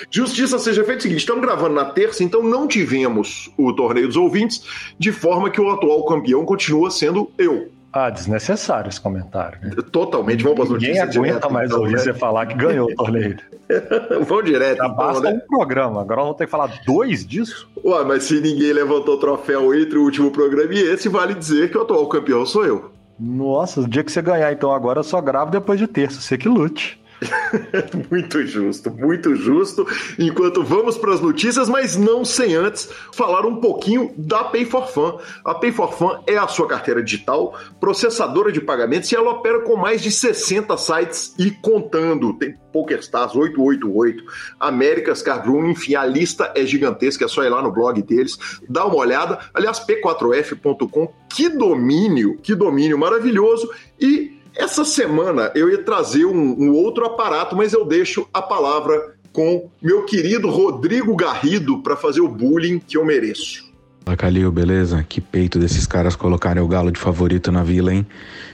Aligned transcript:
Justiça 0.10 0.58
seja 0.60 0.86
feita 0.86 1.00
o 1.00 1.02
seguinte: 1.02 1.20
estamos 1.20 1.42
gravando 1.42 1.76
na 1.76 1.84
terça, 1.84 2.24
então 2.24 2.42
não 2.42 2.70
tivemos 2.70 3.52
o 3.58 3.74
torneio 3.74 4.08
dos 4.08 4.16
ouvintes, 4.16 4.64
de 4.98 5.12
forma 5.12 5.50
que 5.50 5.60
o 5.60 5.70
atual 5.70 6.06
campeão 6.06 6.46
continua 6.46 6.90
sendo 6.90 7.30
eu. 7.38 7.70
Ah, 8.00 8.10
desnecessário 8.12 8.90
esse 8.90 9.02
comentário. 9.02 9.60
Né? 9.62 9.72
Totalmente. 9.92 10.44
Vamos 10.44 10.56
para 10.56 10.64
as 10.66 10.70
notícias. 10.70 11.08
Ninguém 11.08 11.32
aguenta 11.32 11.40
direto, 11.40 11.54
mais 11.54 11.70
então, 11.70 11.80
ouvir 11.80 11.94
né? 11.94 11.98
você 11.98 12.14
falar 12.14 12.46
que 12.46 12.54
ganhou 12.54 12.92
o 12.92 12.96
torneio. 12.96 13.38
vamos 14.28 14.46
direto. 14.46 14.78
Já 14.78 14.86
então, 14.86 14.96
basta 14.96 15.32
né? 15.32 15.42
um 15.44 15.58
programa. 15.58 16.02
Agora 16.02 16.22
vamos 16.22 16.38
ter 16.38 16.46
que 16.46 16.52
falar 16.52 16.72
dois 16.86 17.26
disso? 17.26 17.68
Ué, 17.84 18.04
mas 18.04 18.24
se 18.24 18.40
ninguém 18.40 18.72
levantou 18.72 19.16
o 19.16 19.20
troféu 19.20 19.74
entre 19.74 19.98
o 19.98 20.04
último 20.04 20.30
programa 20.30 20.74
e 20.76 20.80
esse, 20.80 21.10
vale 21.10 21.34
dizer 21.34 21.72
que 21.72 21.78
o 21.78 21.82
atual 21.82 22.08
campeão 22.08 22.46
sou 22.46 22.66
eu. 22.66 22.92
Nossa, 23.20 23.82
o 23.82 23.88
dia 23.88 24.04
que 24.04 24.12
você 24.12 24.22
ganhar, 24.22 24.52
então, 24.54 24.72
agora 24.72 25.00
eu 25.00 25.04
só 25.04 25.20
gravo 25.20 25.50
depois 25.50 25.80
de 25.80 25.88
terça. 25.88 26.22
Você 26.22 26.38
que 26.38 26.48
lute. 26.48 27.02
muito 28.12 28.46
justo, 28.46 28.92
muito 28.92 29.36
justo. 29.36 29.86
Enquanto 30.20 30.64
vamos 30.64 30.98
para 30.98 31.14
as 31.14 31.22
notícias, 31.22 31.68
mas 31.68 31.96
não 31.96 32.24
sem 32.24 32.56
antes 32.56 32.90
falar 33.14 33.46
um 33.46 33.58
pouquinho 33.60 34.14
da 34.18 34.44
Pay 34.44 34.66
for 34.66 34.88
Fun. 34.88 35.18
A 35.44 35.56
Pay 35.56 35.72
for 35.72 35.94
Fun 35.94 36.20
é 36.28 36.38
a 36.38 36.48
sua 36.48 36.68
carteira 36.68 37.02
digital, 37.02 37.58
processadora 37.80 38.52
de 38.52 38.62
pagamentos 38.62 39.12
e 39.12 39.16
ela 39.16 39.32
opera 39.32 39.62
com 39.62 39.76
mais 39.76 40.02
de 40.02 40.12
60 40.12 40.78
sites 40.78 41.34
e 41.40 41.52
contando. 41.52 42.34
Tem 42.34 42.56
PokerStars 42.72 43.36
888, 43.36 44.24
Américas 44.60 45.22
Cardroom, 45.22 45.72
enfim, 45.72 45.96
a 45.96 46.06
lista 46.06 46.54
é 46.56 46.66
gigantesca, 46.66 47.26
é 47.26 47.28
só 47.28 47.44
ir 47.44 47.50
lá 47.50 47.62
no 47.62 47.72
blog 47.72 48.02
deles, 48.04 48.38
dá 48.70 48.86
uma 48.86 48.98
olhada. 48.98 49.40
Aliás, 49.54 49.80
p4f.com, 49.80 51.12
que 51.28 51.50
domínio, 51.50 52.38
que 52.38 52.54
domínio 52.54 52.98
maravilhoso 52.98 53.70
e 54.00 54.37
essa 54.58 54.84
semana 54.84 55.52
eu 55.56 55.70
ia 55.70 55.84
trazer 55.84 56.26
um, 56.26 56.56
um 56.60 56.74
outro 56.74 57.06
aparato, 57.06 57.56
mas 57.56 57.74
eu 57.74 57.86
deixo 57.86 58.28
a 58.34 58.42
palavra 58.42 59.16
com 59.32 59.70
meu 59.82 60.04
querido 60.04 60.50
Rodrigo 60.50 61.16
Garrido 61.16 61.78
para 61.84 61.96
fazer 61.96 62.22
o 62.22 62.28
bullying 62.28 62.80
que 62.80 62.98
eu 62.98 63.06
mereço. 63.06 63.68
Fala 64.04 64.18
Calil, 64.18 64.52
beleza? 64.52 65.06
Que 65.08 65.22
peito 65.22 65.60
desses 65.60 65.86
caras 65.86 66.16
colocarem 66.16 66.64
o 66.64 66.68
galo 66.68 66.92
de 66.92 67.00
favorito 67.00 67.52
na 67.52 67.64
vila, 67.64 67.94
hein? 67.94 68.08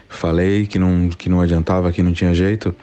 Falei 0.09 0.68
que 0.68 0.78
não, 0.78 1.09
que 1.09 1.30
não 1.30 1.40
adiantava, 1.40 1.91
que 1.91 2.03
não 2.03 2.12
tinha 2.12 2.34
jeito. 2.34 2.75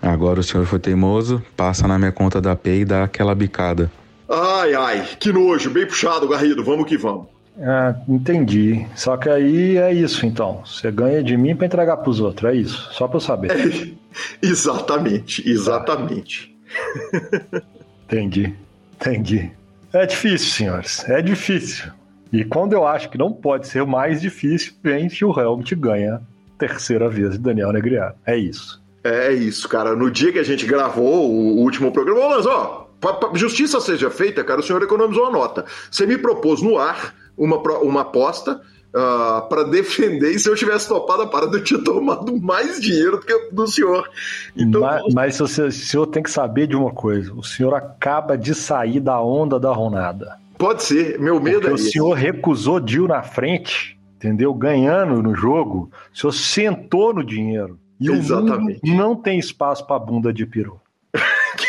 Agora 0.00 0.38
o 0.38 0.42
senhor 0.42 0.64
foi 0.64 0.78
teimoso, 0.78 1.42
passa 1.56 1.88
na 1.88 1.98
minha 1.98 2.12
conta 2.12 2.40
da 2.40 2.54
P 2.54 2.80
e 2.80 2.84
dá 2.84 3.02
aquela 3.02 3.34
bicada. 3.34 3.90
Ai, 4.28 4.74
ai, 4.74 5.08
que 5.18 5.32
nojo, 5.32 5.70
bem 5.70 5.86
puxado, 5.86 6.28
Garrido, 6.28 6.62
vamos 6.62 6.86
que 6.86 6.96
vamos. 6.96 7.37
Ah, 7.60 7.94
entendi. 8.08 8.86
Só 8.94 9.16
que 9.16 9.28
aí 9.28 9.76
é 9.76 9.92
isso, 9.92 10.24
então. 10.24 10.62
Você 10.64 10.90
ganha 10.90 11.22
de 11.22 11.36
mim 11.36 11.56
para 11.56 11.66
entregar 11.66 11.96
para 11.96 12.10
os 12.10 12.20
outros, 12.20 12.50
é 12.50 12.54
isso. 12.54 12.88
Só 12.92 13.08
para 13.08 13.16
eu 13.16 13.20
saber. 13.20 13.50
É, 13.50 13.90
exatamente, 14.46 15.48
exatamente. 15.48 16.56
entendi, 18.04 18.54
entendi. 18.94 19.50
É 19.92 20.06
difícil, 20.06 20.50
senhores, 20.50 21.08
é 21.08 21.20
difícil. 21.22 21.90
E 22.32 22.44
quando 22.44 22.74
eu 22.74 22.86
acho 22.86 23.08
que 23.08 23.16
não 23.16 23.32
pode 23.32 23.66
ser 23.66 23.84
mais 23.86 24.20
difícil, 24.20 24.74
vem 24.82 25.08
que 25.08 25.24
o 25.24 25.38
Helmut 25.38 25.74
ganha 25.74 26.20
terceira 26.58 27.08
vez 27.08 27.32
de 27.32 27.38
Daniel 27.38 27.72
Negriano. 27.72 28.14
É 28.26 28.36
isso. 28.36 28.82
É 29.02 29.32
isso, 29.32 29.68
cara. 29.68 29.96
No 29.96 30.10
dia 30.10 30.30
que 30.30 30.38
a 30.38 30.44
gente 30.44 30.66
gravou 30.66 31.30
o 31.30 31.60
último 31.60 31.90
programa, 31.90 32.20
ô 32.20 32.28
Lanzó, 32.28 32.90
justiça 33.34 33.80
seja 33.80 34.10
feita, 34.10 34.44
cara, 34.44 34.60
o 34.60 34.62
senhor 34.62 34.82
economizou 34.82 35.26
a 35.26 35.30
nota. 35.30 35.64
Você 35.90 36.04
me 36.04 36.18
propôs 36.18 36.60
no 36.60 36.78
ar 36.78 37.14
uma, 37.38 37.56
uma 37.56 38.00
aposta 38.02 38.60
uh, 38.94 38.98
ah, 38.98 39.46
para 39.48 39.64
defender, 39.64 40.32
e 40.32 40.38
se 40.38 40.48
eu 40.48 40.56
tivesse 40.56 40.88
topado 40.88 41.22
a 41.22 41.26
parada, 41.26 41.56
eu 41.56 41.64
tinha 41.64 41.82
tomado 41.82 42.38
mais 42.40 42.80
dinheiro 42.80 43.18
do 43.18 43.26
que 43.26 43.50
do 43.52 43.66
senhor. 43.66 44.08
Então, 44.56 44.80
mas, 44.80 45.14
mas 45.14 45.40
o, 45.40 45.46
senhor, 45.46 45.68
o 45.68 45.72
senhor 45.72 46.06
tem 46.06 46.22
que 46.22 46.30
saber 46.30 46.66
de 46.66 46.76
uma 46.76 46.90
coisa: 46.90 47.32
o 47.32 47.42
senhor 47.42 47.74
acaba 47.74 48.36
de 48.36 48.54
sair 48.54 49.00
da 49.00 49.20
onda 49.22 49.58
da 49.58 49.72
ronada. 49.72 50.36
Pode 50.58 50.82
ser, 50.82 51.20
meu 51.20 51.40
medo 51.40 51.60
Porque 51.60 51.68
é. 51.68 51.72
O 51.72 51.76
esse. 51.76 51.92
senhor 51.92 52.12
recusou 52.14 52.80
Dil 52.80 53.06
na 53.06 53.22
frente, 53.22 53.98
entendeu? 54.16 54.52
Ganhando 54.52 55.22
no 55.22 55.34
jogo, 55.34 55.90
o 56.12 56.18
senhor 56.18 56.32
sentou 56.32 57.14
no 57.14 57.24
dinheiro. 57.24 57.78
E 58.00 58.10
Exatamente. 58.10 58.80
o 58.82 58.88
mundo 58.88 58.98
não 58.98 59.16
tem 59.16 59.38
espaço 59.38 59.86
para 59.86 59.98
bunda 59.98 60.32
de 60.32 60.46
peru. 60.46 60.80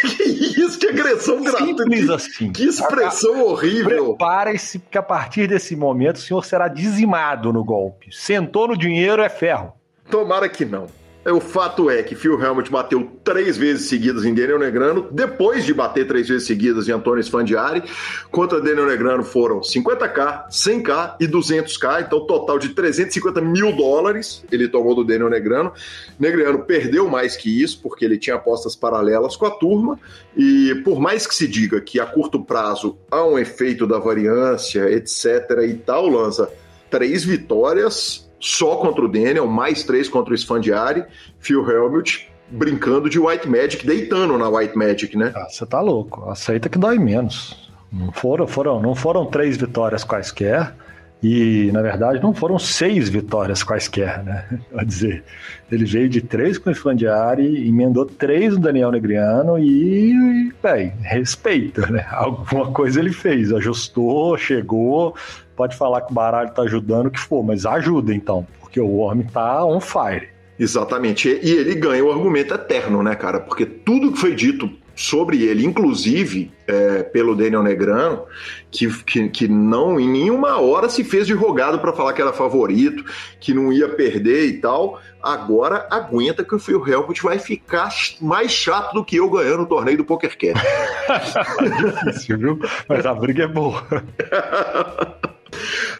Que 0.01 0.23
isso? 0.23 0.79
Que 0.79 0.87
agressão 0.87 1.41
gratuita. 1.41 1.83
Simples 1.83 2.09
assim. 2.09 2.51
Que 2.51 2.65
expressão 2.65 3.43
horrível. 3.45 4.15
Prepare-se, 4.15 4.79
que 4.79 4.97
a 4.97 5.03
partir 5.03 5.47
desse 5.47 5.75
momento 5.75 6.17
o 6.17 6.19
senhor 6.19 6.45
será 6.45 6.67
dizimado 6.67 7.51
no 7.53 7.63
golpe. 7.63 8.09
Sentou 8.11 8.67
no 8.67 8.77
dinheiro 8.77 9.21
é 9.21 9.29
ferro. 9.29 9.73
Tomara 10.09 10.49
que 10.49 10.65
não. 10.65 10.87
É, 11.25 11.33
o 11.33 11.41
fato 11.41 11.89
é 11.89 12.01
que 12.01 12.15
Phil 12.15 12.41
Helmut 12.41 12.71
bateu 12.71 13.11
três 13.25 13.57
vezes 13.57 13.89
seguidas 13.89 14.23
em 14.23 14.33
Daniel 14.33 14.57
Negrano, 14.57 15.07
depois 15.11 15.65
de 15.65 15.73
bater 15.73 16.07
três 16.07 16.29
vezes 16.29 16.47
seguidas 16.47 16.87
em 16.87 16.93
Antônio 16.93 17.19
Sfandiari. 17.21 17.83
Contra 18.31 18.61
Daniel 18.61 18.85
Negrano 18.85 19.23
foram 19.23 19.59
50k, 19.59 20.47
100k 20.49 21.15
e 21.19 21.27
200k, 21.27 22.05
então 22.05 22.25
total 22.25 22.57
de 22.57 22.69
350 22.69 23.41
mil 23.41 23.75
dólares 23.75 24.45
ele 24.49 24.69
tomou 24.69 24.95
do 24.95 25.03
Daniel 25.03 25.29
Negrano. 25.29 25.73
Negrano 26.17 26.63
perdeu 26.63 27.09
mais 27.09 27.35
que 27.35 27.61
isso, 27.61 27.81
porque 27.81 28.05
ele 28.05 28.17
tinha 28.17 28.37
apostas 28.37 28.75
paralelas 28.75 29.35
com 29.35 29.45
a 29.45 29.51
turma, 29.51 29.99
e 30.37 30.73
por 30.85 31.01
mais 31.01 31.27
que 31.27 31.35
se 31.35 31.47
diga 31.47 31.81
que 31.81 31.99
a 31.99 32.05
curto 32.05 32.43
prazo 32.43 32.97
há 33.11 33.25
um 33.25 33.37
efeito 33.37 33.85
da 33.85 33.99
variância, 33.99 34.89
etc. 34.89 35.65
e 35.67 35.73
tal, 35.73 36.07
Lanza, 36.07 36.49
três 36.89 37.25
vitórias 37.25 38.28
só 38.39 38.77
contra 38.77 39.03
o 39.03 39.07
Daniel, 39.07 39.47
mais 39.47 39.83
três 39.83 40.07
contra 40.07 40.33
o 40.33 40.35
Sfandiari, 40.35 41.03
Phil 41.39 41.67
Helmut 41.69 42.29
brincando 42.51 43.09
de 43.09 43.19
White 43.19 43.47
Magic, 43.47 43.85
deitando 43.85 44.37
na 44.37 44.49
White 44.49 44.75
Magic, 44.75 45.15
né? 45.15 45.31
Ah, 45.35 45.47
você 45.49 45.65
tá 45.65 45.79
louco. 45.81 46.29
Aceita 46.29 46.67
que 46.67 46.77
dói 46.77 46.97
menos. 46.97 47.69
Não 47.91 48.11
foram, 48.11 48.47
foram, 48.47 48.81
não 48.81 48.95
foram 48.95 49.25
três 49.25 49.57
vitórias 49.57 50.03
quaisquer. 50.03 50.73
E, 51.21 51.69
na 51.73 51.81
verdade, 51.81 52.21
não 52.23 52.33
foram 52.33 52.57
seis 52.57 53.09
vitórias 53.09 53.61
quaisquer, 53.61 54.23
né? 54.23 54.45
Quer 54.71 54.85
dizer, 54.85 55.23
ele 55.69 55.83
veio 55.83 56.07
de 56.07 56.21
três 56.21 56.57
com 56.57 56.69
o 56.69 56.73
Sfandiari, 56.73 57.67
emendou 57.67 58.05
três 58.05 58.53
no 58.53 58.59
Daniel 58.59 58.91
Negriano 58.91 59.59
e, 59.59 60.53
bem, 60.63 60.93
respeita, 61.01 61.87
né? 61.87 62.05
Alguma 62.11 62.71
coisa 62.71 62.99
ele 63.01 63.11
fez, 63.11 63.51
ajustou, 63.51 64.37
chegou, 64.37 65.13
pode 65.57 65.75
falar 65.75 66.01
que 66.01 66.11
o 66.11 66.15
baralho 66.15 66.51
tá 66.51 66.61
ajudando 66.61 67.07
o 67.07 67.11
que 67.11 67.19
for, 67.19 67.43
mas 67.43 67.65
ajuda 67.65 68.13
então, 68.13 68.47
porque 68.61 68.79
o 68.79 68.95
homem 68.97 69.27
tá 69.27 69.65
on 69.65 69.81
fire. 69.81 70.29
Exatamente. 70.57 71.29
E 71.29 71.51
ele 71.51 71.75
ganha 71.75 72.03
o 72.03 72.11
argumento 72.11 72.53
eterno, 72.53 73.01
né, 73.01 73.15
cara? 73.15 73.39
Porque 73.39 73.65
tudo 73.65 74.11
que 74.11 74.19
foi 74.19 74.35
dito 74.35 74.69
sobre 74.99 75.43
ele, 75.45 75.65
inclusive 75.65 76.51
é, 76.67 77.03
pelo 77.03 77.33
Daniel 77.33 77.63
Negrano, 77.63 78.25
que, 78.69 78.91
que, 79.03 79.29
que, 79.29 79.47
não 79.47 79.97
em 79.97 80.09
nenhuma 80.09 80.59
hora 80.59 80.89
se 80.89 81.05
fez 81.05 81.25
de 81.25 81.33
rogado 81.33 81.79
para 81.79 81.93
falar 81.93 82.11
que 82.11 82.21
era 82.21 82.33
favorito, 82.33 83.05
que 83.39 83.53
não 83.53 83.71
ia 83.71 83.87
perder 83.87 84.47
e 84.47 84.57
tal. 84.59 84.99
Agora 85.23 85.87
aguenta 85.89 86.43
que 86.43 86.53
o 86.53 86.59
Phil 86.59 86.85
Helmut 86.85 87.23
vai 87.23 87.39
ficar 87.39 87.89
mais 88.19 88.51
chato 88.51 88.93
do 88.93 89.05
que 89.05 89.15
eu 89.15 89.29
ganhando 89.29 89.63
o 89.63 89.67
torneio 89.67 89.97
do 89.97 90.03
PokerCast. 90.03 90.65
Difícil, 92.03 92.37
viu? 92.37 92.59
Mas 92.89 93.05
a 93.05 93.13
briga 93.13 93.43
é 93.43 93.47
boa. 93.47 93.81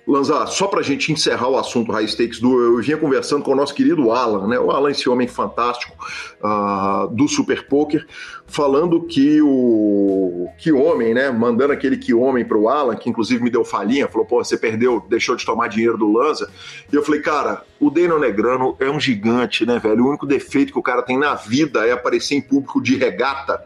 Lanza, 0.08 0.46
só 0.48 0.68
para 0.68 0.80
a 0.80 0.84
gente 0.84 1.12
encerrar 1.12 1.50
o 1.50 1.58
assunto 1.58 1.92
High 1.92 2.08
Stakes 2.08 2.40
do, 2.40 2.60
eu 2.60 2.82
vinha 2.82 2.98
conversando 2.98 3.44
com 3.44 3.52
o 3.52 3.56
nosso 3.56 3.74
querido 3.74 4.12
Alan, 4.12 4.48
né? 4.48 4.60
O 4.60 4.72
Alan, 4.72 4.92
esse 4.92 5.08
homem 5.08 5.28
fantástico 5.28 5.96
uh, 6.42 7.08
do 7.14 7.28
Super 7.28 7.68
Poker, 7.68 8.06
falando 8.48 9.02
que 9.04 9.42
o 9.42 10.48
que 10.58 10.72
homem, 10.72 11.14
né? 11.14 11.30
Mandando 11.30 11.74
aquele 11.74 11.98
que 11.98 12.14
homem 12.14 12.44
para 12.44 12.58
o 12.58 12.68
Alan, 12.68 12.96
que 12.96 13.10
inclusive 13.10 13.44
me 13.44 13.50
deu 13.50 13.64
falinha, 13.64 14.08
falou: 14.08 14.26
pô, 14.26 14.44
você 14.44 14.58
perdeu, 14.58 15.04
deixou 15.10 15.36
de 15.36 15.46
tomar 15.46 15.68
dinheiro 15.68 15.98
do 15.98 16.12
Lanza. 16.12 16.50
E 16.92 16.96
eu 16.96 17.04
falei, 17.04 17.22
cara, 17.22 17.64
o 17.80 17.90
Daniel 17.90 18.20
Negrano 18.20 18.76
é 18.80 18.90
um 18.90 19.00
gigante, 19.00 19.66
né, 19.66 19.80
velho? 19.80 20.04
O 20.04 20.10
único 20.10 20.26
defeito 20.26 20.74
que 20.74 20.80
o 20.80 20.84
cara 20.84 21.02
tem 21.02 21.18
na 21.18 21.36
vida 21.36 21.86
é 21.86 21.92
aparecer 21.92 22.36
em 22.36 22.42
público 22.42 22.82
de 22.82 22.96
regata. 22.96 23.64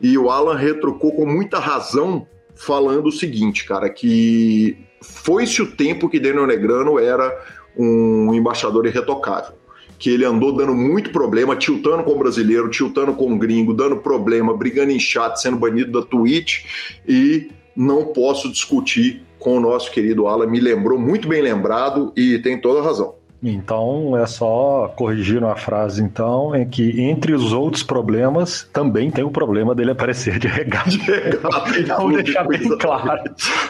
E 0.00 0.16
o 0.16 0.30
Alan 0.30 0.56
retrucou 0.56 1.12
com 1.12 1.26
muita 1.26 1.58
razão, 1.58 2.26
falando 2.54 3.06
o 3.08 3.12
seguinte, 3.12 3.66
cara, 3.66 3.90
que 3.90 4.78
foi-se 5.02 5.62
o 5.62 5.70
tempo 5.70 6.08
que 6.08 6.20
Daniel 6.20 6.46
Negrano 6.46 6.98
era 6.98 7.36
um 7.76 8.32
embaixador 8.34 8.86
irretocável. 8.86 9.54
Que 9.98 10.10
ele 10.10 10.24
andou 10.24 10.52
dando 10.52 10.74
muito 10.74 11.10
problema, 11.10 11.54
tiltando 11.56 12.02
com 12.02 12.12
o 12.12 12.18
brasileiro, 12.18 12.70
tiltando 12.70 13.12
com 13.14 13.32
o 13.32 13.38
gringo, 13.38 13.74
dando 13.74 13.96
problema, 13.96 14.56
brigando 14.56 14.92
em 14.92 14.98
chat, 14.98 15.36
sendo 15.36 15.58
banido 15.58 16.00
da 16.00 16.06
Twitch. 16.06 16.64
E 17.06 17.50
não 17.76 18.06
posso 18.06 18.50
discutir 18.50 19.22
com 19.38 19.56
o 19.56 19.60
nosso 19.60 19.90
querido 19.90 20.26
Alan, 20.26 20.46
me 20.46 20.60
lembrou 20.60 20.98
muito 20.98 21.26
bem 21.26 21.40
lembrado 21.40 22.12
e 22.14 22.38
tem 22.38 22.60
toda 22.60 22.80
a 22.80 22.82
razão. 22.82 23.19
Então 23.42 24.16
é 24.16 24.26
só 24.26 24.92
corrigir 24.96 25.38
uma 25.38 25.56
frase 25.56 26.02
então 26.02 26.54
em 26.54 26.68
que 26.68 27.00
entre 27.00 27.32
os 27.32 27.52
outros 27.52 27.82
problemas 27.82 28.68
também 28.72 29.10
tem 29.10 29.24
o 29.24 29.30
problema 29.30 29.74
dele 29.74 29.92
aparecer 29.92 30.38
de 30.38 30.46
regata. 30.46 30.90
De 30.90 30.98
regata 30.98 31.70
então 31.80 32.12
deixar 32.12 32.44
bem 32.46 32.76
claro, 32.78 33.22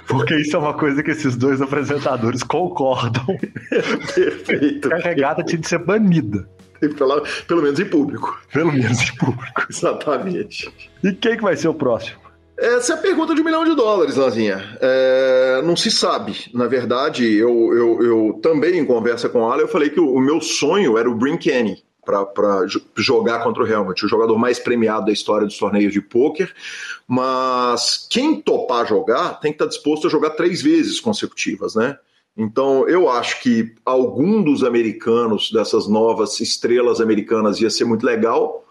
porque 0.08 0.34
isso 0.36 0.56
é 0.56 0.58
uma 0.58 0.74
coisa 0.74 1.02
que 1.02 1.12
esses 1.12 1.36
dois 1.36 1.62
apresentadores 1.62 2.42
concordam. 2.42 3.24
Perfeito. 4.14 4.92
a 4.92 4.96
regata 4.96 5.44
tinha 5.44 5.60
de 5.60 5.68
ser 5.68 5.78
banida. 5.78 6.48
Pelo, 6.80 7.22
pelo 7.46 7.62
menos 7.62 7.78
em 7.78 7.84
público. 7.84 8.40
Pelo 8.52 8.72
menos 8.72 9.02
em 9.02 9.14
público. 9.16 9.66
Exatamente. 9.68 10.72
E 11.04 11.12
quem 11.12 11.36
que 11.36 11.42
vai 11.42 11.54
ser 11.54 11.68
o 11.68 11.74
próximo? 11.74 12.29
Essa 12.60 12.92
é 12.92 12.96
a 12.96 12.98
pergunta 12.98 13.34
de 13.34 13.40
um 13.40 13.44
milhão 13.44 13.64
de 13.64 13.74
dólares, 13.74 14.16
Lazinha. 14.16 14.76
É, 14.82 15.62
não 15.64 15.74
se 15.74 15.90
sabe. 15.90 16.50
Na 16.52 16.66
verdade, 16.66 17.24
eu, 17.24 17.72
eu, 17.72 18.02
eu 18.02 18.40
também, 18.42 18.78
em 18.78 18.84
conversa 18.84 19.30
com 19.30 19.50
ela, 19.50 19.62
eu 19.62 19.68
falei 19.68 19.88
que 19.88 19.98
o, 19.98 20.12
o 20.12 20.20
meu 20.20 20.42
sonho 20.42 20.98
era 20.98 21.08
o 21.08 21.14
Brin 21.14 21.38
Kenny 21.38 21.82
para 22.04 22.66
jogar 22.96 23.42
contra 23.42 23.62
o 23.62 23.66
Helmut, 23.66 24.04
o 24.04 24.08
jogador 24.08 24.36
mais 24.36 24.58
premiado 24.58 25.06
da 25.06 25.12
história 25.12 25.46
dos 25.46 25.56
torneios 25.56 25.92
de 25.92 26.02
pôquer. 26.02 26.54
Mas 27.08 28.06
quem 28.10 28.38
topar 28.38 28.86
jogar 28.86 29.40
tem 29.40 29.52
que 29.52 29.56
estar 29.56 29.66
disposto 29.66 30.06
a 30.06 30.10
jogar 30.10 30.30
três 30.30 30.60
vezes 30.60 31.00
consecutivas, 31.00 31.74
né? 31.74 31.96
Então, 32.36 32.86
eu 32.88 33.08
acho 33.08 33.40
que 33.42 33.74
algum 33.86 34.42
dos 34.42 34.62
americanos, 34.62 35.50
dessas 35.50 35.88
novas 35.88 36.40
estrelas 36.40 37.00
americanas, 37.00 37.58
ia 37.58 37.70
ser 37.70 37.84
muito 37.84 38.04
legal 38.04 38.64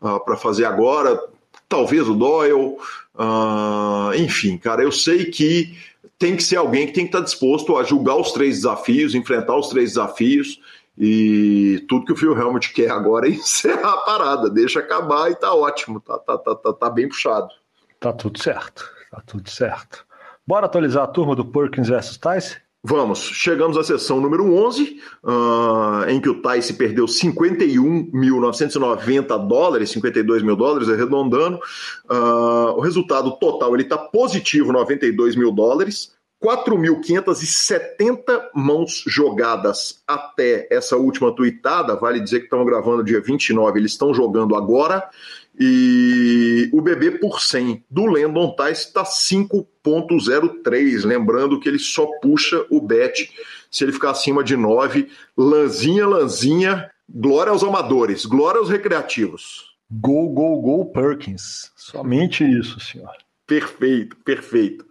uh, 0.00 0.08
ah, 0.08 0.20
para 0.20 0.36
fazer 0.36 0.64
agora. 0.64 1.20
Talvez 1.68 2.08
o 2.08 2.14
Doyle, 2.14 2.76
Uh, 3.14 4.14
enfim, 4.16 4.56
cara, 4.56 4.82
eu 4.82 4.92
sei 4.92 5.26
que 5.26 5.76
tem 6.18 6.36
que 6.36 6.42
ser 6.42 6.56
alguém 6.56 6.86
que 6.86 6.92
tem 6.92 7.04
que 7.04 7.08
estar 7.08 7.24
disposto 7.24 7.76
a 7.76 7.82
julgar 7.82 8.16
os 8.16 8.32
três 8.32 8.56
desafios, 8.56 9.14
enfrentar 9.14 9.56
os 9.56 9.68
três 9.68 9.90
desafios. 9.90 10.60
E 10.96 11.84
tudo 11.88 12.04
que 12.04 12.12
o 12.12 12.16
Phil 12.16 12.36
Helmut 12.36 12.72
quer 12.72 12.90
agora 12.90 13.26
é 13.26 13.30
encerrar 13.32 13.92
a 13.92 13.98
parada, 13.98 14.50
deixa 14.50 14.80
acabar 14.80 15.30
e 15.30 15.34
tá 15.34 15.54
ótimo, 15.54 16.00
tá, 16.00 16.18
tá, 16.18 16.38
tá, 16.38 16.54
tá, 16.54 16.72
tá 16.72 16.90
bem 16.90 17.08
puxado. 17.08 17.48
Tá 17.98 18.12
tudo 18.12 18.42
certo, 18.42 18.88
tá 19.10 19.22
tudo 19.26 19.48
certo. 19.48 20.04
Bora 20.46 20.66
atualizar 20.66 21.04
a 21.04 21.08
turma 21.08 21.36
do 21.36 21.44
Perkins 21.44 21.88
vs 21.88 22.16
Tyson? 22.16 22.56
Vamos, 22.84 23.20
chegamos 23.20 23.76
à 23.76 23.84
sessão 23.84 24.20
número 24.20 24.52
11, 24.52 25.00
uh, 25.22 26.02
em 26.08 26.20
que 26.20 26.28
o 26.28 26.42
Tice 26.42 26.74
perdeu 26.74 27.04
51.990 27.04 29.46
dólares, 29.46 29.90
52 29.90 30.42
mil 30.42 30.56
dólares, 30.56 30.88
arredondando. 30.88 31.60
Uh, 32.10 32.74
o 32.76 32.80
resultado 32.80 33.30
total 33.38 33.72
ele 33.74 33.84
está 33.84 33.96
positivo, 33.96 34.72
92 34.72 35.36
mil 35.36 35.52
dólares. 35.52 36.12
4.570 36.42 38.48
mãos 38.52 39.04
jogadas 39.06 40.02
até 40.04 40.66
essa 40.72 40.96
última 40.96 41.32
tuitada. 41.32 41.94
Vale 41.94 42.18
dizer 42.18 42.40
que 42.40 42.46
estamos 42.46 42.66
gravando 42.66 43.04
dia 43.04 43.20
29, 43.20 43.78
eles 43.78 43.92
estão 43.92 44.12
jogando 44.12 44.56
agora. 44.56 45.08
E 45.64 46.68
o 46.72 46.80
BB 46.80 47.20
por 47.20 47.40
100 47.40 47.84
do 47.88 48.04
Landon 48.04 48.56
Tice 48.56 48.86
está 48.86 49.04
5.03. 49.04 51.04
Lembrando 51.04 51.60
que 51.60 51.68
ele 51.68 51.78
só 51.78 52.04
puxa 52.20 52.66
o 52.68 52.80
bet 52.80 53.30
se 53.70 53.84
ele 53.84 53.92
ficar 53.92 54.10
acima 54.10 54.42
de 54.42 54.56
9. 54.56 55.08
Lanzinha, 55.36 56.04
lanzinha. 56.04 56.90
Glória 57.08 57.52
aos 57.52 57.62
amadores, 57.62 58.26
glória 58.26 58.58
aos 58.58 58.70
recreativos. 58.70 59.70
Gol, 59.88 60.30
gol, 60.30 60.60
gol, 60.60 60.86
Perkins. 60.86 61.70
Somente 61.76 62.42
isso, 62.42 62.80
senhor. 62.80 63.12
Perfeito, 63.46 64.16
perfeito. 64.24 64.84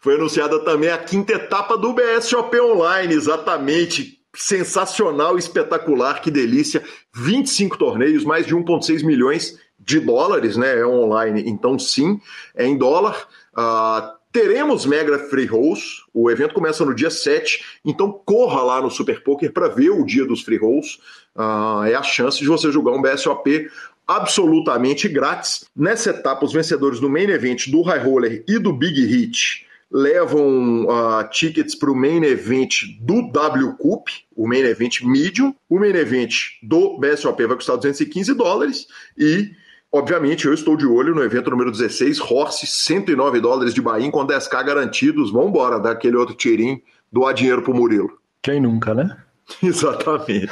Foi 0.00 0.14
anunciada 0.14 0.60
também 0.60 0.90
a 0.90 0.98
quinta 0.98 1.32
etapa 1.32 1.76
do 1.76 1.94
BSOP 1.94 2.60
Online, 2.60 3.12
exatamente. 3.12 4.20
Sensacional, 4.36 5.36
espetacular, 5.36 6.20
que 6.20 6.30
delícia. 6.30 6.82
25 7.14 7.76
torneios, 7.76 8.24
mais 8.24 8.46
de 8.46 8.54
1,6 8.54 9.04
milhões 9.04 9.58
de 9.84 10.00
dólares, 10.00 10.56
né? 10.56 10.78
É 10.78 10.86
online, 10.86 11.44
então 11.46 11.78
sim, 11.78 12.20
é 12.54 12.66
em 12.66 12.76
dólar. 12.76 13.28
Uh, 13.56 14.12
teremos 14.32 14.86
Mega 14.86 15.18
Free 15.18 15.46
Rolls. 15.46 16.02
O 16.14 16.30
evento 16.30 16.54
começa 16.54 16.84
no 16.84 16.94
dia 16.94 17.10
7, 17.10 17.64
então 17.84 18.12
corra 18.24 18.62
lá 18.62 18.80
no 18.80 18.90
Super 18.90 19.22
Poker 19.22 19.52
para 19.52 19.68
ver 19.68 19.90
o 19.90 20.04
dia 20.04 20.24
dos 20.24 20.42
Free 20.42 20.58
Rolls. 20.58 20.98
Uh, 21.34 21.84
é 21.84 21.94
a 21.94 22.02
chance 22.02 22.38
de 22.38 22.46
você 22.46 22.70
jogar 22.70 22.92
um 22.92 23.02
BSOP 23.02 23.68
absolutamente 24.06 25.08
grátis. 25.08 25.64
Nessa 25.74 26.10
etapa, 26.10 26.44
os 26.44 26.52
vencedores 26.52 27.00
do 27.00 27.08
Main 27.08 27.30
Event, 27.30 27.68
do 27.68 27.82
High 27.82 28.04
Roller 28.04 28.44
e 28.48 28.58
do 28.58 28.72
Big 28.72 29.04
Hit 29.04 29.66
levam 29.92 30.86
uh, 30.86 31.28
tickets 31.30 31.74
para 31.74 31.90
o 31.90 31.94
Main 31.94 32.24
Event 32.24 32.84
do 33.00 33.30
W 33.30 33.74
Cup, 33.74 34.08
o 34.34 34.48
Main 34.48 34.62
Event 34.62 35.02
Medium. 35.02 35.54
O 35.68 35.78
Main 35.78 35.94
Event 35.94 36.32
do 36.62 36.98
BSOP 36.98 37.46
vai 37.46 37.56
custar 37.56 37.76
215 37.76 38.32
dólares 38.34 38.86
e 39.16 39.50
Obviamente, 39.94 40.46
eu 40.46 40.54
estou 40.54 40.74
de 40.74 40.86
olho 40.86 41.14
no 41.14 41.22
evento 41.22 41.50
número 41.50 41.70
16, 41.70 42.18
Horse, 42.18 42.66
109 42.66 43.40
dólares 43.40 43.74
de 43.74 43.82
Bahia 43.82 44.10
com 44.10 44.26
10k 44.26 44.64
garantidos. 44.64 45.30
Vamos 45.30 45.48
embora, 45.48 45.78
dar 45.78 45.90
aquele 45.90 46.16
outro 46.16 46.34
tirinho, 46.34 46.80
doar 47.12 47.34
dinheiro 47.34 47.60
pro 47.60 47.74
Murilo. 47.74 48.10
Quem 48.40 48.58
nunca, 48.58 48.94
né? 48.94 49.14
Exatamente. 49.62 50.50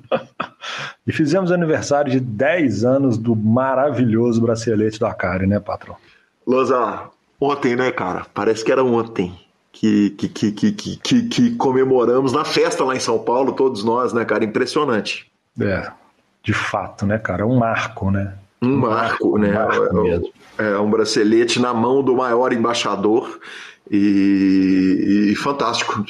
e 1.06 1.12
fizemos 1.12 1.52
aniversário 1.52 2.10
de 2.10 2.18
10 2.18 2.84
anos 2.86 3.18
do 3.18 3.36
maravilhoso 3.36 4.40
bracelete 4.40 4.98
do 4.98 5.06
Acari, 5.06 5.46
né, 5.46 5.60
patrão? 5.60 5.96
Loza, 6.46 7.10
ontem, 7.38 7.76
né, 7.76 7.92
cara? 7.92 8.24
Parece 8.32 8.64
que 8.64 8.72
era 8.72 8.82
ontem. 8.82 9.38
Que, 9.72 10.10
que, 10.10 10.28
que, 10.28 10.52
que, 10.52 10.96
que, 10.96 11.22
que 11.28 11.56
comemoramos 11.56 12.32
na 12.32 12.46
festa 12.46 12.82
lá 12.82 12.96
em 12.96 13.00
São 13.00 13.18
Paulo, 13.18 13.52
todos 13.52 13.84
nós, 13.84 14.14
né, 14.14 14.24
cara? 14.24 14.42
Impressionante. 14.42 15.30
É, 15.60 15.90
de 16.42 16.54
fato, 16.54 17.04
né, 17.04 17.18
cara? 17.18 17.42
É 17.42 17.44
um 17.44 17.58
marco, 17.58 18.10
né? 18.10 18.34
Um 18.62 18.76
marco, 18.76 19.38
né? 19.38 19.50
Um 19.50 19.52
marco 19.52 20.06
é, 20.58 20.72
é, 20.72 20.78
um 20.78 20.90
bracelete 20.90 21.60
na 21.60 21.74
mão 21.74 22.02
do 22.02 22.16
maior 22.16 22.52
embaixador. 22.52 23.38
E, 23.90 25.30
e, 25.32 25.36
fantástico, 25.36 26.02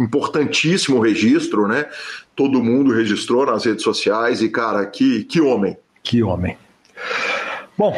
importantíssimo 0.00 0.98
registro, 0.98 1.68
né? 1.68 1.86
Todo 2.34 2.62
mundo 2.62 2.90
registrou 2.90 3.44
nas 3.44 3.64
redes 3.66 3.82
sociais 3.82 4.40
e, 4.40 4.48
cara, 4.48 4.86
que, 4.86 5.24
que 5.24 5.40
homem. 5.40 5.76
Que 6.02 6.22
homem. 6.22 6.56
Bom, 7.76 7.92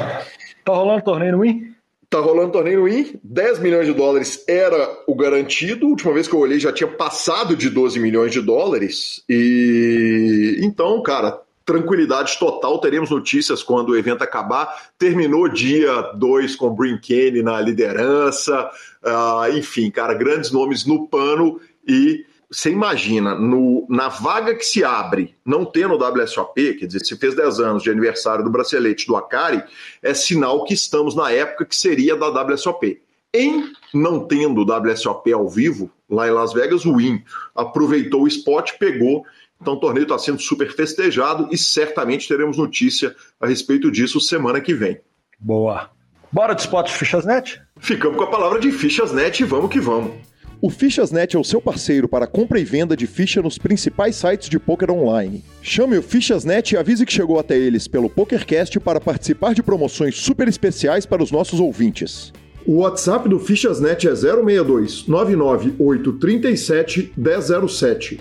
tá 0.65 0.73
rolando 0.73 1.05
torneio 1.05 1.33
no 1.33 1.43
Win? 1.43 1.75
Tá 2.11 2.19
rolando 2.19 2.53
torneio 2.53 2.81
no 2.81 2.85
Win, 2.87 3.21
10 3.23 3.61
milhões 3.61 3.87
de 3.87 3.93
dólares 3.93 4.45
era 4.49 4.89
o 5.07 5.15
garantido. 5.15 5.87
A 5.87 5.91
última 5.91 6.13
vez 6.13 6.27
que 6.27 6.35
eu 6.35 6.41
olhei 6.41 6.59
já 6.59 6.73
tinha 6.73 6.89
passado 6.89 7.55
de 7.55 7.71
12 7.71 8.01
milhões 8.01 8.33
de 8.33 8.41
dólares. 8.41 9.23
E 9.29 10.59
então, 10.63 11.01
cara, 11.03 11.41
tranquilidade 11.69 12.39
total. 12.39 12.79
Teremos 12.79 13.11
notícias 13.11 13.63
quando 13.63 13.91
o 13.91 13.97
evento 13.97 14.23
acabar. 14.23 14.91
Terminou 14.99 15.47
dia 15.51 16.01
2 16.15 16.57
com 16.57 16.75
Brin 16.75 16.97
Kenny 16.99 17.43
na 17.43 17.61
liderança. 17.61 18.71
Uh, 19.05 19.55
enfim, 19.55 19.91
cara, 19.91 20.15
grandes 20.15 20.51
nomes 20.51 20.87
no 20.87 21.07
pano 21.07 21.61
e 21.87 22.25
você 22.51 22.71
imagina, 22.71 23.35
no, 23.35 23.87
na 23.91 24.09
vaga 24.09 24.55
que 24.55 24.65
se 24.65 24.83
abre, 24.83 25.37
não 25.45 25.67
tendo 25.67 25.93
o 25.93 25.99
WSOP, 25.99 26.79
quer 26.79 26.87
dizer, 26.87 27.05
se 27.05 27.15
fez 27.15 27.35
10 27.35 27.61
anos 27.61 27.83
de 27.83 27.91
aniversário 27.91 28.43
do 28.43 28.49
bracelete 28.49 29.07
do 29.07 29.17
Akari, 29.17 29.63
é 30.03 30.15
sinal 30.15 30.65
que 30.65 30.73
estamos 30.73 31.15
na 31.15 31.31
época 31.31 31.67
que 31.67 31.77
seria 31.77 32.17
da 32.17 32.29
WSOP. 32.29 33.03
Em 33.35 33.71
não 33.93 34.27
tendo 34.27 34.63
o 34.63 34.65
WSOP 34.65 35.31
ao 35.31 35.47
vivo, 35.47 35.91
lá 36.09 36.27
em 36.27 36.31
Las 36.31 36.55
Vegas, 36.55 36.87
o 36.87 36.97
Win 36.97 37.23
aproveitou 37.55 38.23
o 38.23 38.29
spot, 38.29 38.73
pegou. 38.79 39.27
Então 39.61 39.75
o 39.75 39.81
torneio 39.81 40.05
está 40.05 40.19
sendo 40.19 40.41
super 40.41 40.73
festejado 40.73 41.49
e 41.51 41.59
certamente 41.59 42.29
teremos 42.29 42.57
notícia 42.57 43.15
a 43.41 43.47
respeito 43.47 43.91
disso 43.91 44.21
semana 44.21 44.61
que 44.61 44.73
vem. 44.73 45.01
Boa. 45.39 45.91
Bora 46.31 46.55
de 46.55 46.63
spot 46.63 46.91
Fichasnet? 46.91 47.61
Ficamos 47.79 48.17
com 48.17 48.25
a 48.25 48.31
palavra 48.31 48.61
de 48.61 48.71
Fichasnet 48.71 49.41
e 49.41 49.45
vamos 49.45 49.71
que 49.71 49.81
vamos. 49.81 50.13
O 50.61 50.71
Fichasnet 50.71 51.37
é 51.37 51.39
o 51.39 51.45
seu 51.45 51.61
parceiro 51.61 52.09
para 52.09 52.27
compra 52.27 52.59
e 52.59 52.65
venda 52.65 52.97
de 52.97 53.07
ficha 53.07 53.41
nos 53.41 53.59
principais 53.59 54.17
sites 54.17 54.49
de 54.49 54.59
poker 54.59 54.91
online. 54.91 55.45
Chame 55.63 55.97
o 55.97 56.03
Fichasnet 56.03 56.75
e 56.75 56.77
avise 56.77 57.07
que 57.07 57.13
chegou 57.13 57.39
até 57.39 57.57
eles 57.57 57.87
pelo 57.87 58.11
PokerCast 58.11 58.81
para 58.81 59.01
participar 59.01 59.55
de 59.55 59.63
promoções 59.63 60.17
super 60.17 60.49
especiais 60.49 61.07
para 61.07 61.23
os 61.23 61.31
nossos 61.31 61.61
ouvintes. 61.61 62.33
O 62.67 62.79
WhatsApp 62.79 63.29
do 63.29 63.39
Fichasnet 63.39 64.09
é 64.09 64.17
062 64.17 65.07
99837 65.07 67.13
1007 67.17 68.21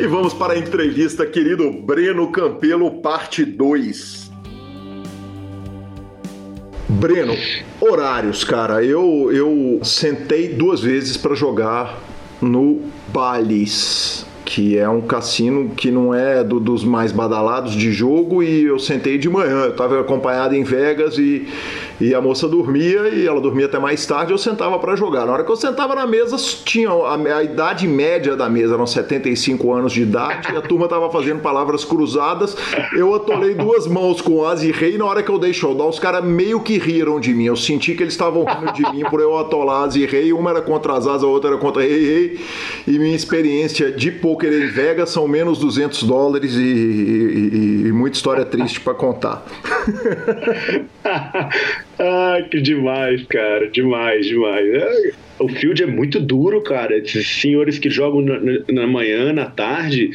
E 0.00 0.06
vamos 0.06 0.32
para 0.32 0.52
a 0.52 0.58
entrevista, 0.58 1.26
querido 1.26 1.72
Breno 1.72 2.30
Campelo, 2.30 3.00
parte 3.00 3.44
2. 3.44 4.30
Breno, 6.88 7.34
horários, 7.80 8.44
cara. 8.44 8.84
Eu, 8.84 9.32
eu 9.32 9.80
sentei 9.82 10.54
duas 10.54 10.80
vezes 10.80 11.16
para 11.16 11.34
jogar 11.34 12.00
no 12.40 12.80
Bally's, 13.08 14.24
que 14.48 14.78
é 14.78 14.88
um 14.88 15.02
cassino 15.02 15.68
que 15.76 15.90
não 15.90 16.14
é 16.14 16.42
do, 16.42 16.58
dos 16.58 16.82
mais 16.82 17.12
badalados 17.12 17.74
de 17.74 17.92
jogo, 17.92 18.42
e 18.42 18.64
eu 18.64 18.78
sentei 18.78 19.18
de 19.18 19.28
manhã. 19.28 19.64
Eu 19.64 19.70
estava 19.72 20.00
acompanhado 20.00 20.54
em 20.54 20.64
Vegas 20.64 21.18
e 21.18 21.46
e 22.00 22.14
a 22.14 22.20
moça 22.20 22.46
dormia 22.46 23.08
e 23.08 23.26
ela 23.26 23.40
dormia 23.40 23.66
até 23.66 23.78
mais 23.78 24.06
tarde, 24.06 24.30
eu 24.30 24.38
sentava 24.38 24.78
para 24.78 24.94
jogar. 24.94 25.26
Na 25.26 25.32
hora 25.32 25.42
que 25.42 25.50
eu 25.50 25.56
sentava 25.56 25.96
na 25.96 26.06
mesa, 26.06 26.36
tinha 26.64 26.90
a, 26.90 27.14
a, 27.14 27.42
idade 27.42 27.88
média 27.88 28.36
da 28.36 28.48
mesa 28.48 28.74
eram 28.74 28.86
75 28.86 29.72
anos 29.72 29.92
de 29.92 30.02
idade, 30.02 30.52
e 30.52 30.56
a 30.56 30.60
turma 30.60 30.86
tava 30.86 31.10
fazendo 31.10 31.40
palavras 31.40 31.84
cruzadas. 31.84 32.56
Eu 32.96 33.12
atolei 33.14 33.54
duas 33.54 33.88
mãos 33.88 34.20
com 34.20 34.44
as 34.44 34.62
e 34.62 34.70
rei, 34.70 34.96
na 34.96 35.06
hora 35.06 35.24
que 35.24 35.30
eu 35.30 35.38
dei 35.38 35.52
showdown, 35.52 35.88
os 35.88 35.98
caras 35.98 36.24
meio 36.24 36.60
que 36.60 36.78
riram 36.78 37.18
de 37.18 37.34
mim. 37.34 37.46
Eu 37.46 37.56
senti 37.56 37.94
que 37.96 38.02
eles 38.04 38.14
estavam 38.14 38.44
rindo 38.44 38.72
de 38.72 38.82
mim 38.92 39.02
por 39.10 39.20
eu 39.20 39.36
atolar 39.36 39.82
as 39.82 39.96
e 39.96 40.06
rei, 40.06 40.32
uma 40.32 40.50
era 40.50 40.62
contra 40.62 40.92
as 40.92 41.06
a 41.06 41.26
outra 41.26 41.50
era 41.50 41.58
contra 41.58 41.82
rei 41.82 42.04
rei. 42.04 42.40
E 42.86 42.98
minha 42.98 43.16
experiência 43.16 43.90
de 43.90 44.12
poker 44.38 44.52
em 44.52 44.68
Vegas 44.68 45.10
são 45.10 45.26
menos 45.26 45.58
200 45.58 46.04
dólares 46.04 46.54
e, 46.54 46.62
e, 46.62 47.82
e 47.86 47.92
muita 47.92 48.16
história 48.16 48.44
triste 48.44 48.80
para 48.80 48.94
contar. 48.94 49.44
Ah, 52.00 52.38
que 52.48 52.60
demais, 52.60 53.24
cara. 53.26 53.68
Demais, 53.68 54.24
demais. 54.26 54.72
É, 54.72 55.10
o 55.40 55.48
field 55.48 55.82
é 55.82 55.86
muito 55.86 56.20
duro, 56.20 56.60
cara. 56.62 56.96
Esses 56.96 57.26
senhores 57.40 57.78
que 57.78 57.90
jogam 57.90 58.20
na, 58.20 58.38
na 58.68 58.86
manhã, 58.86 59.32
na 59.32 59.46
tarde, 59.46 60.10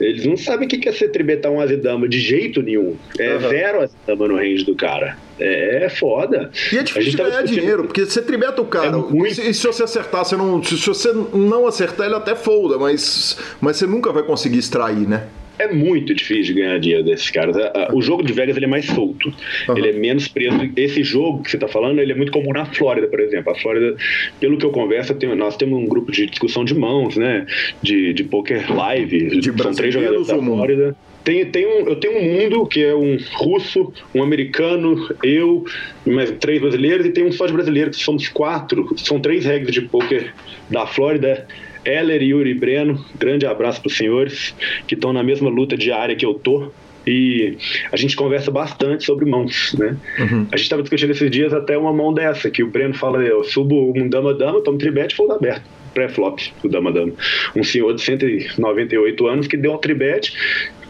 eles 0.00 0.26
não 0.26 0.36
sabem 0.36 0.66
o 0.66 0.68
que 0.68 0.88
é 0.88 0.92
ser 0.92 1.10
tribetar 1.10 1.52
um 1.52 1.60
azedama 1.60 2.08
de 2.08 2.18
jeito 2.18 2.62
nenhum. 2.62 2.96
É 3.18 3.34
uhum. 3.34 3.48
zero 3.48 3.80
azedama 3.82 4.28
no 4.28 4.36
range 4.36 4.64
do 4.64 4.74
cara. 4.74 5.16
É, 5.38 5.84
é 5.84 5.88
foda. 5.88 6.50
E 6.72 6.78
é 6.78 6.82
difícil 6.82 7.16
ganhar 7.16 7.42
dinheiro, 7.42 7.84
porque 7.84 8.04
você 8.04 8.20
tribeta 8.20 8.60
o 8.60 8.66
cara. 8.66 8.88
É 8.88 8.90
muito... 8.90 9.40
E 9.40 9.54
se 9.54 9.66
você 9.66 9.84
acertar, 9.84 10.24
você 10.24 10.36
não. 10.36 10.62
Se 10.64 10.84
você 10.84 11.12
não 11.32 11.66
acertar, 11.66 12.06
ele 12.06 12.16
até 12.16 12.34
folda, 12.34 12.76
mas, 12.76 13.38
mas 13.60 13.76
você 13.76 13.86
nunca 13.86 14.12
vai 14.12 14.24
conseguir 14.24 14.58
extrair, 14.58 15.06
né? 15.08 15.28
É 15.58 15.72
muito 15.72 16.14
difícil 16.14 16.54
de 16.54 16.60
ganhar 16.60 16.78
dinheiro 16.78 17.04
desses 17.04 17.30
caras. 17.30 17.56
O 17.92 18.02
jogo 18.02 18.22
de 18.22 18.32
Vegas 18.32 18.56
ele 18.56 18.66
é 18.66 18.68
mais 18.68 18.86
solto, 18.86 19.32
uhum. 19.68 19.78
ele 19.78 19.88
é 19.88 19.92
menos 19.92 20.28
preso. 20.28 20.58
Esse 20.76 21.02
jogo 21.02 21.42
que 21.42 21.50
você 21.50 21.56
está 21.56 21.68
falando, 21.68 22.00
ele 22.00 22.12
é 22.12 22.14
muito 22.14 22.32
comum 22.32 22.52
na 22.52 22.64
Flórida, 22.66 23.06
por 23.06 23.20
exemplo. 23.20 23.52
A 23.52 23.54
Flórida, 23.54 23.96
pelo 24.40 24.56
que 24.56 24.66
eu 24.66 24.70
converso, 24.70 25.14
tem, 25.14 25.34
nós 25.34 25.56
temos 25.56 25.78
um 25.78 25.86
grupo 25.86 26.10
de 26.10 26.26
discussão 26.26 26.64
de 26.64 26.74
mãos, 26.74 27.16
né? 27.16 27.46
De, 27.82 28.12
de 28.12 28.24
poker 28.24 28.74
live. 28.74 29.40
De 29.40 29.52
São 29.62 29.72
três 29.72 29.94
jogadores 29.94 30.26
da 30.26 30.38
Flórida. 30.38 30.96
Tem, 31.22 31.46
tem 31.46 31.66
um, 31.66 31.88
eu 31.88 31.96
tenho 31.96 32.18
um 32.18 32.34
mundo 32.34 32.66
que 32.66 32.84
é 32.84 32.94
um 32.94 33.16
russo, 33.32 33.90
um 34.14 34.22
americano, 34.22 35.08
eu, 35.22 35.64
mais 36.04 36.30
três 36.32 36.60
brasileiros, 36.60 37.06
e 37.06 37.10
tem 37.10 37.24
um 37.24 37.32
só 37.32 37.46
de 37.46 37.52
brasileiro, 37.54 37.90
que 37.90 37.96
somos 37.96 38.28
quatro. 38.28 38.94
São 38.98 39.18
três 39.18 39.44
regras 39.46 39.72
de 39.72 39.80
poker 39.82 40.34
da 40.68 40.86
Flórida 40.86 41.46
Heller, 41.84 42.22
Yuri 42.22 42.50
e 42.50 42.54
Breno, 42.54 43.04
grande 43.18 43.46
abraço 43.46 43.80
para 43.80 43.88
os 43.88 43.96
senhores 43.96 44.54
que 44.86 44.94
estão 44.94 45.12
na 45.12 45.22
mesma 45.22 45.48
luta 45.48 45.76
diária 45.76 46.16
que 46.16 46.24
eu 46.24 46.34
tô. 46.34 46.70
E 47.06 47.58
a 47.92 47.96
gente 47.96 48.16
conversa 48.16 48.50
bastante 48.50 49.04
sobre 49.04 49.26
mãos, 49.26 49.74
né? 49.78 49.94
Uhum. 50.18 50.46
A 50.50 50.56
gente 50.56 50.64
estava 50.64 50.80
discutindo 50.80 51.10
esses 51.10 51.30
dias 51.30 51.52
até 51.52 51.76
uma 51.76 51.92
mão 51.92 52.14
dessa, 52.14 52.50
que 52.50 52.62
o 52.62 52.66
Breno 52.66 52.94
fala, 52.94 53.22
eu 53.22 53.44
subo 53.44 53.92
um 53.94 54.08
dama-dama, 54.08 54.62
tomo 54.62 54.78
tribete, 54.78 55.14
fold 55.14 55.34
aberto 55.34 55.64
pré-flop 55.94 56.40
o 56.62 56.68
dama-dama. 56.68 57.12
Um 57.54 57.62
senhor 57.62 57.94
de 57.94 58.02
198 58.02 59.26
anos 59.26 59.46
que 59.46 59.56
deu 59.56 59.72
um 59.72 59.78
tribete 59.78 60.36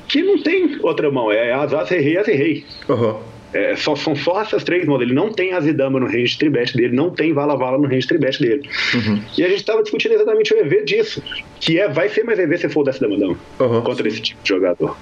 que 0.08 0.22
não 0.22 0.42
tem 0.42 0.78
outra 0.82 1.10
mão, 1.10 1.30
é 1.30 1.52
as 1.52 1.90
rei, 1.90 2.16
as 2.16 2.26
rei. 2.26 2.64
Uhum. 2.88 3.33
É, 3.54 3.76
só, 3.76 3.94
são 3.94 4.16
só 4.16 4.42
essas 4.42 4.64
três 4.64 4.84
mãos. 4.84 5.00
Ele 5.00 5.14
não 5.14 5.32
tem 5.32 5.52
Azidama 5.52 6.00
no 6.00 6.06
range 6.06 6.37
tribete 6.37 6.76
dele, 6.76 6.94
não 6.94 7.11
tem 7.11 7.32
Vala 7.32 7.56
Vala 7.56 7.78
no 7.78 7.87
range 7.87 8.06
tribete 8.06 8.40
dele. 8.40 8.68
Uhum. 8.94 9.23
E 9.38 9.44
a 9.44 9.49
gente 9.49 9.61
estava 9.61 9.80
discutindo 9.82 10.12
exatamente 10.12 10.52
o 10.52 10.58
EV 10.58 10.84
disso. 10.84 11.23
Que 11.61 11.78
é, 11.78 11.88
vai 11.88 12.08
ser 12.08 12.25
mais 12.25 12.38
EV 12.38 12.58
se 12.58 12.68
for 12.68 12.84
dessa 12.84 13.00
Damadama 13.00 13.37
uhum. 13.61 13.80
contra 13.82 14.06
esse 14.08 14.20
tipo 14.20 14.42
de 14.42 14.49
jogador. 14.49 14.96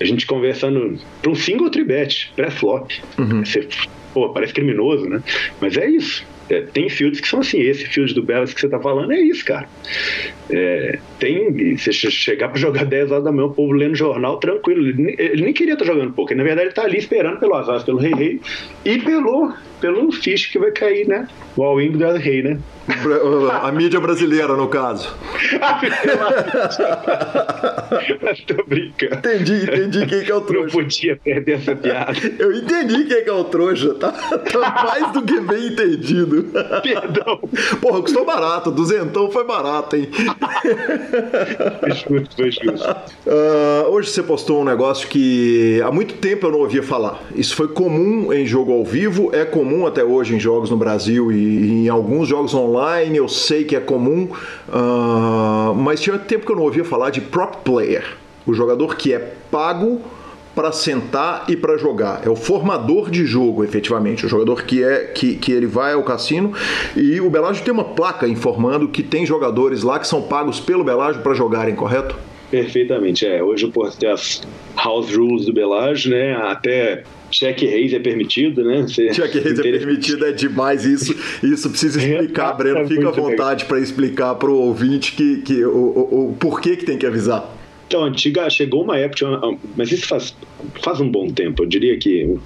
A 0.00 0.04
gente 0.04 0.26
conversando 0.26 0.98
para 1.22 1.30
um 1.30 1.34
single 1.34 1.70
tribete, 1.70 2.32
pré-flop. 2.34 2.90
Uhum. 3.18 3.42
Pô, 4.12 4.28
parece 4.30 4.52
criminoso, 4.52 5.08
né? 5.08 5.22
Mas 5.60 5.76
é 5.76 5.88
isso. 5.88 6.26
É, 6.52 6.60
tem 6.60 6.88
fields 6.90 7.18
que 7.18 7.26
são 7.26 7.40
assim, 7.40 7.60
esse 7.60 7.86
field 7.86 8.12
do 8.12 8.22
Bellas 8.22 8.52
que 8.52 8.60
você 8.60 8.68
tá 8.68 8.78
falando 8.78 9.10
é 9.10 9.18
isso, 9.18 9.42
cara. 9.42 9.66
É, 10.50 10.98
tem, 11.18 11.76
você 11.76 11.92
chegar 11.92 12.50
para 12.50 12.58
jogar 12.58 12.84
10 12.84 13.10
horas 13.10 13.24
da 13.24 13.32
manhã, 13.32 13.46
o 13.46 13.54
povo 13.54 13.72
lendo 13.72 13.94
jornal 13.94 14.36
tranquilo, 14.36 14.86
ele, 14.86 15.14
ele 15.18 15.44
nem 15.44 15.54
queria 15.54 15.72
estar 15.72 15.86
tá 15.86 15.92
jogando 15.92 16.12
pouco, 16.12 16.34
na 16.34 16.44
verdade 16.44 16.66
ele 16.66 16.74
tá 16.74 16.82
ali 16.82 16.98
esperando 16.98 17.40
pelo 17.40 17.54
azar, 17.54 17.82
pelo 17.84 17.96
rei 17.96 18.12
rei 18.12 18.40
e 18.84 18.98
pelo, 18.98 19.54
pelo 19.80 20.12
fish 20.12 20.46
que 20.46 20.58
vai 20.58 20.70
cair, 20.70 21.08
né? 21.08 21.26
O 21.56 21.62
all-in 21.62 21.92
do 21.92 22.06
rei, 22.16 22.42
né? 22.42 22.58
A 23.62 23.70
mídia 23.70 24.00
brasileira, 24.00 24.56
no 24.56 24.68
caso. 24.68 25.14
Tô 28.46 28.64
brincando. 28.66 29.14
Entendi, 29.16 29.64
entendi 29.64 30.06
quem 30.06 30.24
que 30.24 30.30
é 30.30 30.34
o 30.34 30.40
trouxa. 30.40 30.76
Não 30.76 30.84
podia 30.84 31.16
perder 31.16 31.52
essa 31.52 31.76
piada. 31.76 32.12
Eu 32.38 32.52
entendi 32.52 33.04
quem 33.04 33.22
que 33.22 33.30
é 33.30 33.32
o 33.32 33.44
trouxa, 33.44 33.94
tá? 33.94 34.12
Tá 34.12 34.84
mais 34.84 35.12
do 35.12 35.22
que 35.22 35.40
bem 35.40 35.68
entendido. 35.68 36.41
Perdão. 36.82 37.38
Porra, 37.80 38.02
custou 38.02 38.24
barato. 38.24 38.70
Duzentão 38.70 39.30
foi 39.30 39.44
barato, 39.44 39.96
hein? 39.96 40.08
Foi 41.80 41.90
justo, 41.90 42.36
foi 42.36 42.50
justo. 42.50 42.90
Uh, 43.26 43.88
hoje 43.92 44.10
você 44.10 44.22
postou 44.22 44.60
um 44.60 44.64
negócio 44.64 45.08
que 45.08 45.80
há 45.84 45.90
muito 45.90 46.14
tempo 46.14 46.46
eu 46.46 46.52
não 46.52 46.58
ouvia 46.60 46.82
falar. 46.82 47.20
Isso 47.34 47.54
foi 47.54 47.68
comum 47.68 48.32
em 48.32 48.46
jogo 48.46 48.72
ao 48.72 48.84
vivo, 48.84 49.30
é 49.32 49.44
comum 49.44 49.86
até 49.86 50.04
hoje 50.04 50.34
em 50.34 50.40
jogos 50.40 50.70
no 50.70 50.76
Brasil 50.76 51.30
e 51.30 51.84
em 51.84 51.88
alguns 51.88 52.28
jogos 52.28 52.54
online 52.54 52.72
online, 52.72 53.16
eu 53.16 53.28
sei 53.28 53.64
que 53.64 53.76
é 53.76 53.80
comum, 53.80 54.28
uh, 54.68 55.74
mas 55.74 56.00
tinha 56.00 56.18
tempo 56.18 56.46
que 56.46 56.52
eu 56.52 56.56
não 56.56 56.62
ouvia 56.62 56.84
falar 56.84 57.10
de 57.10 57.20
prop 57.20 57.56
player, 57.64 58.16
o 58.46 58.54
jogador 58.54 58.96
que 58.96 59.12
é 59.12 59.18
pago 59.50 60.00
para 60.54 60.72
sentar 60.72 61.44
e 61.48 61.56
para 61.56 61.76
jogar. 61.76 62.22
É 62.24 62.30
o 62.30 62.36
formador 62.36 63.10
de 63.10 63.24
jogo, 63.24 63.64
efetivamente. 63.64 64.26
O 64.26 64.28
jogador 64.28 64.64
que 64.64 64.82
é 64.82 65.04
que, 65.04 65.36
que 65.36 65.52
ele 65.52 65.66
vai 65.66 65.94
ao 65.94 66.02
cassino 66.02 66.52
e 66.96 67.20
o 67.20 67.30
Belágio 67.30 67.64
tem 67.64 67.72
uma 67.72 67.84
placa 67.84 68.26
informando 68.28 68.88
que 68.88 69.02
tem 69.02 69.24
jogadores 69.24 69.82
lá 69.82 69.98
que 69.98 70.06
são 70.06 70.22
pagos 70.22 70.60
pelo 70.60 70.84
Belágio 70.84 71.22
para 71.22 71.34
jogarem, 71.34 71.74
correto? 71.74 72.16
Perfeitamente, 72.50 73.24
é. 73.24 73.42
Hoje 73.42 73.66
posso 73.68 73.98
ter 73.98 74.08
as 74.08 74.42
house 74.76 75.14
rules 75.16 75.46
do 75.46 75.54
Belágio, 75.54 76.10
né? 76.10 76.34
Até 76.34 77.02
cheque 77.30 77.64
reis 77.64 77.94
é 77.94 77.98
permitido, 77.98 78.62
né? 78.62 78.86
cheque 78.86 79.38
reis 79.38 79.58
é 79.58 79.62
permitido, 79.62 80.26
é 80.26 80.32
demais 80.32 80.84
isso. 80.84 81.16
Isso 81.42 81.70
precisa 81.70 81.96
explicar, 82.04 82.52
é, 82.52 82.56
Breno. 82.58 82.86
Fica 82.86 83.08
à 83.08 83.10
vontade 83.10 83.64
para 83.64 83.80
explicar 83.80 84.34
para 84.34 84.50
o 84.50 84.54
ouvinte 84.54 85.12
que, 85.12 85.38
que, 85.38 85.64
o, 85.64 85.70
o, 85.70 86.30
o 86.30 86.36
porquê 86.38 86.76
que 86.76 86.84
tem 86.84 86.98
que 86.98 87.06
avisar. 87.06 87.61
Então, 87.92 88.04
antiga, 88.04 88.48
chegou 88.48 88.84
uma 88.84 88.96
época, 88.96 89.26
mas 89.76 89.92
isso 89.92 90.08
faz, 90.08 90.34
faz 90.82 90.98
um 90.98 91.10
bom 91.10 91.28
tempo, 91.28 91.62
eu 91.62 91.66
diria 91.66 91.98
que 91.98 92.38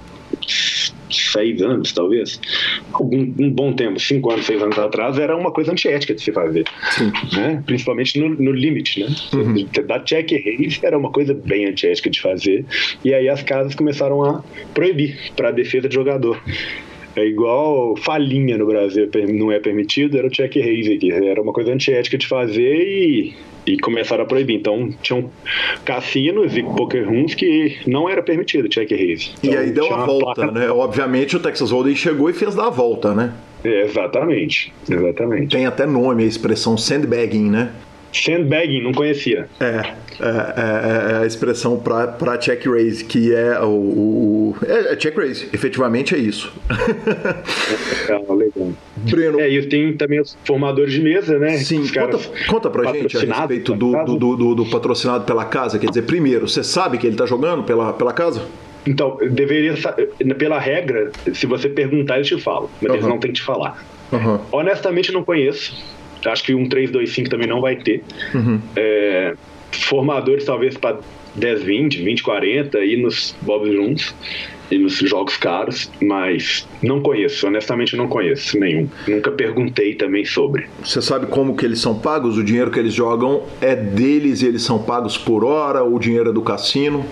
seis 1.09 1.61
anos, 1.61 1.93
talvez, 1.93 2.37
algum 2.91 3.33
um 3.39 3.49
bom 3.49 3.71
tempo, 3.71 3.97
cinco 3.97 4.29
anos, 4.29 4.45
seis 4.45 4.61
anos 4.61 4.77
atrás, 4.77 5.17
era 5.17 5.37
uma 5.37 5.49
coisa 5.49 5.71
antiética 5.71 6.13
de 6.13 6.21
se 6.21 6.33
fazer, 6.33 6.65
Sim. 6.91 7.13
né? 7.31 7.63
principalmente 7.65 8.19
no, 8.19 8.27
no 8.27 8.51
limite, 8.51 8.99
né? 8.99 9.07
Uhum. 9.33 9.85
Da 9.85 10.01
check 10.01 10.29
raise 10.31 10.81
era 10.83 10.97
uma 10.97 11.11
coisa 11.11 11.33
bem 11.33 11.65
antiética 11.65 12.09
de 12.09 12.19
fazer, 12.19 12.65
e 13.05 13.13
aí 13.13 13.29
as 13.29 13.41
casas 13.41 13.73
começaram 13.73 14.21
a 14.25 14.43
proibir 14.73 15.31
para 15.37 15.47
a 15.47 15.51
defesa 15.53 15.87
de 15.87 15.95
jogador. 15.95 16.43
É 17.15 17.25
igual 17.25 17.95
falinha 17.95 18.57
no 18.57 18.67
Brasil, 18.67 19.09
não 19.33 19.49
é 19.49 19.59
permitido, 19.61 20.17
era 20.17 20.27
o 20.27 20.29
check 20.29 20.55
raise 20.57 20.93
aqui. 20.93 21.09
Era 21.09 21.41
uma 21.41 21.53
coisa 21.53 21.73
antiética 21.73 22.15
de 22.15 22.27
fazer 22.27 22.75
e, 22.75 23.33
e 23.67 23.77
começaram 23.77 24.23
a 24.23 24.25
proibir. 24.25 24.55
Então, 24.55 24.89
tinham 25.01 25.29
cassinos 25.83 26.55
e 26.55 26.63
poker 26.63 27.07
rooms 27.07 27.35
que 27.35 27.77
não 27.85 28.09
era 28.09 28.23
permitido 28.23 28.69
check 28.69 28.89
raise. 28.89 29.31
Então, 29.43 29.53
e 29.53 29.57
aí 29.57 29.71
deu 29.71 29.93
a 29.93 30.05
volta, 30.05 30.41
placa... 30.41 30.51
né? 30.51 30.69
Obviamente 30.69 31.35
o 31.35 31.39
Texas 31.39 31.71
Hold'em 31.71 31.95
chegou 31.95 32.29
e 32.29 32.33
fez 32.33 32.55
dar 32.55 32.67
a 32.67 32.69
volta, 32.69 33.13
né? 33.13 33.33
É, 33.63 33.85
exatamente, 33.85 34.73
exatamente. 34.89 35.55
Tem 35.55 35.65
até 35.65 35.85
nome 35.85 36.23
a 36.23 36.27
expressão 36.27 36.77
sandbagging, 36.77 37.49
né? 37.49 37.71
Sandbagging, 38.11 38.81
não 38.81 38.91
conhecia. 38.91 39.47
É, 39.59 39.65
é, 39.65 39.91
é, 40.19 41.11
é 41.13 41.17
a 41.23 41.25
expressão 41.25 41.77
para 41.77 42.37
check 42.37 42.65
raise, 42.65 43.03
que 43.03 43.33
é 43.33 43.59
o. 43.61 43.67
o 43.67 44.55
é, 44.65 44.93
é, 44.93 44.95
check 44.95 45.15
raise, 45.15 45.47
efetivamente 45.53 46.15
é 46.15 46.17
isso. 46.17 46.53
É, 48.09 48.33
legal. 48.33 48.71
Breno. 48.95 49.39
É, 49.39 49.49
e 49.49 49.65
tem 49.67 49.93
também 49.93 50.19
os 50.21 50.37
formadores 50.45 50.93
de 50.93 51.01
mesa, 51.01 51.37
né? 51.37 51.57
Sim, 51.57 51.85
conta, 51.87 52.19
conta 52.47 52.69
pra 52.69 52.93
gente 52.93 53.17
a 53.17 53.19
respeito 53.19 53.75
do, 53.75 53.91
do, 54.05 54.35
do, 54.35 54.55
do, 54.55 54.65
patrocinado 54.65 55.25
pela 55.25 55.45
casa. 55.45 55.77
Quer 55.77 55.87
dizer, 55.87 56.03
primeiro, 56.03 56.47
você 56.47 56.63
sabe 56.63 56.97
que 56.97 57.05
ele 57.05 57.15
tá 57.15 57.25
jogando 57.25 57.63
pela, 57.63 57.93
pela 57.93 58.13
casa? 58.13 58.45
Então, 58.85 59.17
deveria. 59.29 59.75
Pela 60.37 60.57
regra, 60.57 61.11
se 61.33 61.45
você 61.45 61.67
perguntar, 61.67 62.15
eles 62.15 62.27
te 62.27 62.39
falam, 62.39 62.69
mas 62.81 62.89
uhum. 62.89 62.95
eles 62.95 63.07
não 63.07 63.19
têm 63.19 63.31
que 63.31 63.39
te 63.39 63.43
falar. 63.43 63.83
Uhum. 64.11 64.39
Honestamente, 64.51 65.11
não 65.11 65.23
conheço 65.23 65.75
Acho 66.25 66.43
que 66.43 66.53
um 66.53 66.67
3-2-5 66.67 67.29
também 67.29 67.47
não 67.47 67.61
vai 67.61 67.75
ter. 67.75 68.03
Uhum. 68.33 68.59
É, 68.75 69.35
formadores 69.71 70.45
talvez 70.45 70.77
para 70.77 70.99
10, 71.35 71.63
20, 71.63 72.03
20, 72.03 72.23
40 72.23 72.79
e 72.79 73.01
nos 73.01 73.35
Bob 73.41 73.75
Rooms 73.75 74.13
e 74.69 74.77
nos 74.77 74.95
jogos 74.95 75.37
caros, 75.37 75.89
mas 76.01 76.67
não 76.81 77.01
conheço, 77.01 77.47
honestamente 77.47 77.95
não 77.95 78.07
conheço 78.07 78.59
nenhum. 78.59 78.89
Nunca 79.07 79.31
perguntei 79.31 79.95
também 79.95 80.25
sobre. 80.25 80.67
Você 80.83 81.01
sabe 81.01 81.27
como 81.27 81.55
que 81.55 81.65
eles 81.65 81.79
são 81.79 81.97
pagos? 81.97 82.37
O 82.37 82.43
dinheiro 82.43 82.69
que 82.69 82.79
eles 82.79 82.93
jogam 82.93 83.43
é 83.61 83.75
deles 83.75 84.41
e 84.41 84.47
eles 84.47 84.63
são 84.63 84.81
pagos 84.83 85.17
por 85.17 85.45
hora, 85.45 85.83
ou 85.83 85.95
o 85.95 85.99
dinheiro 85.99 86.31
é 86.31 86.33
do 86.33 86.41
cassino? 86.41 87.05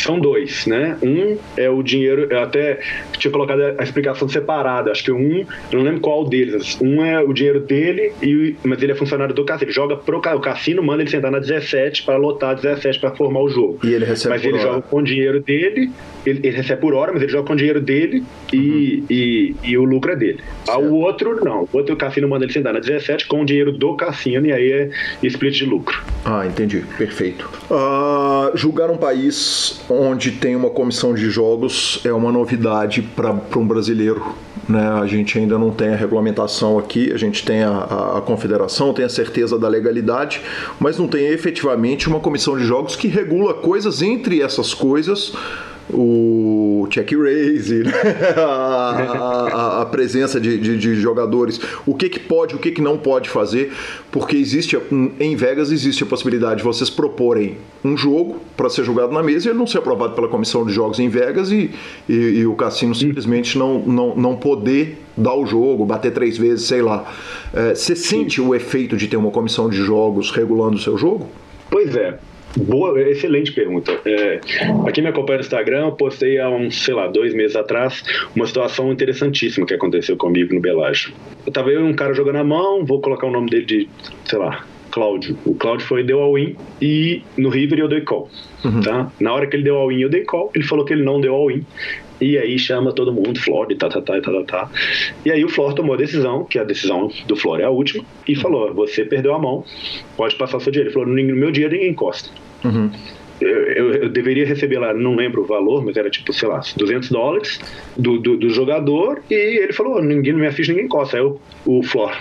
São 0.00 0.18
dois, 0.18 0.66
né? 0.66 0.96
Um 1.02 1.36
é 1.56 1.68
o 1.68 1.82
dinheiro, 1.82 2.26
eu 2.30 2.40
até 2.40 2.80
tinha 3.18 3.30
colocado 3.30 3.60
a 3.78 3.82
explicação 3.82 4.28
separada, 4.28 4.90
acho 4.90 5.04
que 5.04 5.12
um, 5.12 5.40
eu 5.40 5.78
não 5.78 5.82
lembro 5.82 6.00
qual 6.00 6.24
deles. 6.24 6.78
Um 6.80 7.04
é 7.04 7.20
o 7.20 7.32
dinheiro 7.32 7.60
dele, 7.60 8.12
e, 8.22 8.54
mas 8.62 8.82
ele 8.82 8.92
é 8.92 8.94
funcionário 8.94 9.34
do 9.34 9.44
cassino. 9.44 9.68
Ele 9.68 9.74
joga 9.74 9.96
pro 9.96 10.18
o 10.18 10.40
cassino, 10.40 10.82
manda 10.82 11.02
ele 11.02 11.10
sentar 11.10 11.30
na 11.30 11.38
17 11.38 12.02
para 12.02 12.16
lotar 12.16 12.50
a 12.50 12.54
17 12.54 12.98
para 13.00 13.10
formar 13.14 13.40
o 13.40 13.48
jogo. 13.48 13.78
E 13.84 13.92
ele 13.92 14.04
recebe 14.04 14.34
Mas 14.34 14.44
ele 14.44 14.54
hora. 14.54 14.62
joga 14.62 14.82
com 14.82 14.96
o 14.98 15.02
dinheiro 15.02 15.40
dele, 15.40 15.90
ele, 16.26 16.40
ele, 16.42 16.56
recebe 16.56 16.80
por 16.80 16.94
hora, 16.94 17.12
mas 17.12 17.22
ele 17.22 17.30
joga 17.30 17.46
com 17.46 17.52
o 17.52 17.56
dinheiro 17.56 17.80
dele 17.80 18.24
e, 18.52 18.56
uhum. 18.58 19.04
e, 19.08 19.54
e, 19.62 19.78
o 19.78 19.84
lucro 19.84 20.12
é 20.12 20.16
dele. 20.16 20.40
Ah, 20.68 20.78
o 20.78 20.94
outro, 20.94 21.42
não. 21.44 21.68
O 21.72 21.76
outro 21.76 21.94
o 21.94 21.96
cassino 21.96 22.28
manda 22.28 22.44
ele 22.44 22.52
sentar 22.52 22.72
na 22.72 22.80
17 22.80 23.26
com 23.26 23.42
o 23.42 23.44
dinheiro 23.44 23.72
do 23.72 23.94
cassino 23.94 24.46
e 24.46 24.52
aí 24.52 24.72
é 24.72 24.90
split 25.22 25.56
de 25.56 25.64
lucro. 25.64 26.02
Ah, 26.24 26.46
entendi. 26.46 26.84
Perfeito. 26.96 27.48
Uh, 27.70 28.56
julgar 28.56 28.90
um 28.90 28.96
país 28.96 29.80
onde 29.88 30.32
tem 30.32 30.54
uma 30.54 30.70
comissão 30.70 31.14
de 31.14 31.30
jogos 31.30 32.00
é 32.04 32.12
uma 32.12 32.30
novidade 32.30 33.02
para 33.02 33.32
um 33.56 33.66
brasileiro. 33.66 34.34
Né? 34.68 34.86
A 34.86 35.06
gente 35.06 35.38
ainda 35.38 35.58
não 35.58 35.70
tem 35.70 35.88
a 35.88 35.96
regulamentação 35.96 36.78
aqui, 36.78 37.10
a 37.12 37.16
gente 37.16 37.44
tem 37.44 37.62
a, 37.62 37.70
a, 37.70 38.18
a, 38.18 38.20
confederação, 38.20 38.92
tem 38.92 39.04
a 39.04 39.08
certeza 39.08 39.58
da 39.58 39.66
legalidade, 39.66 40.42
mas 40.78 40.98
não 40.98 41.08
tem 41.08 41.26
efetivamente 41.28 42.06
uma 42.06 42.20
comissão 42.20 42.56
de 42.56 42.64
jogos 42.64 42.94
que 42.94 43.08
regula 43.08 43.54
coisas 43.54 44.02
entre 44.02 44.42
essas 44.42 44.74
coisas 44.74 45.32
o 45.90 46.86
check 46.90 47.10
raise, 47.12 47.82
né? 47.82 47.92
a, 48.36 48.40
a, 48.40 49.82
a, 49.82 49.86
presença 49.86 50.40
de, 50.40 50.58
de, 50.58 50.76
de, 50.76 50.94
jogadores, 50.96 51.60
o 51.86 51.94
que, 51.94 52.08
que 52.08 52.20
pode, 52.20 52.54
o 52.54 52.58
que, 52.58 52.70
que 52.70 52.82
não 52.82 52.98
pode 52.98 53.28
fazer, 53.28 53.72
porque 54.10 54.36
existe 54.36 54.78
em 55.18 55.36
Vegas 55.36 55.72
existe 55.72 56.02
a 56.02 56.06
possibilidade 56.06 56.58
de 56.58 56.64
vocês 56.64 56.90
proporem 56.90 57.56
um 57.84 57.96
jogo 57.96 58.38
para 58.56 58.68
ser 58.68 58.84
jogado 58.84 59.12
na 59.12 59.22
mesa 59.22 59.48
e 59.48 59.50
ele 59.50 59.58
não 59.58 59.66
ser 59.66 59.78
aprovado 59.78 60.14
pela 60.14 60.28
comissão 60.28 60.64
de 60.64 60.72
jogos 60.72 60.98
em 60.98 61.08
Vegas 61.08 61.50
e, 61.50 61.70
e, 62.08 62.14
e 62.14 62.46
o 62.46 62.54
cassino 62.54 62.94
simplesmente 62.94 63.56
não, 63.58 63.78
não, 63.80 64.16
não 64.16 64.36
poder 64.36 64.98
dar 65.16 65.34
o 65.34 65.46
jogo, 65.46 65.84
bater 65.84 66.12
três 66.12 66.38
vezes, 66.38 66.66
sei 66.66 66.82
lá. 66.82 67.12
É, 67.52 67.74
você 67.74 67.96
sente 67.96 68.40
o 68.40 68.54
efeito 68.54 68.96
de 68.96 69.08
ter 69.08 69.16
uma 69.16 69.30
comissão 69.30 69.68
de 69.68 69.76
jogos 69.76 70.30
regulando 70.30 70.76
o 70.76 70.80
seu 70.80 70.96
jogo? 70.96 71.28
Pois 71.70 71.94
é, 71.94 72.18
Boa, 72.56 73.00
excelente 73.00 73.52
pergunta. 73.52 74.00
É, 74.04 74.40
aqui 74.86 75.02
me 75.02 75.08
acompanha 75.08 75.38
no 75.38 75.44
Instagram, 75.44 75.86
eu 75.86 75.92
postei 75.92 76.38
há 76.38 76.48
uns, 76.48 76.82
sei 76.82 76.94
lá, 76.94 77.06
dois 77.06 77.34
meses 77.34 77.54
atrás, 77.54 78.02
uma 78.34 78.46
situação 78.46 78.90
interessantíssima 78.90 79.66
que 79.66 79.74
aconteceu 79.74 80.16
comigo 80.16 80.54
no 80.54 80.60
Belágio. 80.60 81.12
Eu 81.46 81.52
tava 81.52 81.70
eu 81.70 81.80
e 81.80 81.84
um 81.84 81.94
cara 81.94 82.14
jogando 82.14 82.36
a 82.36 82.44
mão, 82.44 82.84
vou 82.84 83.00
colocar 83.00 83.26
o 83.26 83.30
nome 83.30 83.50
dele 83.50 83.64
de, 83.64 83.88
sei 84.24 84.38
lá, 84.38 84.64
Cláudio. 84.90 85.38
O 85.44 85.54
Cláudio 85.54 85.86
foi 85.86 86.02
deu 86.02 86.20
all-in 86.20 86.56
e 86.80 87.22
no 87.36 87.48
River 87.48 87.78
eu 87.78 87.88
dei 87.88 88.00
call. 88.00 88.30
Uhum. 88.64 88.80
Tá? 88.80 89.12
Na 89.20 89.32
hora 89.32 89.46
que 89.46 89.54
ele 89.54 89.64
deu 89.64 89.76
all-in, 89.76 90.00
eu 90.00 90.08
dei 90.08 90.24
call. 90.24 90.50
Ele 90.54 90.64
falou 90.64 90.84
que 90.84 90.92
ele 90.92 91.04
não 91.04 91.20
deu 91.20 91.34
all-in. 91.34 91.64
E 92.20 92.36
aí 92.36 92.58
chama 92.58 92.92
todo 92.92 93.12
mundo, 93.12 93.38
Flor, 93.40 93.70
e 93.70 93.76
tá, 93.76 93.88
tá, 93.88 94.00
tá, 94.00 94.20
tá, 94.20 94.32
tá, 94.32 94.42
tá. 94.44 94.70
E 95.24 95.30
aí 95.30 95.44
o 95.44 95.48
Flor 95.48 95.74
tomou 95.74 95.94
a 95.94 95.96
decisão, 95.98 96.44
que 96.44 96.58
a 96.58 96.64
decisão 96.64 97.10
do 97.26 97.36
Flor 97.36 97.60
é 97.60 97.64
a 97.64 97.70
última, 97.70 98.04
e 98.26 98.34
falou: 98.34 98.72
você 98.74 99.04
perdeu 99.04 99.34
a 99.34 99.38
mão, 99.38 99.64
pode 100.16 100.34
passar 100.36 100.56
o 100.56 100.60
seu 100.60 100.72
dinheiro. 100.72 100.90
Ele 100.90 100.94
falou: 100.94 101.08
no 101.08 101.36
meu 101.36 101.50
dinheiro 101.50 101.74
ninguém 101.74 101.90
encosta. 101.90 102.30
Uhum. 102.64 102.90
Eu, 103.40 103.48
eu, 103.48 103.94
eu, 103.94 104.08
deveria 104.08 104.44
receber 104.44 104.80
lá, 104.80 104.92
não 104.92 105.14
lembro 105.14 105.42
o 105.42 105.46
valor, 105.46 105.84
mas 105.84 105.96
era 105.96 106.10
tipo, 106.10 106.32
sei 106.32 106.48
lá, 106.48 106.60
200 106.76 107.08
dólares 107.08 107.60
do, 107.96 108.18
do, 108.18 108.36
do 108.36 108.50
jogador. 108.50 109.22
E 109.30 109.34
ele 109.34 109.72
falou: 109.72 110.02
ninguém, 110.02 110.32
minha 110.32 110.52
ficha 110.52 110.72
ninguém 110.72 110.86
encosta. 110.86 111.16
Aí 111.16 111.22
o, 111.22 111.38
o 111.64 111.82
Flor 111.82 112.16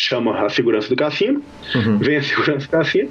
chama 0.00 0.44
a 0.44 0.48
segurança 0.48 0.88
do 0.88 0.96
cassino, 0.96 1.42
uhum. 1.74 1.98
vem 1.98 2.16
a 2.16 2.22
segurança 2.24 2.66
do 2.66 2.70
cassino, 2.70 3.10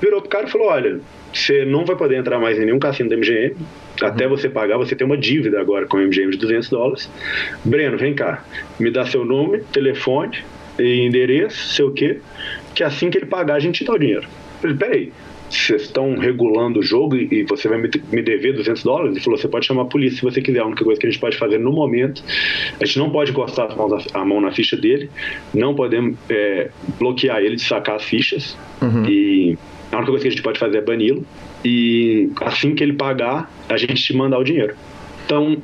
virou 0.00 0.20
pro 0.20 0.30
cara 0.30 0.46
e 0.46 0.50
falou: 0.50 0.68
olha, 0.68 1.00
você 1.32 1.64
não 1.64 1.84
vai 1.84 1.96
poder 1.96 2.16
entrar 2.16 2.38
mais 2.38 2.58
em 2.58 2.64
nenhum 2.64 2.78
cassino 2.78 3.08
da 3.08 3.16
MGM. 3.16 3.52
Uhum. 3.52 4.08
Até 4.08 4.26
você 4.26 4.48
pagar, 4.48 4.78
você 4.78 4.94
tem 4.94 5.06
uma 5.06 5.16
dívida 5.16 5.60
agora 5.60 5.86
com 5.86 5.96
a 5.96 6.00
MGM 6.00 6.32
de 6.32 6.38
200 6.38 6.70
dólares. 6.70 7.10
Breno, 7.64 7.96
vem 7.96 8.14
cá, 8.14 8.44
me 8.78 8.90
dá 8.90 9.06
seu 9.06 9.24
nome, 9.24 9.60
telefone, 9.72 10.38
endereço, 10.78 11.74
sei 11.74 11.84
o 11.84 11.90
quê, 11.92 12.18
que 12.74 12.82
assim 12.82 13.10
que 13.10 13.18
ele 13.18 13.26
pagar, 13.26 13.54
a 13.54 13.60
gente 13.60 13.78
te 13.78 13.84
dá 13.84 13.92
o 13.92 13.98
dinheiro. 13.98 14.24
Eu 14.24 14.60
falei, 14.60 14.76
peraí, 14.76 15.12
vocês 15.52 15.82
estão 15.82 16.16
regulando 16.16 16.80
o 16.80 16.82
jogo 16.82 17.16
e 17.16 17.44
você 17.44 17.68
vai 17.68 17.78
me 17.78 18.22
dever 18.22 18.54
200 18.54 18.82
dólares? 18.82 19.12
Ele 19.12 19.20
falou, 19.24 19.38
você 19.38 19.48
pode 19.48 19.66
chamar 19.66 19.82
a 19.82 19.86
polícia 19.86 20.18
se 20.18 20.22
você 20.22 20.40
quiser. 20.40 20.60
A 20.60 20.66
única 20.66 20.84
coisa 20.84 21.00
que 21.00 21.06
a 21.06 21.10
gente 21.10 21.20
pode 21.20 21.36
fazer 21.36 21.58
no 21.58 21.72
momento, 21.72 22.22
a 22.80 22.84
gente 22.84 22.98
não 22.98 23.10
pode 23.10 23.30
encostar 23.30 23.68
a 24.14 24.24
mão 24.24 24.40
na 24.40 24.52
ficha 24.52 24.76
dele, 24.76 25.10
não 25.54 25.74
podemos 25.74 26.16
é, 26.28 26.70
bloquear 26.98 27.40
ele 27.40 27.56
de 27.56 27.62
sacar 27.62 27.96
as 27.96 28.04
fichas 28.04 28.56
uhum. 28.80 29.04
e 29.06 29.58
a 29.90 29.96
única 29.96 30.10
coisa 30.10 30.22
que 30.22 30.28
a 30.28 30.30
gente 30.30 30.42
pode 30.42 30.58
fazer 30.58 30.78
é 30.78 30.80
bani-lo 30.80 31.24
e 31.64 32.30
assim 32.40 32.74
que 32.74 32.82
ele 32.82 32.94
pagar, 32.94 33.50
a 33.68 33.76
gente 33.76 33.94
te 33.94 34.16
mandar 34.16 34.38
o 34.38 34.44
dinheiro. 34.44 34.74
Então, 35.24 35.56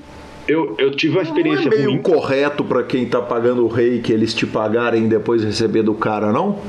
eu, 0.46 0.76
eu 0.78 0.90
tive 0.92 1.16
uma 1.16 1.22
experiência 1.22 1.66
não 1.66 1.72
é 1.72 1.76
meio 1.76 1.90
ruim. 1.90 2.02
correto 2.02 2.64
para 2.64 2.82
quem 2.82 3.04
está 3.04 3.20
pagando 3.20 3.64
o 3.64 3.68
rei 3.68 4.00
que 4.00 4.12
eles 4.12 4.32
te 4.32 4.46
pagarem 4.46 5.04
e 5.04 5.08
depois 5.08 5.44
receber 5.44 5.82
do 5.82 5.94
cara, 5.94 6.32
não? 6.32 6.60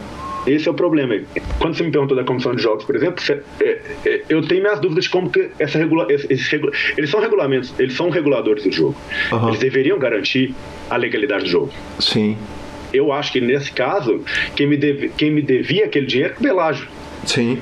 Esse 0.50 0.68
é 0.68 0.72
o 0.72 0.74
problema. 0.74 1.16
Quando 1.60 1.78
você 1.78 1.84
me 1.84 1.92
perguntou 1.92 2.18
da 2.18 2.24
comissão 2.24 2.56
de 2.56 2.64
jogos, 2.64 2.84
por 2.84 2.96
exemplo, 2.96 3.24
é, 3.62 3.80
é, 4.04 4.22
eu 4.28 4.42
tenho 4.48 4.62
minhas 4.62 4.80
dúvidas 4.80 5.04
de 5.04 5.10
como 5.12 5.30
que 5.30 5.52
essa 5.60 5.78
regula, 5.78 6.08
eles 6.10 7.10
são 7.10 7.20
regulamentos, 7.20 7.72
eles 7.78 7.96
são 7.96 8.10
reguladores 8.10 8.64
do 8.64 8.72
jogo. 8.72 8.96
Uhum. 9.32 9.50
Eles 9.50 9.60
deveriam 9.60 10.00
garantir 10.00 10.56
a 10.90 10.98
legalidade 10.98 11.44
do 11.44 11.50
jogo. 11.50 11.70
Sim. 12.00 12.36
Eu 12.92 13.14
acho 13.14 13.32
que 13.32 13.40
nesse 13.40 13.72
caso, 13.72 14.22
quem 14.56 14.66
me, 14.66 14.76
deve, 14.76 15.10
quem 15.10 15.30
me 15.30 15.44
devia 15.44 15.86
aquele 15.86 16.08
dinheiro 16.08 16.34
é 16.34 16.40
o 16.40 16.42
Belágio. 16.42 16.88
Sim. 17.26 17.60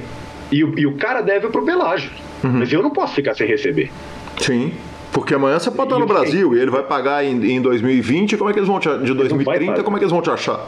E, 0.50 0.60
e 0.60 0.88
o 0.88 0.94
cara 0.94 1.20
deve 1.20 1.50
pro 1.50 1.66
Belágio. 1.66 2.10
Uhum. 2.42 2.52
Mas 2.54 2.72
eu 2.72 2.82
não 2.82 2.92
posso 2.92 3.14
ficar 3.14 3.34
sem 3.36 3.46
receber. 3.46 3.92
Sim. 4.38 4.72
Porque 5.12 5.34
amanhã 5.34 5.60
você 5.60 5.70
pode 5.72 5.90
estar 5.90 6.00
no 6.00 6.06
Brasil 6.06 6.56
e 6.56 6.60
ele 6.60 6.72
vai 6.72 6.84
pagar 6.84 7.26
em, 7.26 7.52
em 7.52 7.62
2020, 7.62 8.38
como 8.38 8.50
é 8.50 8.54
que 8.54 8.60
eles 8.60 8.68
vão 8.68 8.80
te, 8.80 8.88
de 9.00 9.14
2030, 9.14 9.84
como 9.84 9.98
é 9.98 10.00
que 10.00 10.06
eles 10.06 10.12
vão 10.12 10.22
te 10.22 10.30
achar? 10.30 10.66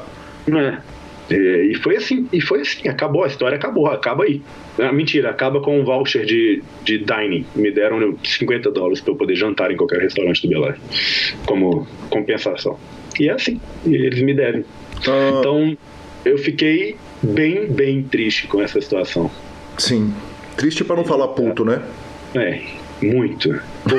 Não 0.48 0.60
é. 0.60 0.80
É, 1.30 1.66
e 1.66 1.76
foi 1.76 1.96
assim, 1.96 2.28
e 2.34 2.42
foi 2.42 2.62
assim, 2.62 2.88
acabou, 2.88 3.24
a 3.24 3.28
história 3.28 3.56
acabou, 3.56 3.88
acaba 3.88 4.24
aí. 4.24 4.42
Ah, 4.80 4.92
mentira, 4.92 5.30
acaba 5.30 5.62
com 5.62 5.80
um 5.80 5.84
voucher 5.84 6.26
de, 6.26 6.64
de 6.84 6.98
dining. 6.98 7.46
Me 7.56 7.72
deram 7.72 8.18
50 8.24 8.72
dólares 8.72 9.02
para 9.02 9.14
eu 9.14 9.18
poder 9.18 9.36
jantar 9.36 9.72
em 9.72 9.78
qualquer 9.78 10.02
restaurante 10.02 10.42
do 10.42 10.50
Belém, 10.50 10.76
como 11.46 11.88
compensação. 12.10 12.80
E 13.20 13.30
é 13.30 13.34
assim, 13.34 13.60
e 13.86 13.94
eles 13.94 14.22
me 14.22 14.34
devem. 14.34 14.66
Ah. 15.08 15.38
Então, 15.40 15.78
eu 16.26 16.38
fiquei 16.38 16.96
bem, 17.22 17.68
bem 17.68 18.04
triste 18.04 18.48
com 18.48 18.62
essa 18.62 18.82
situação. 18.82 19.30
Sim. 19.78 20.14
Triste 20.58 20.84
para 20.84 20.96
não 20.96 21.06
falar 21.06 21.30
puto, 21.30 21.64
né? 21.64 21.82
É, 22.36 22.62
muito. 23.02 23.50
Pô, 23.84 23.96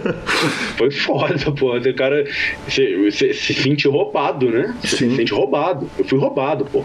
foi 0.76 0.90
foda, 0.90 1.52
pô. 1.52 1.76
O 1.76 1.94
cara 1.94 2.24
se, 2.68 3.10
se, 3.10 3.34
se 3.34 3.54
sente 3.54 3.88
roubado, 3.88 4.50
né? 4.50 4.74
Se, 4.82 4.96
se 4.96 5.16
sente 5.16 5.32
roubado. 5.32 5.90
Eu 5.98 6.04
fui 6.04 6.18
roubado, 6.18 6.64
pô. 6.64 6.84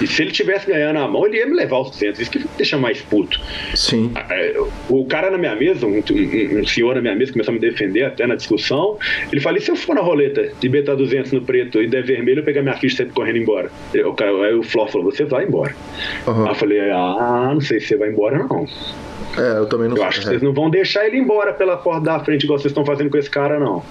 E 0.00 0.06
se 0.06 0.22
ele 0.22 0.30
tivesse 0.30 0.66
ganhando 0.66 0.98
a 0.98 1.08
mão, 1.08 1.26
ele 1.26 1.38
ia 1.38 1.46
me 1.46 1.54
levar 1.54 1.76
aos 1.76 1.90
200. 1.90 2.20
Isso 2.20 2.30
que 2.30 2.38
me 2.38 2.46
deixa 2.56 2.78
mais 2.78 3.00
puto. 3.00 3.40
Sim. 3.74 4.12
É, 4.30 4.56
o 4.88 5.04
cara 5.04 5.30
na 5.30 5.38
minha 5.38 5.54
mesa, 5.54 5.86
um, 5.86 5.94
um, 5.94 6.60
um, 6.60 6.66
senhor 6.66 6.94
na 6.94 7.00
minha 7.00 7.14
mesa, 7.14 7.32
começou 7.32 7.52
a 7.52 7.54
me 7.54 7.60
defender 7.60 8.04
até 8.04 8.26
na 8.26 8.34
discussão. 8.34 8.98
Ele 9.30 9.40
falou: 9.40 9.58
e 9.58 9.60
se 9.60 9.70
eu 9.70 9.76
for 9.76 9.94
na 9.94 10.00
roleta 10.00 10.52
de 10.60 10.68
beta 10.68 10.94
200 10.94 11.32
no 11.32 11.42
preto 11.42 11.82
e 11.82 11.86
der 11.86 12.04
vermelho, 12.04 12.40
eu 12.40 12.44
pegar 12.44 12.62
minha 12.62 12.76
ficha 12.76 12.94
e 12.94 12.96
sair 12.98 13.12
correndo 13.12 13.38
embora? 13.38 13.70
O 14.04 14.12
cara, 14.14 14.30
aí 14.46 14.54
o 14.54 14.62
Flor 14.62 14.88
falou: 14.88 15.10
você 15.10 15.24
vai 15.24 15.44
embora. 15.44 15.74
Uhum. 16.26 16.44
Aí 16.44 16.50
eu 16.50 16.54
falei: 16.54 16.90
ah, 16.90 17.50
não 17.52 17.60
sei 17.60 17.80
se 17.80 17.88
você 17.88 17.96
vai 17.96 18.10
embora, 18.10 18.38
não. 18.38 18.66
É, 19.38 19.58
eu 19.58 19.66
também 19.66 19.88
não 19.88 19.96
Eu 19.96 20.04
acho 20.04 20.20
que 20.20 20.26
vocês 20.26 20.42
não 20.42 20.52
vão 20.52 20.68
deixar 20.70 21.06
ele 21.06 21.16
embora 21.16 21.52
pela 21.52 21.76
porta 21.76 22.00
da 22.00 22.20
frente, 22.20 22.44
igual 22.44 22.58
vocês 22.58 22.70
estão 22.70 22.84
fazendo 22.84 23.10
com 23.10 23.18
esse 23.18 23.30
cara, 23.30 23.58
não. 23.60 23.82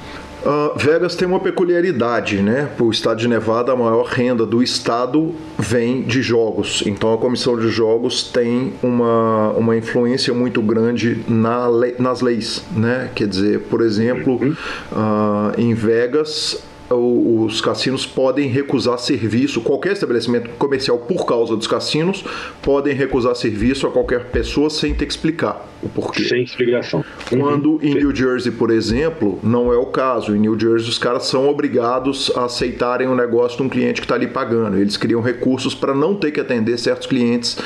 Uh, 0.46 0.78
Vegas 0.78 1.16
tem 1.16 1.28
uma 1.28 1.40
peculiaridade, 1.40 2.42
né? 2.42 2.70
O 2.80 2.90
estado 2.90 3.20
de 3.20 3.28
Nevada, 3.28 3.74
a 3.74 3.76
maior 3.76 4.06
renda 4.06 4.46
do 4.46 4.64
estado 4.64 5.36
vem 5.58 6.04
de 6.04 6.22
jogos. 6.22 6.82
Então 6.86 7.14
a 7.14 7.18
comissão 7.18 7.58
de 7.58 7.68
jogos 7.70 8.24
tem 8.24 8.74
uma, 8.82 9.50
uma 9.52 9.76
influência 9.76 10.34
muito 10.34 10.62
grande 10.62 11.24
na 11.28 11.68
lei, 11.68 11.96
nas 12.00 12.22
leis, 12.22 12.64
né? 12.72 13.10
Quer 13.14 13.28
dizer, 13.28 13.60
por 13.70 13.82
exemplo, 13.82 14.36
uh, 14.36 15.60
em 15.60 15.74
Vegas 15.74 16.69
os 16.96 17.62
cassinos 17.62 18.06
podem 18.06 18.48
recusar 18.48 18.98
serviço, 18.98 19.62
qualquer 19.62 19.94
estabelecimento 19.94 20.50
comercial 20.52 20.98
por 20.98 21.26
causa 21.26 21.56
dos 21.56 21.68
cassinos 21.68 22.24
podem 22.62 22.94
recusar 22.94 23.36
serviço 23.36 23.86
a 23.88 23.92
qualquer 23.92 24.26
pessoa 24.26 24.70
sem 24.70 24.94
ter 24.94 25.06
que 25.06 25.12
explicar 25.12 25.68
o 25.82 25.90
porquê. 25.90 26.24
Sem 26.24 26.44
explicação. 26.44 27.04
Quando 27.30 27.74
uhum. 27.74 27.80
em 27.82 27.94
New 27.94 28.16
Jersey, 28.16 28.52
por 28.52 28.72
exemplo, 28.72 29.40
não 29.44 29.72
é 29.72 29.78
o 29.78 29.86
caso. 29.86 30.36
Em 30.36 30.40
New 30.40 30.60
Jersey, 30.60 30.90
os 30.90 30.98
caras 30.98 31.26
são 31.26 31.48
obrigados 31.48 32.32
a 32.36 32.46
aceitarem 32.46 33.08
o 33.08 33.16
negócio 33.16 33.58
de 33.58 33.64
um 33.64 33.70
cliente 33.70 34.02
que 34.02 34.06
está 34.06 34.16
ali 34.16 34.28
pagando. 34.28 34.78
Eles 34.78 34.98
criam 34.98 35.22
recursos 35.22 35.74
para 35.74 35.94
não 35.94 36.16
ter 36.16 36.32
que 36.32 36.40
atender 36.40 36.78
certos 36.78 37.08
clientes 37.08 37.58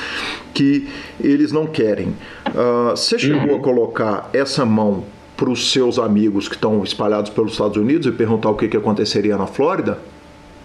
que 0.53 0.87
eles 1.19 1.51
não 1.51 1.65
querem. 1.65 2.09
Uh, 2.49 2.91
você 2.91 3.17
chegou 3.17 3.53
uhum. 3.53 3.55
a 3.55 3.59
colocar 3.59 4.29
essa 4.33 4.65
mão 4.65 5.03
para 5.43 5.51
os 5.51 5.71
seus 5.73 5.99
amigos 5.99 6.47
que 6.47 6.55
estão 6.55 6.81
espalhados 6.85 7.29
pelos 7.29 7.51
Estados 7.51 7.75
Unidos 7.75 8.07
e 8.07 8.13
perguntar 8.13 8.49
o 8.49 8.55
que, 8.55 8.69
que 8.69 8.77
aconteceria 8.77 9.35
na 9.35 9.45
Flórida? 9.45 9.99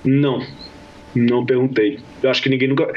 Não, 0.05 0.41
não 1.17 1.45
perguntei. 1.45 1.99
Eu 2.23 2.31
acho 2.31 2.41
que 2.41 2.49
ninguém 2.49 2.69
nunca. 2.69 2.89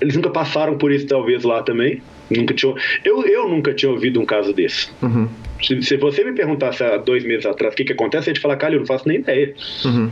Eles 0.00 0.16
nunca 0.16 0.30
passaram 0.30 0.78
por 0.78 0.90
isso, 0.90 1.06
talvez, 1.06 1.44
lá 1.44 1.62
também. 1.62 2.00
Nunca 2.30 2.54
tinha. 2.54 2.74
Eu, 3.04 3.22
eu 3.26 3.46
nunca 3.50 3.74
tinha 3.74 3.92
ouvido 3.92 4.18
um 4.18 4.24
caso 4.24 4.54
desse. 4.54 4.88
Uhum. 5.02 5.28
Se, 5.62 5.82
se, 5.82 5.98
você 5.98 6.24
me 6.24 6.32
perguntasse 6.32 6.82
há 6.82 6.96
dois 6.96 7.22
meses 7.22 7.44
atrás 7.44 7.74
o 7.74 7.76
que, 7.76 7.84
que 7.84 7.92
acontece, 7.92 8.28
eu 8.28 8.30
ia 8.30 8.34
te 8.36 8.40
falar, 8.40 8.56
cara, 8.56 8.72
eu 8.72 8.78
não 8.78 8.86
faço 8.86 9.06
nem 9.06 9.18
ideia. 9.18 9.54
Uhum. 9.84 10.10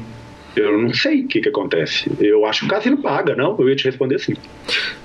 Eu 0.56 0.78
não 0.78 0.92
sei 0.92 1.22
o 1.22 1.28
que, 1.28 1.40
que 1.40 1.48
acontece. 1.48 2.10
Eu 2.20 2.44
acho 2.44 2.60
que 2.60 2.66
o 2.66 2.68
cassino 2.68 2.98
paga, 2.98 3.36
não? 3.36 3.56
Eu 3.58 3.68
ia 3.68 3.76
te 3.76 3.84
responder 3.84 4.18
sim. 4.18 4.34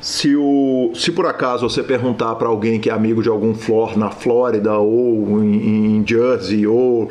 Se, 0.01 0.35
o, 0.35 0.91
se 0.95 1.11
por 1.11 1.25
acaso 1.25 1.67
você 1.67 1.83
perguntar 1.83 2.35
para 2.35 2.47
alguém 2.47 2.79
que 2.79 2.89
é 2.89 2.93
amigo 2.93 3.21
de 3.21 3.29
algum 3.29 3.53
flor 3.53 3.97
na 3.97 4.09
Flórida 4.09 4.77
ou 4.77 5.43
em, 5.43 5.97
em 5.97 6.07
Jersey 6.07 6.65
ou 6.65 7.09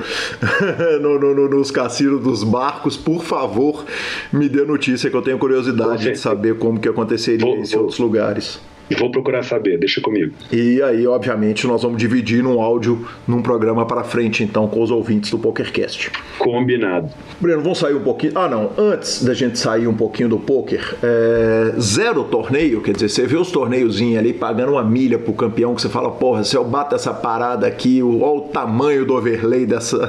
no, 1.00 1.18
no, 1.18 1.34
no, 1.34 1.48
nos 1.48 1.70
cassinos 1.70 2.22
dos 2.22 2.42
barcos, 2.42 2.96
por 2.96 3.22
favor, 3.22 3.84
me 4.32 4.48
dê 4.48 4.64
notícia 4.64 5.08
que 5.08 5.16
eu 5.16 5.22
tenho 5.22 5.38
curiosidade 5.38 6.10
de 6.10 6.18
saber 6.18 6.58
como 6.58 6.80
que 6.80 6.88
aconteceria 6.88 7.46
vou, 7.46 7.56
em 7.56 7.76
outros 7.76 7.98
lugares. 7.98 8.60
Vou 8.94 9.10
procurar 9.10 9.42
saber, 9.42 9.78
deixa 9.78 10.00
comigo. 10.00 10.32
E 10.50 10.82
aí, 10.82 11.06
obviamente, 11.06 11.66
nós 11.66 11.82
vamos 11.82 11.98
dividir 11.98 12.42
num 12.42 12.60
áudio 12.60 13.06
num 13.26 13.42
programa 13.42 13.86
para 13.86 14.04
frente, 14.04 14.42
então, 14.42 14.66
com 14.68 14.82
os 14.82 14.90
ouvintes 14.90 15.30
do 15.30 15.38
PokerCast. 15.38 16.10
Combinado. 16.38 17.10
Breno, 17.40 17.62
vamos 17.62 17.78
sair 17.78 17.94
um 17.94 18.02
pouquinho. 18.02 18.32
Ah, 18.36 18.48
não. 18.48 18.70
Antes 18.76 19.22
da 19.22 19.34
gente 19.34 19.58
sair 19.58 19.86
um 19.86 19.94
pouquinho 19.94 20.28
do 20.28 20.38
poker, 20.38 20.96
é... 21.02 21.74
zero 21.80 22.24
torneio, 22.24 22.80
quer 22.80 22.92
dizer, 22.92 23.08
você 23.08 23.26
vê 23.26 23.36
os 23.36 23.50
torneiozinhos 23.50 24.18
ali 24.18 24.32
pagando 24.32 24.72
uma 24.72 24.84
milha 24.84 25.18
pro 25.18 25.32
campeão, 25.32 25.74
que 25.74 25.82
você 25.82 25.88
fala, 25.88 26.10
porra, 26.10 26.44
se 26.44 26.56
eu 26.56 26.64
bato 26.64 26.94
essa 26.94 27.12
parada 27.12 27.66
aqui, 27.66 28.02
olha 28.02 28.22
o 28.22 28.40
tamanho 28.52 29.04
do 29.04 29.14
overlay 29.14 29.66
dessa... 29.66 29.98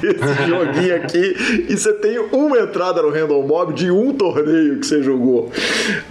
desse 0.00 0.48
joguinho 0.48 0.96
aqui, 0.96 1.34
e 1.68 1.76
você 1.76 1.92
tem 1.94 2.18
uma 2.32 2.58
entrada 2.58 3.02
no 3.02 3.10
Random 3.10 3.42
Mob 3.42 3.72
de 3.72 3.90
um 3.90 4.12
torneio 4.12 4.78
que 4.78 4.86
você 4.86 5.02
jogou. 5.02 5.50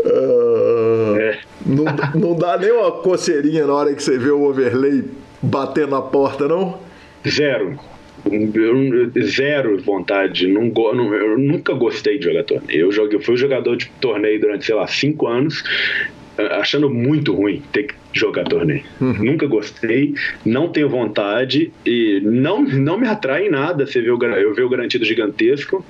Uh... 0.03 1.15
É. 1.17 1.39
Não, 1.65 1.85
não 2.19 2.35
dá 2.35 2.57
nem 2.57 2.71
uma 2.71 2.91
coceirinha 2.91 3.65
na 3.65 3.73
hora 3.73 3.93
que 3.93 4.01
você 4.01 4.17
vê 4.17 4.29
o 4.29 4.43
overlay 4.43 5.03
bater 5.41 5.87
na 5.87 6.01
porta, 6.01 6.47
não? 6.47 6.79
Zero. 7.27 7.79
Zero 9.19 9.81
vontade. 9.81 10.47
Não, 10.47 10.63
não, 10.65 11.13
eu 11.13 11.37
nunca 11.37 11.73
gostei 11.73 12.19
de 12.19 12.25
jogar 12.25 12.43
torneio. 12.43 12.79
Eu, 12.79 12.91
joguei, 12.91 13.17
eu 13.17 13.21
fui 13.21 13.35
jogador 13.35 13.75
de 13.75 13.89
torneio 13.99 14.39
durante, 14.39 14.65
sei 14.65 14.75
lá, 14.75 14.87
cinco 14.87 15.27
anos, 15.27 15.63
achando 16.37 16.89
muito 16.89 17.33
ruim 17.33 17.61
ter 17.71 17.83
que 17.83 17.95
jogar 18.13 18.43
torneio. 18.43 18.83
Uhum. 18.99 19.23
Nunca 19.23 19.47
gostei, 19.47 20.13
não 20.45 20.69
tenho 20.69 20.89
vontade 20.89 21.71
e 21.85 22.21
não, 22.23 22.61
não 22.61 22.97
me 22.99 23.07
atrai 23.07 23.47
em 23.47 23.49
nada. 23.49 23.85
Você 23.85 24.01
vê 24.01 24.11
o, 24.11 24.23
eu 24.23 24.53
vejo 24.53 24.67
o 24.67 24.69
garantido 24.69 25.05
gigantesco, 25.05 25.83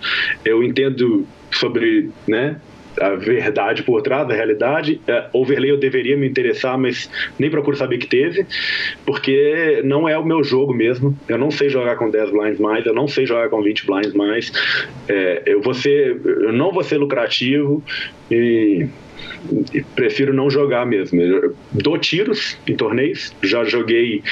eu 0.45 0.63
entendo 0.63 1.25
sobre 1.51 2.10
né, 2.27 2.57
a 2.99 3.10
verdade 3.15 3.84
por 3.84 4.01
trás 4.01 4.27
da 4.27 4.34
realidade. 4.34 4.99
É, 5.08 5.27
overlay 5.34 5.71
eu 5.71 5.77
deveria 5.77 6.17
me 6.17 6.27
interessar, 6.27 6.77
mas 6.77 7.10
nem 7.39 7.49
procuro 7.49 7.77
saber 7.77 7.97
que 7.97 8.08
teve, 8.08 8.45
porque 9.06 9.82
não 9.84 10.08
é 10.08 10.17
o 10.17 10.25
meu 10.25 10.43
jogo 10.43 10.73
mesmo. 10.73 11.17
Eu 11.27 11.38
não 11.38 11.51
sei 11.51 11.69
jogar 11.69 11.95
com 11.95 12.10
10 12.10 12.32
blinds 12.32 12.60
mais, 12.60 12.86
eu 12.86 12.93
não 12.93 13.08
sei 13.08 13.25
jogar 13.25 13.49
com 13.49 13.62
20 13.62 13.86
blinds 13.86 14.13
mais. 14.13 14.51
É, 15.08 15.43
eu, 15.45 15.62
vou 15.62 15.73
ser, 15.73 16.19
eu 16.25 16.54
não 16.54 16.71
vou 16.71 16.84
ser 16.84 16.97
lucrativo 16.97 17.84
e 18.30 18.88
prefiro 19.95 20.34
não 20.34 20.49
jogar 20.49 20.86
mesmo. 20.86 21.21
Eu 21.21 21.55
dou 21.71 21.97
tiros 21.97 22.57
em 22.67 22.75
torneios, 22.75 23.34
já 23.41 23.63
joguei 23.63 24.23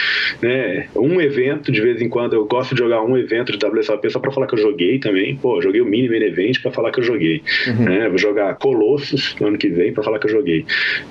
né, 0.42 0.88
um 0.96 1.20
evento 1.20 1.72
de 1.72 1.82
vez 1.82 2.02
em 2.02 2.10
quando. 2.10 2.34
Eu 2.34 2.46
gosto 2.46 2.76
de 2.76 2.82
jogar 2.82 3.02
um 3.02 3.18
evento 3.18 3.58
de 3.58 3.66
WSOP 3.66 4.10
só 4.10 4.20
para 4.20 4.32
falar 4.32 4.48
que 4.48 4.56
eu 4.56 4.60
joguei 4.60 5.00
também. 5.00 5.36
Pô, 5.36 5.62
joguei 5.62 5.82
o 5.82 5.86
mini 5.86 6.10
main 6.10 6.24
event 6.24 6.62
para 6.62 6.72
falar 6.72 6.92
que 6.92 7.00
eu 7.00 7.04
joguei. 7.04 7.42
Uhum. 7.68 7.86
Né, 7.86 8.10
vou 8.10 8.18
jogar 8.18 8.56
Colossus 8.56 9.36
no 9.40 9.48
ano 9.48 9.58
que 9.58 9.70
vem 9.70 9.94
para 9.94 10.04
falar 10.04 10.20
que 10.20 10.28
eu 10.28 10.32
joguei. 10.32 10.66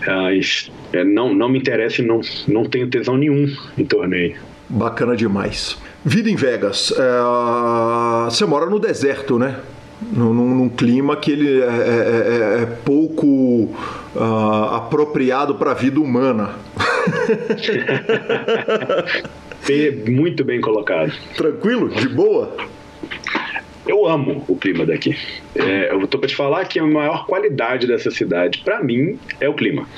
Mas 0.06 0.70
é, 0.92 1.04
não, 1.04 1.34
não 1.34 1.48
me 1.48 1.58
interessa 1.58 2.02
e 2.02 2.04
não, 2.04 2.20
não 2.46 2.64
tenho 2.64 2.88
tesão 2.88 3.16
nenhum 3.16 3.46
em 3.76 3.84
torneio. 3.84 4.36
Bacana 4.68 5.16
demais. 5.16 5.78
Vida 6.04 6.30
em 6.30 6.36
Vegas. 6.36 6.92
É, 6.96 8.24
você 8.26 8.44
mora 8.44 8.66
no 8.66 8.78
deserto, 8.78 9.38
né? 9.38 9.56
Num, 10.00 10.32
num, 10.32 10.68
clima 10.68 11.16
que 11.16 11.32
ele 11.32 11.60
é, 11.60 11.64
é, 11.64 11.68
é, 11.68 12.62
é 12.62 12.66
pouco 12.66 13.74
uh, 14.14 14.74
apropriado 14.74 15.54
para 15.54 15.72
a 15.72 15.74
vida 15.74 16.00
humana. 16.00 16.54
Muito 20.08 20.44
bem 20.44 20.60
colocado. 20.60 21.12
Tranquilo? 21.36 21.88
De 21.88 22.08
boa? 22.08 22.56
Eu 23.86 24.06
amo 24.06 24.44
o 24.46 24.56
clima 24.56 24.84
daqui. 24.84 25.16
É, 25.54 25.92
eu 25.92 26.06
tô 26.06 26.18
para 26.18 26.28
te 26.28 26.36
falar 26.36 26.66
que 26.66 26.78
a 26.78 26.86
maior 26.86 27.26
qualidade 27.26 27.86
dessa 27.86 28.10
cidade, 28.10 28.58
para 28.58 28.82
mim, 28.82 29.18
é 29.40 29.48
o 29.48 29.54
clima. 29.54 29.88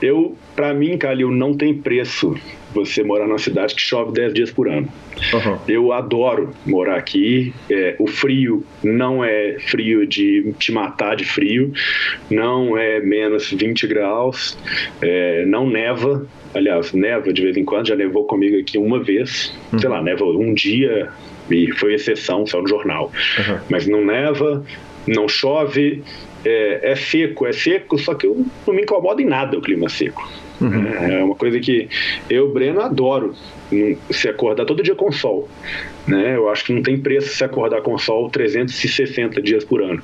Eu, 0.00 0.36
para 0.56 0.74
mim, 0.74 0.98
Calil, 0.98 1.30
não 1.30 1.54
tem 1.54 1.72
preço 1.72 2.36
você 2.74 3.02
morar 3.02 3.26
numa 3.26 3.38
cidade 3.38 3.74
que 3.74 3.80
chove 3.80 4.12
10 4.12 4.34
dias 4.34 4.50
por 4.50 4.68
ano. 4.68 4.88
Uhum. 5.32 5.58
Eu 5.68 5.92
adoro 5.92 6.50
morar 6.66 6.96
aqui. 6.96 7.52
É, 7.70 7.94
o 7.98 8.06
frio 8.06 8.64
não 8.82 9.24
é 9.24 9.56
frio 9.58 10.06
de 10.06 10.52
te 10.58 10.72
matar 10.72 11.16
de 11.16 11.24
frio, 11.24 11.72
não 12.30 12.76
é 12.76 13.00
menos 13.00 13.50
20 13.50 13.86
graus, 13.86 14.58
é, 15.00 15.44
não 15.46 15.68
neva. 15.68 16.26
Aliás, 16.54 16.92
neva 16.92 17.32
de 17.32 17.42
vez 17.42 17.56
em 17.56 17.64
quando, 17.64 17.88
já 17.88 17.94
levou 17.94 18.24
comigo 18.24 18.58
aqui 18.58 18.76
uma 18.76 19.02
vez. 19.02 19.54
Uhum. 19.72 19.78
Sei 19.78 19.88
lá, 19.88 20.02
neva 20.02 20.24
um 20.24 20.52
dia 20.52 21.08
e 21.50 21.70
foi 21.72 21.94
exceção, 21.94 22.46
só 22.46 22.60
no 22.60 22.68
jornal. 22.68 23.10
Uhum. 23.38 23.58
Mas 23.70 23.86
não 23.86 24.04
neva, 24.04 24.64
não 25.06 25.28
chove, 25.28 26.02
é, 26.44 26.92
é, 26.92 26.96
seco, 26.96 27.46
é 27.46 27.52
seco, 27.52 27.98
só 27.98 28.14
que 28.14 28.26
eu 28.26 28.44
não 28.66 28.74
me 28.74 28.82
incomoda 28.82 29.22
em 29.22 29.26
nada 29.26 29.56
o 29.56 29.60
clima 29.60 29.88
seco. 29.88 30.28
Uhum. 30.60 30.86
É 30.86 31.24
uma 31.24 31.34
coisa 31.34 31.58
que 31.58 31.88
eu, 32.30 32.52
Breno, 32.52 32.80
adoro 32.80 33.34
se 34.10 34.28
acordar 34.28 34.64
todo 34.64 34.82
dia 34.82 34.94
com 34.94 35.10
sol. 35.10 35.48
Né? 36.06 36.36
Eu 36.36 36.48
acho 36.48 36.64
que 36.64 36.72
não 36.72 36.82
tem 36.82 36.98
preço 36.98 37.34
se 37.34 37.42
acordar 37.42 37.82
com 37.82 37.96
sol 37.98 38.30
360 38.30 39.42
dias 39.42 39.64
por 39.64 39.82
ano. 39.82 40.02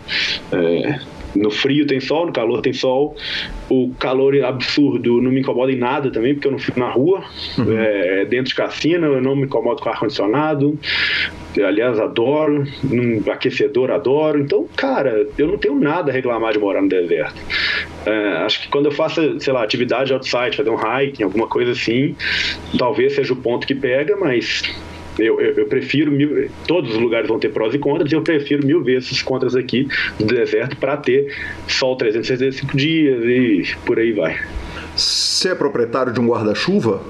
É, 0.52 0.98
no 1.34 1.50
frio 1.50 1.86
tem 1.86 2.00
sol, 2.00 2.26
no 2.26 2.32
calor 2.32 2.60
tem 2.60 2.72
sol. 2.72 3.16
O 3.68 3.92
calor 3.98 4.42
absurdo 4.44 5.20
não 5.20 5.30
me 5.30 5.40
incomoda 5.40 5.70
em 5.70 5.76
nada 5.76 6.10
também, 6.10 6.34
porque 6.34 6.48
eu 6.48 6.52
não 6.52 6.58
fico 6.58 6.80
na 6.80 6.90
rua, 6.90 7.22
uhum. 7.58 7.78
é, 7.78 8.24
dentro 8.24 8.46
de 8.46 8.54
cassino, 8.54 9.06
eu 9.06 9.20
não 9.20 9.36
me 9.36 9.44
incomodo 9.44 9.82
com 9.82 9.88
ar-condicionado. 9.88 10.78
Aliás, 11.56 11.98
adoro. 11.98 12.64
Um 12.84 13.30
aquecedor, 13.30 13.90
adoro. 13.90 14.40
Então, 14.40 14.66
cara, 14.76 15.26
eu 15.36 15.48
não 15.48 15.58
tenho 15.58 15.78
nada 15.78 16.10
a 16.10 16.14
reclamar 16.14 16.52
de 16.52 16.58
morar 16.58 16.82
no 16.82 16.88
deserto. 16.88 17.40
É, 18.06 18.44
acho 18.44 18.62
que 18.62 18.68
quando 18.68 18.86
eu 18.86 18.92
faço, 18.92 19.40
sei 19.40 19.52
lá, 19.52 19.62
atividade 19.62 20.12
outside, 20.12 20.56
fazer 20.56 20.70
um 20.70 20.76
hiking, 20.76 21.24
alguma 21.24 21.46
coisa 21.46 21.72
assim, 21.72 22.14
talvez 22.78 23.14
seja 23.14 23.32
o 23.32 23.36
ponto 23.36 23.66
que 23.66 23.74
pega, 23.74 24.16
mas 24.16 24.62
eu, 25.18 25.40
eu, 25.40 25.54
eu, 25.54 25.66
prefiro 25.66 26.10
mil, 26.10 26.48
todos 26.66 26.94
os 26.94 27.00
lugares 27.00 27.28
vão 27.28 27.38
ter 27.38 27.50
prós 27.50 27.74
e 27.74 27.78
contras, 27.78 28.10
e 28.10 28.14
eu 28.14 28.22
prefiro 28.22 28.66
mil 28.66 28.82
vezes 28.82 29.10
os 29.10 29.22
contras 29.22 29.54
aqui 29.56 29.88
do 30.18 30.26
deserto 30.26 30.76
para 30.76 30.96
ter 30.96 31.34
sol 31.66 31.96
365 31.96 32.76
dias 32.76 33.24
e 33.24 33.76
por 33.84 33.98
aí 33.98 34.12
vai. 34.12 34.38
Você 34.96 35.50
é 35.50 35.54
proprietário 35.54 36.12
de 36.12 36.20
um 36.20 36.26
guarda-chuva? 36.26 37.02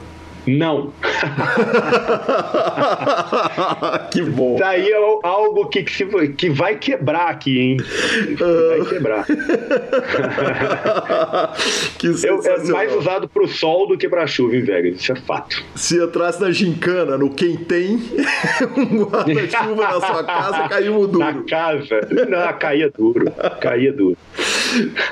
Não. 0.56 0.92
que 4.10 4.22
bom. 4.22 4.56
Daí 4.58 4.90
é 4.90 4.96
algo 5.22 5.66
que, 5.66 5.82
que, 5.82 6.28
que 6.28 6.48
vai 6.50 6.76
quebrar 6.76 7.28
aqui, 7.28 7.58
hein? 7.58 7.76
Vai 7.78 8.86
quebrar. 8.86 9.26
que 11.98 12.06
Eu, 12.06 12.40
é 12.42 12.64
mais 12.64 12.94
usado 12.94 13.28
para 13.28 13.42
o 13.42 13.48
sol 13.48 13.88
do 13.88 13.98
que 13.98 14.08
para 14.08 14.22
a 14.22 14.26
chuva 14.26 14.56
em 14.56 14.62
Vegas, 14.62 15.00
isso 15.00 15.12
é 15.12 15.16
fato. 15.16 15.62
Se 15.74 16.02
entrasse 16.02 16.40
na 16.40 16.50
gincana, 16.50 17.18
no 17.18 17.28
quem 17.30 17.56
tem 17.56 17.96
um 18.76 19.04
guarda-chuva 19.04 19.82
na 19.82 20.00
sua 20.00 20.24
casa, 20.24 20.68
caiu 20.68 21.06
duro. 21.06 21.18
Na 21.18 21.34
casa? 21.44 22.00
Não, 22.28 22.52
caía 22.58 22.90
duro. 22.90 23.30
Caía 23.60 23.92
duro. 23.92 24.16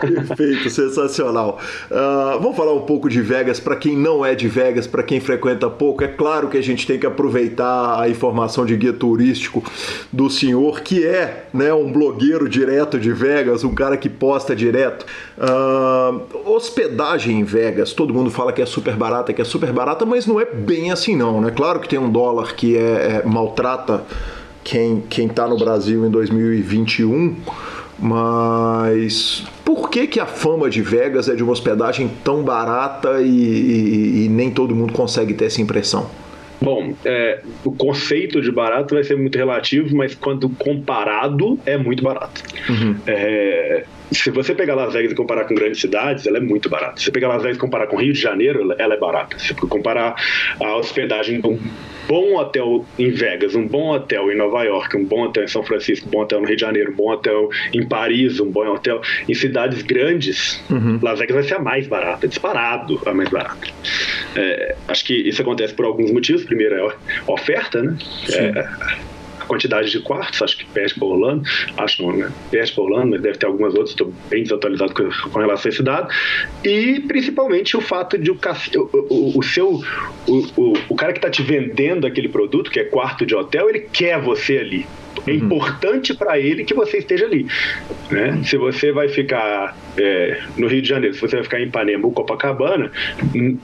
Perfeito, 0.00 0.70
sensacional. 0.70 1.58
Uh, 1.90 2.40
vamos 2.40 2.56
falar 2.56 2.72
um 2.72 2.82
pouco 2.82 3.08
de 3.08 3.20
Vegas 3.20 3.58
para 3.60 3.76
quem 3.76 3.96
não 3.96 4.24
é 4.24 4.34
de 4.34 4.48
Vegas, 4.48 4.86
para 4.86 5.02
quem 5.02 5.20
frequenta 5.20 5.68
pouco. 5.68 6.04
É 6.04 6.08
claro 6.08 6.48
que 6.48 6.56
a 6.56 6.62
gente 6.62 6.86
tem 6.86 6.98
que 6.98 7.06
aproveitar 7.06 8.00
a 8.00 8.08
informação 8.08 8.64
de 8.64 8.76
guia 8.76 8.92
turístico 8.92 9.62
do 10.12 10.28
senhor, 10.28 10.80
que 10.80 11.04
é 11.04 11.46
né, 11.52 11.72
um 11.72 11.90
blogueiro 11.90 12.48
direto 12.48 12.98
de 12.98 13.12
Vegas, 13.12 13.64
um 13.64 13.74
cara 13.74 13.96
que 13.96 14.08
posta 14.08 14.54
direto. 14.54 15.06
Uh, 15.38 16.50
hospedagem 16.50 17.40
em 17.40 17.44
Vegas, 17.44 17.92
todo 17.92 18.12
mundo 18.12 18.30
fala 18.30 18.52
que 18.52 18.62
é 18.62 18.66
super 18.66 18.94
barata, 18.94 19.32
que 19.32 19.42
é 19.42 19.44
super 19.44 19.72
barata, 19.72 20.04
mas 20.04 20.26
não 20.26 20.40
é 20.40 20.44
bem 20.44 20.90
assim 20.90 21.16
não, 21.16 21.40
né? 21.40 21.50
Claro 21.50 21.80
que 21.80 21.88
tem 21.88 21.98
um 21.98 22.10
dólar 22.10 22.54
que 22.54 22.76
é, 22.76 23.22
é 23.22 23.22
maltrata 23.26 24.04
quem 24.62 25.00
quem 25.08 25.28
está 25.28 25.46
no 25.46 25.56
Brasil 25.56 26.04
em 26.04 26.10
2021 26.10 27.36
mas 27.98 29.44
por 29.64 29.90
que, 29.90 30.06
que 30.06 30.20
a 30.20 30.26
fama 30.26 30.68
de 30.68 30.82
Vegas 30.82 31.28
é 31.28 31.34
de 31.34 31.42
uma 31.42 31.52
hospedagem 31.52 32.10
tão 32.22 32.42
barata 32.42 33.20
e, 33.22 33.26
e, 33.26 34.24
e 34.24 34.28
nem 34.28 34.50
todo 34.50 34.74
mundo 34.74 34.92
consegue 34.92 35.34
ter 35.34 35.46
essa 35.46 35.60
impressão? 35.60 36.10
Bom, 36.60 36.94
é, 37.04 37.42
o 37.64 37.70
conceito 37.70 38.40
de 38.40 38.50
barato 38.50 38.94
vai 38.94 39.04
ser 39.04 39.16
muito 39.16 39.36
relativo, 39.36 39.94
mas 39.94 40.14
quando 40.14 40.48
comparado, 40.48 41.58
é 41.66 41.76
muito 41.76 42.02
barato. 42.02 42.42
Uhum. 42.68 42.96
É, 43.06 43.84
se 44.12 44.30
você 44.30 44.54
pegar 44.54 44.74
Las 44.74 44.92
Vegas 44.92 45.12
e 45.12 45.14
comparar 45.14 45.44
com 45.44 45.54
grandes 45.54 45.80
cidades, 45.80 46.26
ela 46.26 46.38
é 46.38 46.40
muito 46.40 46.68
barata. 46.68 46.98
Se 46.98 47.04
você 47.04 47.10
pegar 47.10 47.28
Las 47.28 47.42
Vegas 47.42 47.56
e 47.56 47.60
comparar 47.60 47.86
com 47.86 47.96
Rio 47.96 48.12
de 48.12 48.20
Janeiro, 48.20 48.74
ela 48.78 48.94
é 48.94 48.96
barata. 48.96 49.38
Se 49.38 49.48
você 49.48 49.66
comparar 49.66 50.14
a 50.60 50.76
hospedagem 50.76 51.40
de 51.40 51.46
um 51.46 51.58
bom 52.08 52.36
hotel 52.36 52.84
em 52.98 53.10
Vegas, 53.10 53.54
um 53.54 53.66
bom 53.66 53.90
hotel 53.90 54.30
em 54.30 54.36
Nova 54.36 54.62
York, 54.62 54.96
um 54.96 55.04
bom 55.04 55.24
hotel 55.24 55.44
em 55.44 55.48
São 55.48 55.62
Francisco, 55.62 56.06
um 56.06 56.10
bom 56.10 56.20
hotel 56.20 56.40
no 56.40 56.46
Rio 56.46 56.56
de 56.56 56.62
Janeiro, 56.62 56.92
um 56.92 56.94
bom 56.94 57.10
hotel 57.10 57.48
em 57.72 57.86
Paris, 57.86 58.38
um 58.38 58.50
bom 58.50 58.66
hotel 58.66 59.00
em 59.28 59.34
cidades 59.34 59.82
grandes, 59.82 60.62
uhum. 60.70 60.98
Las 61.02 61.18
Vegas 61.18 61.34
vai 61.34 61.44
ser 61.44 61.54
a 61.54 61.58
mais 61.58 61.86
barata, 61.86 62.28
disparado 62.28 63.00
a 63.04 63.12
mais 63.12 63.28
barata. 63.28 63.66
É, 64.36 64.76
acho 64.88 65.04
que 65.04 65.14
isso 65.14 65.42
acontece 65.42 65.74
por 65.74 65.84
alguns 65.84 66.10
motivos. 66.12 66.44
Primeiro 66.44 66.74
é 66.74 66.94
oferta, 67.26 67.82
né? 67.82 67.96
É, 68.32 69.15
quantidade 69.46 69.90
de 69.90 70.00
quartos, 70.00 70.42
acho 70.42 70.58
que 70.58 70.64
perde 70.66 70.94
para 70.94 71.06
Orlando, 71.06 71.42
acho 71.76 72.02
não, 72.02 72.16
né? 72.16 72.30
Perde 72.50 72.72
para 72.72 72.84
Orlando, 72.84 73.10
mas 73.10 73.22
deve 73.22 73.38
ter 73.38 73.46
algumas 73.46 73.72
outras, 73.74 73.90
estou 73.90 74.12
bem 74.28 74.42
desatualizado 74.42 74.94
com, 74.94 75.30
com, 75.30 75.38
relação 75.38 75.68
a 75.68 75.72
esse 75.72 75.82
dado. 75.82 76.08
E 76.64 77.00
principalmente 77.00 77.76
o 77.76 77.80
fato 77.80 78.18
de 78.18 78.30
o, 78.30 78.38
o, 79.10 79.38
o 79.38 79.42
seu. 79.42 79.80
O, 80.26 80.46
o, 80.56 80.72
o 80.90 80.96
cara 80.96 81.12
que 81.12 81.18
está 81.18 81.30
te 81.30 81.42
vendendo 81.42 82.06
aquele 82.06 82.28
produto, 82.28 82.70
que 82.70 82.80
é 82.80 82.84
quarto 82.84 83.24
de 83.24 83.34
hotel, 83.34 83.68
ele 83.68 83.80
quer 83.80 84.20
você 84.20 84.58
ali. 84.58 84.86
É 85.26 85.30
uhum. 85.30 85.36
importante 85.36 86.14
para 86.14 86.38
ele 86.38 86.64
que 86.64 86.74
você 86.74 86.98
esteja 86.98 87.24
ali. 87.24 87.46
Né? 88.10 88.42
Se 88.44 88.56
você 88.56 88.92
vai 88.92 89.08
ficar 89.08 89.76
é, 89.96 90.40
no 90.56 90.66
Rio 90.66 90.82
de 90.82 90.88
Janeiro, 90.88 91.14
se 91.14 91.20
você 91.20 91.36
vai 91.36 91.44
ficar 91.44 91.60
em 91.60 91.64
Ipanema 91.64 92.06
ou 92.06 92.12
Copacabana, 92.12 92.90
hum, 93.34 93.58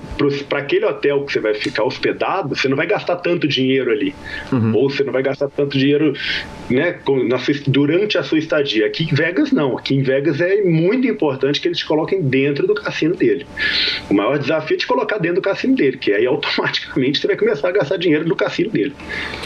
para 0.48 0.58
aquele 0.58 0.84
hotel 0.84 1.24
que 1.24 1.32
você 1.32 1.40
vai 1.40 1.54
ficar 1.54 1.84
hospedado, 1.84 2.54
você 2.56 2.68
não 2.68 2.76
vai 2.76 2.86
gastar 2.86 3.16
tanto 3.16 3.46
dinheiro 3.46 3.90
ali. 3.90 4.14
Uhum. 4.52 4.74
Ou 4.74 4.90
você 4.90 5.04
não 5.04 5.12
vai 5.12 5.22
gastar 5.22 5.48
tanto 5.48 5.76
dinheiro 5.76 6.14
né, 6.70 6.98
durante 7.66 8.18
a 8.18 8.22
sua 8.22 8.38
estadia. 8.38 8.86
Aqui 8.86 9.04
em 9.04 9.14
Vegas, 9.14 9.52
não. 9.52 9.76
Aqui 9.76 9.94
em 9.94 10.02
Vegas 10.02 10.40
é 10.40 10.62
muito 10.62 11.06
importante 11.06 11.60
que 11.60 11.68
eles 11.68 11.78
te 11.78 11.86
coloquem 11.86 12.22
dentro 12.22 12.66
do 12.66 12.74
cassino 12.74 13.14
dele. 13.14 13.46
O 14.08 14.14
maior 14.14 14.38
desafio 14.38 14.74
é 14.74 14.78
te 14.78 14.86
colocar 14.86 15.18
dentro 15.18 15.36
do 15.36 15.42
cassino 15.42 15.74
dele, 15.74 15.96
que 15.96 16.12
aí 16.12 16.26
automaticamente 16.26 17.20
você 17.20 17.26
vai 17.26 17.36
começar 17.36 17.68
a 17.68 17.72
gastar 17.72 17.96
dinheiro 17.96 18.26
no 18.26 18.36
cassino 18.36 18.70
dele. 18.70 18.94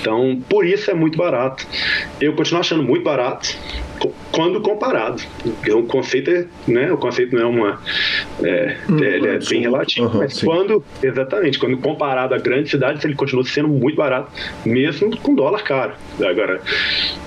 Então, 0.00 0.40
por 0.48 0.64
isso 0.64 0.90
é 0.90 0.94
muito 0.94 1.16
barato. 1.18 1.66
Eu 2.20 2.34
continuo 2.34 2.60
achando 2.60 2.82
muito 2.82 3.02
barato 3.02 3.56
quando 4.30 4.60
comparado. 4.60 5.22
O 5.70 5.82
conceito 5.84 6.30
é, 6.30 6.46
né, 6.68 6.92
o 6.92 6.96
conceito 6.98 7.34
não 7.34 7.42
é 7.42 7.46
uma 7.46 7.80
é, 8.42 8.76
hum, 8.88 9.02
ele 9.02 9.28
é 9.28 9.38
bem 9.38 9.60
relativo, 9.62 10.08
uhum, 10.08 10.18
mas 10.18 10.34
sim. 10.34 10.46
quando 10.46 10.84
exatamente 11.02 11.58
quando 11.58 11.78
comparado 11.78 12.34
a 12.34 12.38
grandes 12.38 12.70
cidades 12.70 13.04
ele 13.04 13.14
continua 13.14 13.44
sendo 13.44 13.68
muito 13.68 13.96
barato, 13.96 14.30
mesmo 14.64 15.16
com 15.18 15.34
dólar 15.34 15.62
caro. 15.62 15.92
Agora, 16.20 16.60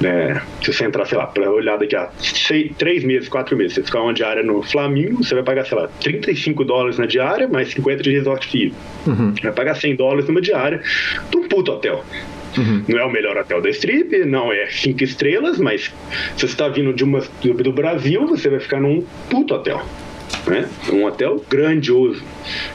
é, 0.04 0.42
se 0.64 0.74
você 0.74 0.86
entrar, 0.86 1.06
sei 1.06 1.18
lá, 1.18 1.28
para 1.28 1.50
olhar 1.52 1.78
daqui 1.78 1.96
a 1.96 2.10
seis, 2.20 2.72
três 2.78 3.04
meses, 3.04 3.28
quatro 3.30 3.58
meses, 3.58 3.74
você 3.74 3.84
ficar 3.84 4.02
uma 4.02 4.14
diária 4.14 4.44
no 4.44 4.62
Flamengo, 4.62 5.24
você 5.24 5.34
vai 5.34 5.44
pagar, 5.44 5.66
sei 5.66 5.78
lá, 5.78 5.90
35 6.02 6.64
dólares 6.64 6.98
na 6.98 7.06
diária, 7.06 7.48
mais 7.48 7.72
50 7.72 8.04
de 8.04 8.12
resort 8.12 8.48
fee. 8.48 8.74
Uhum. 9.08 9.34
Vai 9.42 9.52
pagar 9.52 9.76
100 9.76 9.96
dólares 9.96 10.28
numa 10.28 10.42
diária 10.42 10.82
de 11.30 11.38
um 11.38 11.48
puto 11.48 11.72
hotel. 11.72 12.04
Uhum. 12.58 12.84
Não 12.88 13.00
é 13.00 13.06
o 13.06 13.12
melhor 13.12 13.38
hotel 13.38 13.62
da 13.62 13.70
Strip, 13.70 14.26
não 14.26 14.52
é 14.52 14.68
cinco 14.70 15.04
estrelas, 15.04 15.60
mas 15.60 15.94
se 16.36 16.40
você 16.40 16.46
está 16.46 16.68
vindo 16.68 16.94
de 16.94 17.04
uma, 17.04 17.20
do 17.44 17.72
Brasil, 17.72 18.26
você 18.28 18.50
vai 18.50 18.60
ficar 18.60 18.80
num 18.80 19.04
puto 19.30 19.54
hotel. 19.54 19.86
Né? 20.48 20.68
Um 20.92 21.06
hotel 21.06 21.44
grandioso 21.50 22.24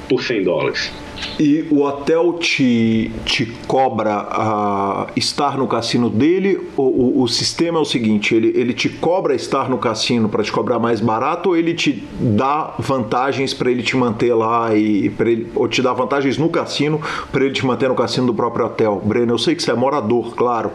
por 0.09 0.23
100 0.23 0.45
dólares. 0.45 0.93
E 1.39 1.67
o 1.71 1.83
hotel 1.83 2.35
te, 2.35 3.11
te 3.25 3.47
cobra 3.67 4.23
uh, 4.23 5.11
estar 5.17 5.59
no 5.59 5.67
cassino 5.67 6.09
dele? 6.09 6.61
Ou, 6.77 7.19
o, 7.19 7.23
o 7.23 7.29
sistema 7.29 7.79
é 7.79 7.83
o 7.83 7.85
seguinte: 7.85 8.35
ele, 8.35 8.53
ele 8.55 8.73
te 8.73 8.89
cobra 8.89 9.35
estar 9.35 9.69
no 9.69 9.79
cassino 9.79 10.29
para 10.29 10.43
te 10.43 10.53
cobrar 10.53 10.79
mais 10.79 11.01
barato 11.01 11.51
ou 11.51 11.57
ele 11.57 11.75
te 11.75 12.05
dá 12.21 12.75
vantagens 12.79 13.53
para 13.53 13.71
ele 13.71 13.83
te 13.83 13.97
manter 13.97 14.35
lá 14.35 14.75
e 14.77 15.13
ele, 15.19 15.49
ou 15.55 15.67
te 15.67 15.83
dá 15.83 15.93
vantagens 15.93 16.39
no 16.39 16.49
cassino 16.49 17.01
para 17.33 17.45
ele 17.45 17.55
te 17.55 17.67
manter 17.67 17.89
no 17.89 17.95
cassino 17.95 18.27
do 18.27 18.35
próprio 18.35 18.67
hotel? 18.67 19.03
Breno, 19.05 19.33
eu 19.33 19.39
sei 19.39 19.55
que 19.55 19.63
você 19.63 19.71
é 19.71 19.75
morador, 19.75 20.35
claro, 20.37 20.71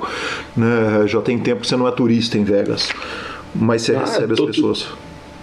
né? 0.56 1.04
já 1.06 1.22
tem 1.22 1.38
tempo 1.40 1.62
que 1.62 1.68
você 1.68 1.78
não 1.78 1.88
é 1.88 1.92
turista 1.92 2.38
em 2.38 2.44
Vegas, 2.44 2.90
mas 3.56 3.84
você 3.84 3.96
ah, 3.96 4.00
recebe 4.00 4.34
as 4.34 4.40
pessoas. 4.40 4.90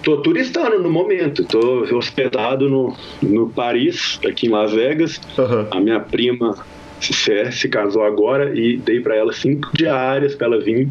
Tô 0.06 0.18
turistando 0.18 0.78
no 0.78 0.88
momento, 0.88 1.44
tô 1.44 1.80
hospedado 1.96 2.68
no, 2.68 2.96
no 3.20 3.50
Paris, 3.50 4.20
aqui 4.24 4.46
em 4.46 4.50
Las 4.50 4.72
Vegas. 4.72 5.20
Uhum. 5.36 5.66
A 5.68 5.80
minha 5.80 5.98
prima 5.98 6.64
se, 7.00 7.52
se 7.52 7.68
casou 7.68 8.02
agora 8.02 8.52
e 8.54 8.76
dei 8.76 9.00
para 9.00 9.16
ela 9.16 9.32
cinco 9.32 9.70
diárias 9.72 10.34
para 10.34 10.46
ela 10.46 10.60
vir 10.60 10.88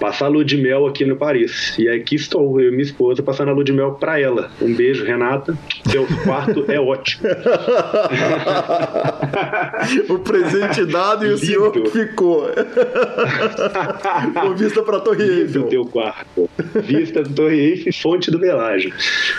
passar 0.00 0.26
a 0.26 0.28
lua 0.28 0.44
de 0.44 0.56
mel 0.56 0.86
aqui 0.86 1.04
no 1.04 1.16
Paris. 1.16 1.76
E 1.78 1.88
aqui 1.88 2.16
estou, 2.16 2.60
eu 2.60 2.68
e 2.68 2.70
minha 2.70 2.82
esposa, 2.82 3.22
passando 3.22 3.50
a 3.50 3.52
lua 3.52 3.64
de 3.64 3.72
mel 3.72 3.92
para 3.92 4.20
ela. 4.20 4.50
Um 4.60 4.74
beijo, 4.74 5.04
Renata. 5.04 5.56
Seu 5.90 6.06
quarto 6.24 6.64
é 6.68 6.80
ótimo. 6.80 7.28
o 10.08 10.18
presente 10.20 10.84
dado 10.84 11.26
e 11.26 11.30
o 11.30 11.38
senhor 11.38 11.72
ficou. 11.88 12.48
Com 14.40 14.54
vista 14.54 14.82
para 14.82 15.00
Torre 15.00 15.24
Eiffel. 15.24 15.64
teu 15.64 15.84
quarto. 15.84 16.48
Vista 16.84 17.22
do 17.22 17.34
Torre 17.34 17.58
Eiffel 17.58 17.92
fonte 17.92 18.30
do 18.30 18.38
Velagem. 18.38 18.92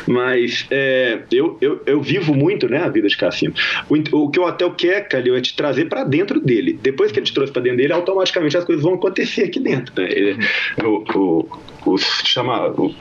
Mas 0.07 0.65
é, 0.69 1.19
eu, 1.31 1.57
eu, 1.61 1.81
eu 1.85 2.01
vivo 2.01 2.33
muito 2.33 2.67
né, 2.67 2.83
a 2.83 2.89
vida 2.89 3.07
de 3.07 3.17
cassino. 3.17 3.53
O, 3.89 3.95
o 4.17 4.29
que 4.29 4.39
o 4.39 4.45
hotel 4.45 4.71
quer, 4.71 5.07
Calil, 5.07 5.35
é 5.35 5.41
te 5.41 5.55
trazer 5.55 5.85
para 5.85 5.98
dentro 6.03 6.39
dele. 6.39 6.79
Depois 6.81 7.11
que 7.11 7.19
ele 7.19 7.25
te 7.25 7.33
trouxe 7.33 7.51
para 7.51 7.61
dentro 7.61 7.77
dele, 7.77 7.93
automaticamente 7.93 8.57
as 8.57 8.63
coisas 8.63 8.83
vão 8.83 8.95
acontecer 8.95 9.43
aqui 9.43 9.59
dentro. 9.59 9.93
Né? 10.01 10.09
Ele, 10.09 10.37
o, 10.83 11.03
o, 11.15 11.49
o, 11.85 11.97
chama 11.97 12.69
o, 12.69 12.93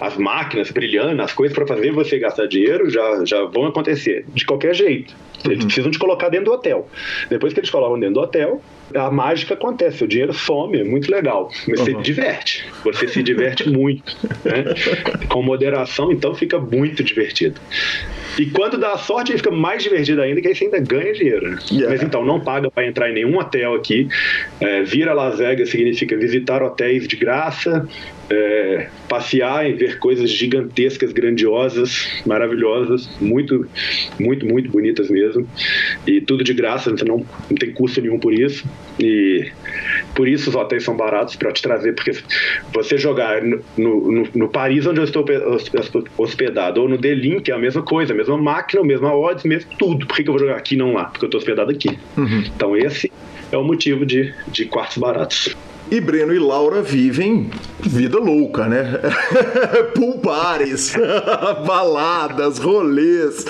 as 0.00 0.16
máquinas 0.16 0.70
brilhando, 0.70 1.20
as 1.22 1.32
coisas 1.32 1.56
para 1.56 1.66
fazer 1.66 1.92
você 1.92 2.18
gastar 2.18 2.46
dinheiro 2.46 2.88
já, 2.90 3.24
já 3.24 3.44
vão 3.44 3.66
acontecer 3.66 4.24
de 4.28 4.44
qualquer 4.44 4.74
jeito. 4.74 5.14
Eles 5.44 5.60
uhum. 5.60 5.66
precisam 5.66 5.90
te 5.90 5.98
colocar 5.98 6.28
dentro 6.28 6.46
do 6.46 6.52
hotel. 6.52 6.88
Depois 7.30 7.52
que 7.52 7.60
eles 7.60 7.70
colocam 7.70 7.98
dentro 7.98 8.14
do 8.14 8.20
hotel, 8.20 8.60
a 8.94 9.10
mágica 9.10 9.54
acontece, 9.54 10.04
o 10.04 10.08
dinheiro 10.08 10.32
some, 10.32 10.80
é 10.80 10.84
muito 10.84 11.10
legal. 11.10 11.50
Você 11.66 11.92
uhum. 11.92 11.98
se 11.98 12.02
diverte, 12.02 12.64
você 12.84 13.08
se 13.08 13.22
diverte 13.22 13.68
muito. 13.68 14.16
Né? 14.44 14.64
Com 15.28 15.42
moderação, 15.42 16.10
então 16.12 16.34
fica 16.34 16.58
muito 16.58 17.02
divertido. 17.02 17.60
E 18.38 18.46
quando 18.46 18.78
dá 18.78 18.96
sorte, 18.96 19.32
fica 19.32 19.50
mais 19.50 19.82
divertido 19.82 20.22
ainda, 20.22 20.40
que 20.40 20.48
aí 20.48 20.54
você 20.54 20.64
ainda 20.64 20.78
ganha 20.80 21.12
dinheiro. 21.12 21.50
Né? 21.50 21.58
Yeah. 21.70 21.90
Mas 21.90 22.02
então, 22.02 22.24
não 22.24 22.40
paga 22.40 22.70
para 22.70 22.86
entrar 22.86 23.10
em 23.10 23.14
nenhum 23.14 23.36
hotel 23.38 23.74
aqui. 23.74 24.08
É, 24.60 24.82
vira 24.82 25.12
Las 25.12 25.38
Vegas 25.38 25.70
significa 25.70 26.16
visitar 26.16 26.62
hotéis 26.62 27.06
de 27.08 27.16
graça 27.16 27.86
é, 28.30 28.88
passear 29.08 29.68
e 29.68 29.72
ver 29.72 29.98
coisas 29.98 30.30
gigantescas, 30.30 31.12
grandiosas, 31.12 32.22
maravilhosas, 32.26 33.08
muito, 33.20 33.66
muito, 34.18 34.46
muito 34.46 34.70
bonitas 34.70 35.08
mesmo. 35.08 35.48
E 36.06 36.20
tudo 36.20 36.44
de 36.44 36.52
graça, 36.52 36.90
então 36.90 37.06
não, 37.06 37.26
não 37.50 37.56
tem 37.56 37.72
custo 37.72 38.00
nenhum 38.00 38.18
por 38.18 38.32
isso. 38.32 38.68
E 39.00 39.50
por 40.14 40.28
isso 40.28 40.50
os 40.50 40.56
hotéis 40.56 40.84
são 40.84 40.96
baratos 40.96 41.36
para 41.36 41.52
te 41.52 41.62
trazer, 41.62 41.94
porque 41.94 42.12
você 42.72 42.98
jogar 42.98 43.42
no, 43.42 43.62
no, 43.76 44.28
no, 44.34 44.48
Paris, 44.48 44.86
onde 44.86 45.00
eu 45.00 45.04
estou 45.04 45.24
hospedado, 46.16 46.82
ou 46.82 46.88
no 46.88 46.98
Delink, 46.98 47.50
é 47.50 47.54
a 47.54 47.58
mesma 47.58 47.82
coisa, 47.82 48.12
a 48.12 48.16
mesma 48.16 48.36
máquina, 48.36 48.82
a 48.82 48.84
mesma 48.84 49.14
odds, 49.14 49.44
mesmo 49.44 49.70
tudo. 49.78 50.06
Por 50.06 50.16
que, 50.16 50.24
que 50.24 50.28
eu 50.28 50.34
vou 50.34 50.40
jogar 50.40 50.56
aqui 50.56 50.74
e 50.74 50.78
não 50.78 50.92
lá? 50.92 51.04
Porque 51.04 51.24
eu 51.24 51.28
estou 51.28 51.38
hospedado 51.38 51.70
aqui. 51.70 51.98
Uhum. 52.16 52.44
Então 52.54 52.76
esse 52.76 53.10
é 53.50 53.56
o 53.56 53.64
motivo 53.64 54.04
de, 54.04 54.34
de 54.48 54.66
quartos 54.66 54.98
baratos. 54.98 55.56
E 55.90 56.00
Breno 56.00 56.34
e 56.34 56.38
Laura 56.38 56.82
vivem 56.82 57.50
vida 57.80 58.18
louca, 58.18 58.66
né? 58.66 59.00
Pulpares, 59.94 60.94
baladas, 61.66 62.58
rolês, 62.58 63.44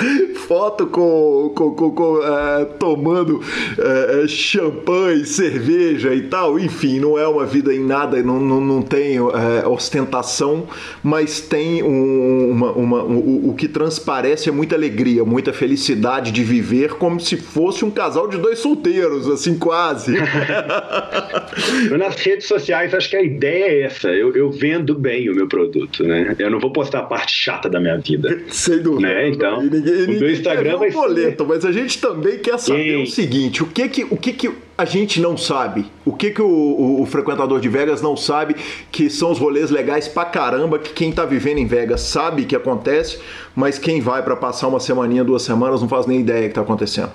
foto 0.46 0.86
com, 0.86 1.50
com, 1.54 1.70
com, 1.72 1.90
com 1.90 2.22
é, 2.22 2.64
tomando 2.64 3.42
é, 3.78 4.28
champanhe, 4.28 5.24
cerveja 5.24 6.14
e 6.14 6.22
tal. 6.22 6.58
Enfim, 6.58 7.00
não 7.00 7.18
é 7.18 7.26
uma 7.26 7.44
vida 7.46 7.74
em 7.74 7.84
nada, 7.84 8.22
não, 8.22 8.38
não, 8.38 8.60
não 8.60 8.82
tem 8.82 9.16
é, 9.16 9.66
ostentação, 9.66 10.66
mas 11.02 11.40
tem 11.40 11.82
um, 11.82 12.50
uma, 12.50 12.72
uma, 12.72 13.02
um, 13.02 13.48
o 13.48 13.54
que 13.54 13.66
transparece 13.66 14.48
é 14.48 14.52
muita 14.52 14.76
alegria, 14.76 15.24
muita 15.24 15.52
felicidade 15.52 16.30
de 16.30 16.44
viver 16.44 16.94
como 16.94 17.18
se 17.18 17.36
fosse 17.36 17.84
um 17.84 17.90
casal 17.90 18.28
de 18.28 18.38
dois 18.38 18.58
solteiros, 18.58 19.28
assim, 19.28 19.58
quase. 19.58 20.16
Nas 21.98 22.14
redes 22.28 22.46
sociais, 22.46 22.94
acho 22.94 23.10
que 23.10 23.16
a 23.16 23.22
ideia 23.22 23.64
é 23.64 23.82
essa. 23.82 24.08
Eu, 24.08 24.34
eu 24.34 24.50
vendo 24.50 24.94
bem 24.94 25.28
o 25.28 25.34
meu 25.34 25.48
produto, 25.48 26.04
né? 26.04 26.34
Eu 26.38 26.50
não 26.50 26.58
vou 26.58 26.70
postar 26.70 27.00
a 27.00 27.02
parte 27.02 27.34
chata 27.34 27.68
da 27.68 27.80
minha 27.80 27.98
vida. 27.98 28.42
Sem 28.48 28.80
dúvida. 28.80 29.08
Né? 29.08 29.28
Então, 29.28 29.62
ninguém, 29.62 30.04
o 30.04 30.20
meu 30.20 30.30
Instagram 30.30 30.78
vai 30.78 30.90
boleto, 30.90 31.44
ser... 31.44 31.48
mas 31.48 31.64
a 31.64 31.72
gente 31.72 32.00
também 32.00 32.38
quer 32.38 32.58
saber 32.58 32.96
o 32.96 33.06
seguinte: 33.06 33.62
o 33.62 33.66
que 33.66 33.88
que, 33.88 34.04
o 34.04 34.16
que 34.16 34.32
que 34.32 34.50
a 34.76 34.84
gente 34.84 35.20
não 35.20 35.36
sabe? 35.36 35.86
O 36.04 36.12
que 36.12 36.30
que 36.30 36.42
o, 36.42 36.46
o, 36.46 37.02
o, 37.02 37.06
frequentador 37.06 37.60
de 37.60 37.68
Vegas 37.68 38.00
não 38.00 38.16
sabe 38.16 38.54
que 38.92 39.10
são 39.10 39.32
os 39.32 39.38
rolês 39.38 39.70
legais 39.70 40.06
pra 40.06 40.24
caramba 40.24 40.78
que 40.78 40.92
quem 40.92 41.10
tá 41.10 41.24
vivendo 41.24 41.58
em 41.58 41.66
Vegas 41.66 42.02
sabe 42.02 42.44
que 42.44 42.54
acontece, 42.54 43.18
mas 43.56 43.78
quem 43.78 44.00
vai 44.00 44.22
para 44.22 44.36
passar 44.36 44.68
uma 44.68 44.78
semaninha, 44.78 45.24
duas 45.24 45.42
semanas 45.42 45.80
não 45.80 45.88
faz 45.88 46.06
nem 46.06 46.20
ideia 46.20 46.48
que 46.48 46.54
tá 46.54 46.60
acontecendo. 46.60 47.10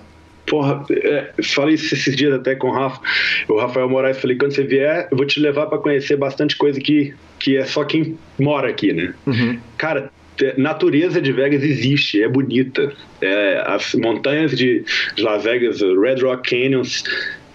Porra, 0.45 0.85
é, 0.91 1.31
falei 1.41 1.75
isso 1.75 1.93
esses 1.93 2.15
dias 2.15 2.33
até 2.33 2.55
com 2.55 2.67
o 2.67 2.71
Rafa, 2.71 2.99
o 3.47 3.57
Rafael 3.57 3.89
Moraes, 3.89 4.19
falei, 4.19 4.37
quando 4.37 4.53
você 4.53 4.63
vier, 4.63 5.07
eu 5.09 5.17
vou 5.17 5.25
te 5.25 5.39
levar 5.39 5.67
para 5.67 5.77
conhecer 5.77 6.17
bastante 6.17 6.57
coisa 6.57 6.79
que, 6.79 7.13
que 7.39 7.57
é 7.57 7.65
só 7.65 7.83
quem 7.83 8.17
mora 8.37 8.69
aqui, 8.69 8.91
né? 8.91 9.13
Uhum. 9.25 9.59
Cara, 9.77 10.11
natureza 10.57 11.21
de 11.21 11.31
Vegas 11.31 11.63
existe, 11.63 12.21
é 12.21 12.27
bonita. 12.27 12.91
É, 13.21 13.63
as 13.65 13.93
montanhas 13.93 14.51
de, 14.51 14.83
de 15.15 15.23
Las 15.23 15.43
Vegas, 15.43 15.81
Red 15.81 16.21
Rock 16.21 16.49
Canyons, 16.49 17.03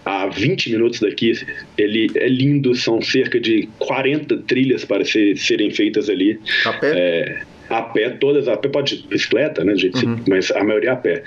a 0.04 0.26
20 0.26 0.70
minutos 0.70 1.00
daqui, 1.00 1.32
ele 1.76 2.10
é 2.14 2.28
lindo, 2.28 2.74
são 2.74 3.02
cerca 3.02 3.38
de 3.38 3.68
40 3.78 4.38
trilhas 4.38 4.84
para 4.84 5.04
ser, 5.04 5.36
serem 5.36 5.70
feitas 5.70 6.08
ali. 6.08 6.40
A 6.64 6.72
pé? 6.72 6.92
É, 6.96 7.42
a 7.68 7.82
pé, 7.82 8.10
todas, 8.10 8.48
a 8.48 8.56
pé 8.56 8.68
pode 8.68 9.04
bicicleta, 9.08 9.62
né, 9.62 9.76
gente? 9.76 10.06
Uhum. 10.06 10.16
Mas 10.26 10.50
a 10.50 10.64
maioria 10.64 10.92
a 10.92 10.96
pé. 10.96 11.22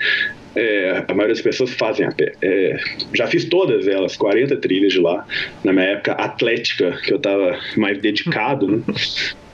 É, 0.54 1.04
a 1.08 1.14
maioria 1.14 1.34
das 1.34 1.42
pessoas 1.42 1.70
fazem 1.74 2.06
a 2.06 2.12
pé. 2.12 2.32
É, 2.42 2.76
já 3.14 3.26
fiz 3.26 3.44
todas 3.44 3.86
elas, 3.86 4.16
40 4.16 4.56
trilhas 4.56 4.92
de 4.92 5.00
lá, 5.00 5.26
na 5.64 5.72
minha 5.72 5.86
época 5.86 6.12
atlética, 6.12 6.98
que 7.04 7.12
eu 7.12 7.16
estava 7.16 7.58
mais 7.76 7.98
dedicado, 8.00 8.66
né? 8.66 8.82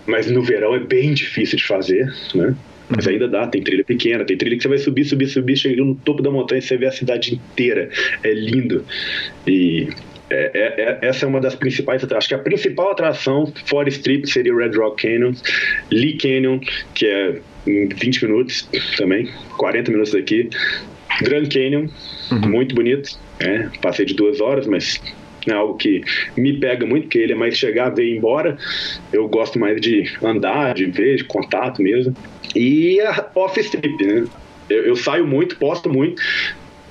mas 0.07 0.31
no 0.31 0.43
verão 0.43 0.75
é 0.75 0.81
bem 0.81 1.13
difícil 1.13 1.59
de 1.59 1.65
fazer, 1.65 2.13
né? 2.35 2.55
Mas 2.89 3.07
ainda 3.07 3.29
dá, 3.29 3.47
tem 3.47 3.63
trilha 3.63 3.85
pequena, 3.85 4.25
tem 4.25 4.37
trilha 4.37 4.57
que 4.57 4.63
você 4.63 4.69
vai 4.69 4.79
subir, 4.79 5.05
subir, 5.05 5.27
subir, 5.27 5.57
chega 5.57 5.85
no 5.85 5.95
topo 5.95 6.23
da 6.23 6.31
montanha 6.31 6.59
e 6.59 6.63
você 6.63 6.77
vê 6.79 6.87
a 6.87 6.91
cidade 6.91 7.35
inteira. 7.35 7.91
É 8.23 8.33
lindo. 8.33 8.83
E 9.47 9.89
é, 10.31 10.51
é, 10.55 10.83
é, 10.83 10.99
essa 11.03 11.25
é 11.25 11.29
uma 11.29 11.41
das 11.41 11.55
principais 11.55 12.03
acho 12.05 12.29
que 12.29 12.35
a 12.35 12.39
principal 12.39 12.93
atração 12.93 13.53
fora 13.67 13.89
Strip 13.89 14.27
seria 14.31 14.55
Red 14.55 14.77
Rock 14.77 15.03
Canyon, 15.03 15.33
Lee 15.91 16.17
Canyon, 16.17 16.61
que 16.95 17.07
é 17.07 17.41
20 17.95 18.27
minutos 18.27 18.69
também, 18.97 19.29
40 19.57 19.91
minutos 19.91 20.13
daqui. 20.13 20.49
Grand 21.23 21.49
Canyon, 21.49 21.89
uhum. 22.31 22.49
muito 22.51 22.75
bonito. 22.75 23.19
É, 23.41 23.69
passei 23.81 24.05
de 24.05 24.15
duas 24.15 24.41
horas, 24.41 24.67
mas 24.67 25.01
é 25.47 25.53
algo 25.53 25.77
que 25.77 26.03
me 26.37 26.59
pega 26.59 26.87
muito, 26.87 27.05
porque 27.05 27.19
ele 27.19 27.33
é 27.33 27.37
mais 27.37 27.57
chegar, 27.57 27.91
ver 27.91 28.05
e 28.05 28.13
ir 28.13 28.17
embora. 28.17 28.57
Eu 29.13 29.29
gosto 29.29 29.59
mais 29.59 29.81
de 29.81 30.05
andar, 30.23 30.75
de 30.75 30.87
ver, 30.87 31.17
de 31.17 31.25
contato 31.25 31.83
mesmo. 31.83 32.15
E 32.55 33.01
a 33.01 33.31
off-strip, 33.35 34.05
né? 34.05 34.25
Eu, 34.69 34.85
eu, 34.85 34.97
saio 34.97 35.27
muito, 35.27 35.57
posto 35.57 35.89
muito, 35.89 36.21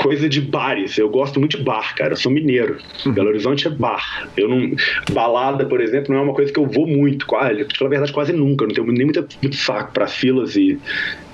coisa 0.07 0.29
de 0.29 0.39
bares. 0.39 0.97
Eu 0.97 1.09
gosto 1.09 1.37
muito 1.37 1.57
de 1.57 1.63
bar, 1.63 1.93
cara. 1.93 2.13
Eu 2.13 2.17
sou 2.17 2.31
mineiro. 2.31 2.77
Uhum. 3.05 3.11
Belo 3.11 3.27
Horizonte 3.27 3.67
é 3.67 3.69
bar. 3.69 4.29
Eu 4.37 4.47
não. 4.47 4.71
Balada, 5.11 5.65
por 5.65 5.81
exemplo, 5.81 6.13
não 6.13 6.21
é 6.21 6.23
uma 6.23 6.33
coisa 6.33 6.51
que 6.51 6.57
eu 6.57 6.65
vou 6.65 6.87
muito. 6.87 7.25
Quase, 7.25 7.65
pela 7.65 7.89
verdade, 7.89 8.13
quase 8.13 8.31
nunca. 8.31 8.63
Eu 8.63 8.67
não 8.69 8.75
tenho 8.75 8.87
nem 8.87 9.05
muito, 9.05 9.27
muito 9.41 9.55
saco 9.57 9.91
para 9.91 10.07
filas 10.07 10.55
e, 10.55 10.79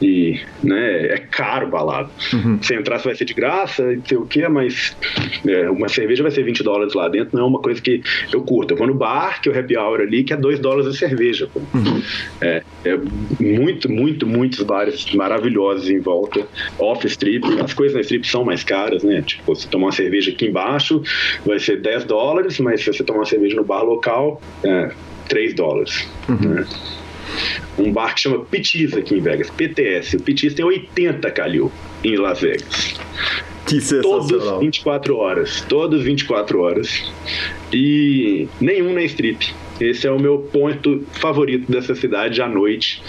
e. 0.01 0.39
né, 0.63 1.07
é 1.07 1.17
caro 1.19 1.67
balada. 1.67 2.09
Uhum. 2.33 2.57
Se 2.63 2.73
entrar, 2.73 2.97
você 2.97 3.09
vai 3.09 3.15
ser 3.15 3.25
de 3.25 3.33
graça, 3.35 3.83
não 3.91 4.05
sei 4.05 4.17
o 4.17 4.25
quê, 4.25 4.47
mas 4.47 4.97
é, 5.47 5.69
uma 5.69 5.87
cerveja 5.87 6.23
vai 6.23 6.31
ser 6.31 6.43
20 6.43 6.63
dólares 6.63 6.95
lá 6.95 7.07
dentro. 7.07 7.37
Não 7.37 7.45
é 7.45 7.47
uma 7.47 7.59
coisa 7.59 7.79
que 7.79 8.01
eu 8.31 8.41
curto. 8.41 8.73
Eu 8.73 8.77
vou 8.77 8.87
no 8.87 8.95
bar, 8.95 9.39
que 9.39 9.49
é 9.49 9.51
o 9.51 9.59
happy 9.59 9.77
hour 9.77 10.01
ali, 10.01 10.23
que 10.23 10.33
é 10.33 10.37
2 10.37 10.59
dólares 10.59 10.87
a 10.87 10.93
cerveja. 10.93 11.47
Uhum. 11.55 12.01
É, 12.41 12.63
é 12.85 12.97
muito, 13.39 13.91
muito, 13.91 14.25
muitos 14.25 14.63
bares 14.63 15.13
maravilhosos 15.13 15.89
em 15.91 15.99
volta. 15.99 16.47
Off 16.79 17.05
strip. 17.05 17.43
As 17.61 17.73
coisas 17.73 17.93
na 17.93 18.01
strip 18.01 18.27
são 18.27 18.43
mais 18.43 18.62
mais 18.63 18.65
caras, 18.65 19.03
né? 19.03 19.21
Tipo, 19.21 19.53
você 19.53 19.67
tomar 19.67 19.87
uma 19.87 19.91
cerveja 19.91 20.31
aqui 20.31 20.45
embaixo 20.45 21.01
vai 21.45 21.59
ser 21.59 21.81
10 21.81 22.05
dólares, 22.05 22.59
mas 22.59 22.81
se 22.81 22.91
você 22.91 23.03
tomar 23.03 23.19
uma 23.19 23.25
cerveja 23.25 23.55
no 23.55 23.63
bar 23.63 23.83
local, 23.83 24.41
é 24.63 24.91
3 25.27 25.53
dólares. 25.53 26.07
Uhum. 26.29 26.49
Né? 26.49 26.67
Um 27.77 27.91
bar 27.91 28.13
que 28.13 28.21
chama 28.21 28.39
Pitis 28.45 28.93
aqui 28.93 29.15
em 29.15 29.21
Vegas, 29.21 29.49
PTS. 29.49 30.17
O 30.17 30.21
Pitis 30.21 30.53
tem 30.53 30.65
80 30.65 31.29
calil 31.31 31.71
em 32.03 32.15
Las 32.15 32.41
Vegas. 32.41 32.95
Que 33.65 33.79
Todos 34.01 34.59
24 34.59 35.15
horas. 35.15 35.61
Todos 35.61 36.03
24 36.03 36.59
horas. 36.59 37.11
E 37.71 38.47
nenhum 38.59 38.93
na 38.93 39.03
strip. 39.03 39.53
Esse 39.79 40.05
é 40.05 40.11
o 40.11 40.19
meu 40.19 40.37
ponto 40.37 41.03
favorito 41.13 41.71
dessa 41.71 41.95
cidade 41.95 42.41
à 42.41 42.47
noite 42.47 43.01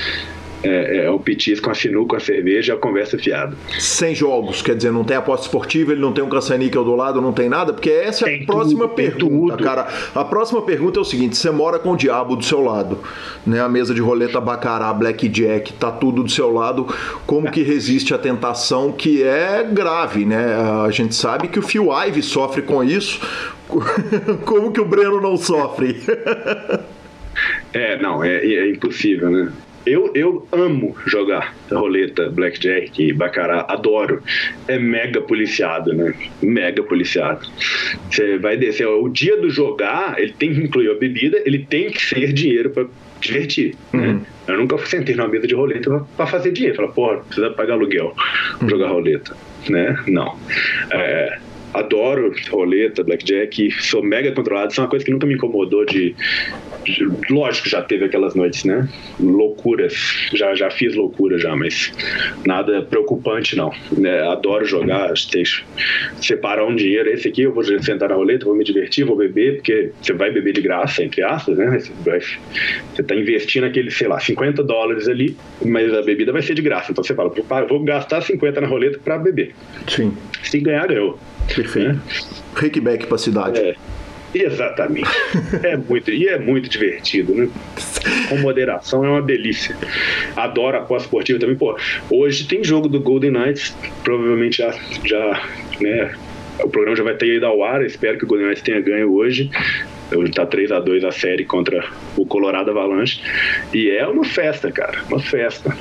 é, 0.64 1.04
é 1.04 1.10
o 1.10 1.18
petisco, 1.18 1.70
a 1.70 1.74
sinuca, 1.74 2.16
a 2.16 2.20
cerveja, 2.20 2.74
a 2.74 2.76
conversa 2.76 3.18
fiada. 3.18 3.56
Sem 3.78 4.14
jogos, 4.14 4.62
quer 4.62 4.74
dizer, 4.74 4.90
não 4.90 5.04
tem 5.04 5.16
aposta 5.16 5.46
esportiva, 5.46 5.92
ele 5.92 6.00
não 6.00 6.12
tem 6.12 6.24
um 6.24 6.28
caça-níquel 6.28 6.84
do 6.84 6.96
lado, 6.96 7.20
não 7.20 7.32
tem 7.32 7.48
nada, 7.48 7.72
porque 7.72 7.90
essa 7.90 8.28
é 8.28 8.42
a 8.42 8.46
próxima 8.46 8.88
tudo, 8.88 8.94
pergunta, 8.94 9.56
cara. 9.62 9.88
A 10.14 10.24
próxima 10.24 10.62
pergunta 10.62 10.98
é 10.98 11.02
o 11.02 11.04
seguinte: 11.04 11.36
você 11.36 11.50
mora 11.50 11.78
com 11.78 11.92
o 11.92 11.96
diabo 11.96 12.34
do 12.34 12.44
seu 12.44 12.60
lado, 12.60 12.98
né? 13.46 13.60
A 13.60 13.68
mesa 13.68 13.94
de 13.94 14.00
roleta 14.00 14.40
bacará, 14.40 14.92
blackjack, 14.92 15.74
tá 15.74 15.90
tudo 15.90 16.22
do 16.22 16.30
seu 16.30 16.50
lado. 16.50 16.86
Como 17.26 17.50
que 17.50 17.62
resiste 17.62 18.14
à 18.14 18.18
tentação 18.18 18.90
que 18.92 19.22
é 19.22 19.62
grave, 19.62 20.24
né? 20.24 20.54
A 20.86 20.90
gente 20.90 21.14
sabe 21.14 21.48
que 21.48 21.58
o 21.58 21.62
Phil 21.62 21.88
Ive 21.92 22.22
sofre 22.22 22.62
com 22.62 22.82
isso. 22.82 23.20
Como 24.44 24.72
que 24.72 24.80
o 24.80 24.84
Breno 24.84 25.20
não 25.20 25.36
sofre? 25.36 26.00
é, 27.72 28.00
não, 28.00 28.22
é, 28.22 28.44
é 28.44 28.70
impossível, 28.70 29.30
né? 29.30 29.52
Eu, 29.86 30.10
eu 30.14 30.46
amo 30.50 30.96
jogar 31.06 31.54
roleta, 31.70 32.30
blackjack 32.30 33.02
e 33.02 33.12
baccarat, 33.12 33.70
adoro. 33.70 34.22
É 34.66 34.78
mega 34.78 35.20
policiado, 35.20 35.92
né? 35.92 36.14
Mega 36.42 36.82
policiado. 36.82 37.46
Você 38.10 38.38
vai 38.38 38.56
descer, 38.56 38.86
o 38.86 39.08
dia 39.08 39.36
do 39.36 39.50
jogar, 39.50 40.18
ele 40.18 40.32
tem 40.32 40.54
que 40.54 40.60
incluir 40.62 40.90
a 40.90 40.94
bebida, 40.94 41.42
ele 41.44 41.58
tem 41.58 41.90
que 41.90 42.00
ser 42.00 42.32
dinheiro 42.32 42.70
para 42.70 42.86
divertir, 43.20 43.74
né? 43.92 44.00
uhum. 44.00 44.14
né? 44.14 44.20
Eu 44.46 44.58
nunca 44.58 44.76
sentei 44.86 45.14
numa 45.14 45.28
mesa 45.28 45.46
de 45.46 45.54
roleta 45.54 46.04
para 46.16 46.26
fazer 46.26 46.52
dinheiro. 46.52 46.76
Falar, 46.76 46.88
porra, 46.88 47.16
precisa 47.18 47.50
pagar 47.50 47.74
aluguel 47.74 48.14
pra 48.58 48.68
jogar 48.68 48.88
roleta, 48.88 49.34
né? 49.68 49.98
Não. 50.06 50.38
É, 50.90 51.38
adoro 51.74 52.32
roleta, 52.48 53.02
blackjack, 53.02 53.70
sou 53.82 54.02
mega 54.02 54.30
controlado. 54.32 54.70
Isso 54.70 54.80
é 54.80 54.84
uma 54.84 54.90
coisa 54.90 55.04
que 55.04 55.10
nunca 55.10 55.26
me 55.26 55.34
incomodou 55.34 55.84
de, 55.84 56.14
de, 56.84 57.08
Lógico, 57.28 57.68
já 57.68 57.82
teve 57.82 58.04
aquelas 58.04 58.34
noites, 58.34 58.64
né? 58.64 58.88
Loucuras. 59.18 59.94
Já, 60.32 60.54
já 60.54 60.70
fiz 60.70 60.94
loucura 60.94 61.36
já, 61.36 61.54
mas 61.56 61.92
nada 62.46 62.82
preocupante, 62.82 63.56
não. 63.56 63.72
É, 64.02 64.20
adoro 64.28 64.64
jogar, 64.64 65.12
separar 66.20 66.64
um 66.64 66.76
dinheiro. 66.76 67.10
Esse 67.10 67.28
aqui 67.28 67.42
eu 67.42 67.52
vou 67.52 67.64
sentar 67.64 68.08
na 68.08 68.14
roleta, 68.14 68.44
vou 68.44 68.54
me 68.54 68.64
divertir, 68.64 69.04
vou 69.04 69.16
beber, 69.16 69.56
porque 69.56 69.90
você 70.00 70.12
vai 70.12 70.30
beber 70.30 70.52
de 70.52 70.60
graça, 70.60 71.02
entre 71.02 71.22
aspas, 71.22 71.58
né? 71.58 71.78
Você, 71.78 71.92
vai, 72.04 72.20
você 72.20 73.02
tá 73.02 73.14
investindo 73.16 73.64
aquele, 73.64 73.90
sei 73.90 74.06
lá, 74.06 74.20
50 74.20 74.62
dólares 74.62 75.08
ali, 75.08 75.36
mas 75.64 75.92
a 75.92 76.02
bebida 76.02 76.32
vai 76.32 76.42
ser 76.42 76.54
de 76.54 76.62
graça. 76.62 76.92
Então 76.92 77.02
você 77.02 77.14
fala, 77.14 77.32
vou 77.68 77.82
gastar 77.82 78.20
50 78.20 78.60
na 78.60 78.68
roleta 78.68 78.98
para 79.02 79.18
beber. 79.18 79.54
Sim. 79.88 80.16
Se 80.42 80.60
ganhar, 80.60 80.86
ganhou. 80.86 81.18
Perfeito. 81.54 82.00
É. 82.62 82.80
Beck 82.80 83.06
pra 83.06 83.18
cidade. 83.18 83.58
É. 83.58 83.74
Exatamente. 84.34 85.08
É 85.62 85.76
muito, 85.76 86.10
e 86.10 86.26
é 86.26 86.38
muito 86.38 86.68
divertido, 86.68 87.34
né? 87.34 87.48
Com 88.28 88.38
moderação 88.38 89.04
é 89.04 89.08
uma 89.08 89.22
delícia. 89.22 89.76
Adoro 90.36 90.76
a 90.76 90.80
pós-esportiva 90.80 91.38
também. 91.38 91.56
Pô, 91.56 91.76
hoje 92.10 92.46
tem 92.46 92.64
jogo 92.64 92.88
do 92.88 93.00
Golden 93.00 93.30
Knights, 93.30 93.76
provavelmente 94.02 94.58
já, 94.58 94.74
já 95.04 95.48
né, 95.80 96.12
o 96.62 96.68
programa 96.68 96.96
já 96.96 97.04
vai 97.04 97.14
ter 97.14 97.36
ido 97.36 97.46
ao 97.46 97.62
ar, 97.62 97.84
espero 97.84 98.18
que 98.18 98.24
o 98.24 98.26
Golden 98.26 98.48
Knights 98.48 98.62
tenha 98.62 98.80
ganho 98.80 99.12
hoje. 99.12 99.50
Hoje 100.16 100.32
tá 100.32 100.46
3 100.46 100.72
a 100.72 100.80
2 100.80 101.04
a 101.04 101.10
série 101.10 101.44
contra 101.44 101.84
o 102.16 102.26
Colorado 102.26 102.70
Avalanche. 102.70 103.20
E 103.72 103.90
é 103.90 104.06
uma 104.06 104.24
festa, 104.24 104.70
cara. 104.70 105.02
Uma 105.08 105.20
festa. 105.20 105.76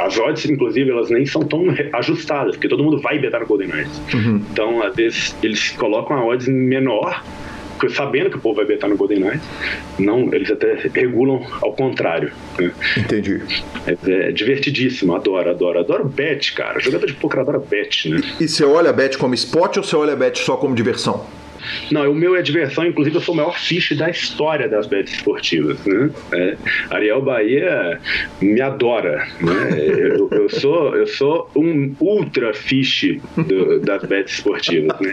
As 0.00 0.18
odds, 0.18 0.48
inclusive, 0.48 0.90
elas 0.90 1.10
nem 1.10 1.26
são 1.26 1.42
tão 1.42 1.64
ajustadas, 1.92 2.56
porque 2.56 2.68
todo 2.68 2.82
mundo 2.82 3.00
vai 3.00 3.18
betar 3.18 3.40
no 3.40 3.46
Golden 3.46 3.68
Knights. 3.68 4.02
Uhum. 4.14 4.42
Então, 4.50 4.82
às 4.82 4.94
vezes, 4.94 5.36
eles 5.42 5.70
colocam 5.70 6.16
a 6.16 6.24
odds 6.24 6.48
menor 6.48 7.22
sabendo 7.88 8.28
que 8.28 8.36
o 8.36 8.40
povo 8.40 8.56
vai 8.56 8.66
betar 8.66 8.90
no 8.90 8.96
Golden 8.96 9.20
Knights, 9.20 9.48
não, 9.98 10.32
eles 10.34 10.50
até 10.50 10.74
regulam 10.92 11.46
ao 11.62 11.72
contrário. 11.72 12.30
Né? 12.58 12.70
Entendi. 12.98 13.40
É, 13.86 13.96
é, 14.28 14.32
divertidíssimo, 14.32 15.14
adoro, 15.14 15.48
adoro, 15.48 15.78
adoro 15.78 16.04
bet, 16.04 16.52
cara. 16.52 16.78
Jogador 16.80 17.06
de 17.06 17.14
poker 17.14 17.40
adora 17.40 17.58
bet, 17.58 18.10
né? 18.10 18.20
E 18.38 18.46
você 18.46 18.64
olha 18.64 18.92
bet 18.92 19.16
como 19.16 19.32
esporte 19.32 19.78
ou 19.78 19.84
você 19.84 19.96
olha 19.96 20.14
bet 20.14 20.38
só 20.38 20.56
como 20.56 20.74
diversão? 20.74 21.24
Não, 21.90 22.10
o 22.10 22.14
meu 22.14 22.36
é 22.36 22.42
diversão, 22.42 22.86
inclusive 22.86 23.16
eu 23.16 23.20
sou 23.20 23.34
o 23.34 23.36
maior 23.36 23.58
fiche 23.58 23.94
da 23.94 24.10
história 24.10 24.68
das 24.68 24.86
bets 24.86 25.14
esportivas. 25.14 25.84
Né? 25.84 26.10
É, 26.32 26.56
Ariel 26.90 27.22
Bahia 27.22 28.00
me 28.40 28.60
adora. 28.60 29.26
Né? 29.40 29.88
Eu, 29.88 30.28
eu, 30.30 30.48
sou, 30.48 30.96
eu 30.96 31.06
sou 31.06 31.50
um 31.56 31.94
ultra 32.00 32.52
fiche 32.54 33.20
das 33.84 34.04
bets 34.04 34.34
esportivas. 34.34 34.98
Né? 35.00 35.12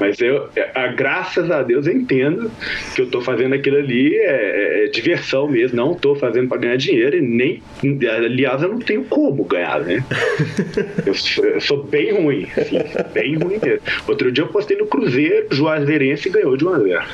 Mas 0.00 0.20
eu, 0.20 0.48
a, 0.74 0.88
graças 0.88 1.50
a 1.50 1.62
Deus, 1.62 1.86
eu 1.86 1.94
entendo 1.94 2.50
que 2.94 3.02
eu 3.02 3.06
estou 3.06 3.20
fazendo 3.20 3.54
aquilo 3.54 3.78
ali 3.78 4.14
é, 4.16 4.82
é, 4.82 4.84
é 4.84 4.88
diversão 4.88 5.48
mesmo, 5.48 5.76
não 5.76 5.92
estou 5.92 6.14
fazendo 6.14 6.48
para 6.48 6.58
ganhar 6.58 6.76
dinheiro 6.76 7.16
e 7.16 7.20
nem. 7.20 7.62
Aliás, 8.08 8.62
eu 8.62 8.68
não 8.68 8.78
tenho 8.78 9.04
como 9.04 9.44
ganhar, 9.44 9.80
né? 9.80 10.04
Eu, 11.06 11.14
eu 11.44 11.60
sou 11.60 11.82
bem 11.84 12.12
ruim, 12.12 12.46
assim, 12.56 12.78
bem 13.12 13.36
ruim 13.36 13.58
mesmo. 13.62 13.80
Outro 14.08 14.30
dia 14.30 14.44
eu 14.44 14.48
postei 14.48 14.76
no 14.76 14.86
Cruzeiro, 14.86 15.46
Juazeiro 15.50 15.85
Juazeirense 15.86 16.28
ganhou 16.28 16.56
de 16.56 16.64
1 16.64 16.74
a 16.74 16.78
0. 16.78 17.04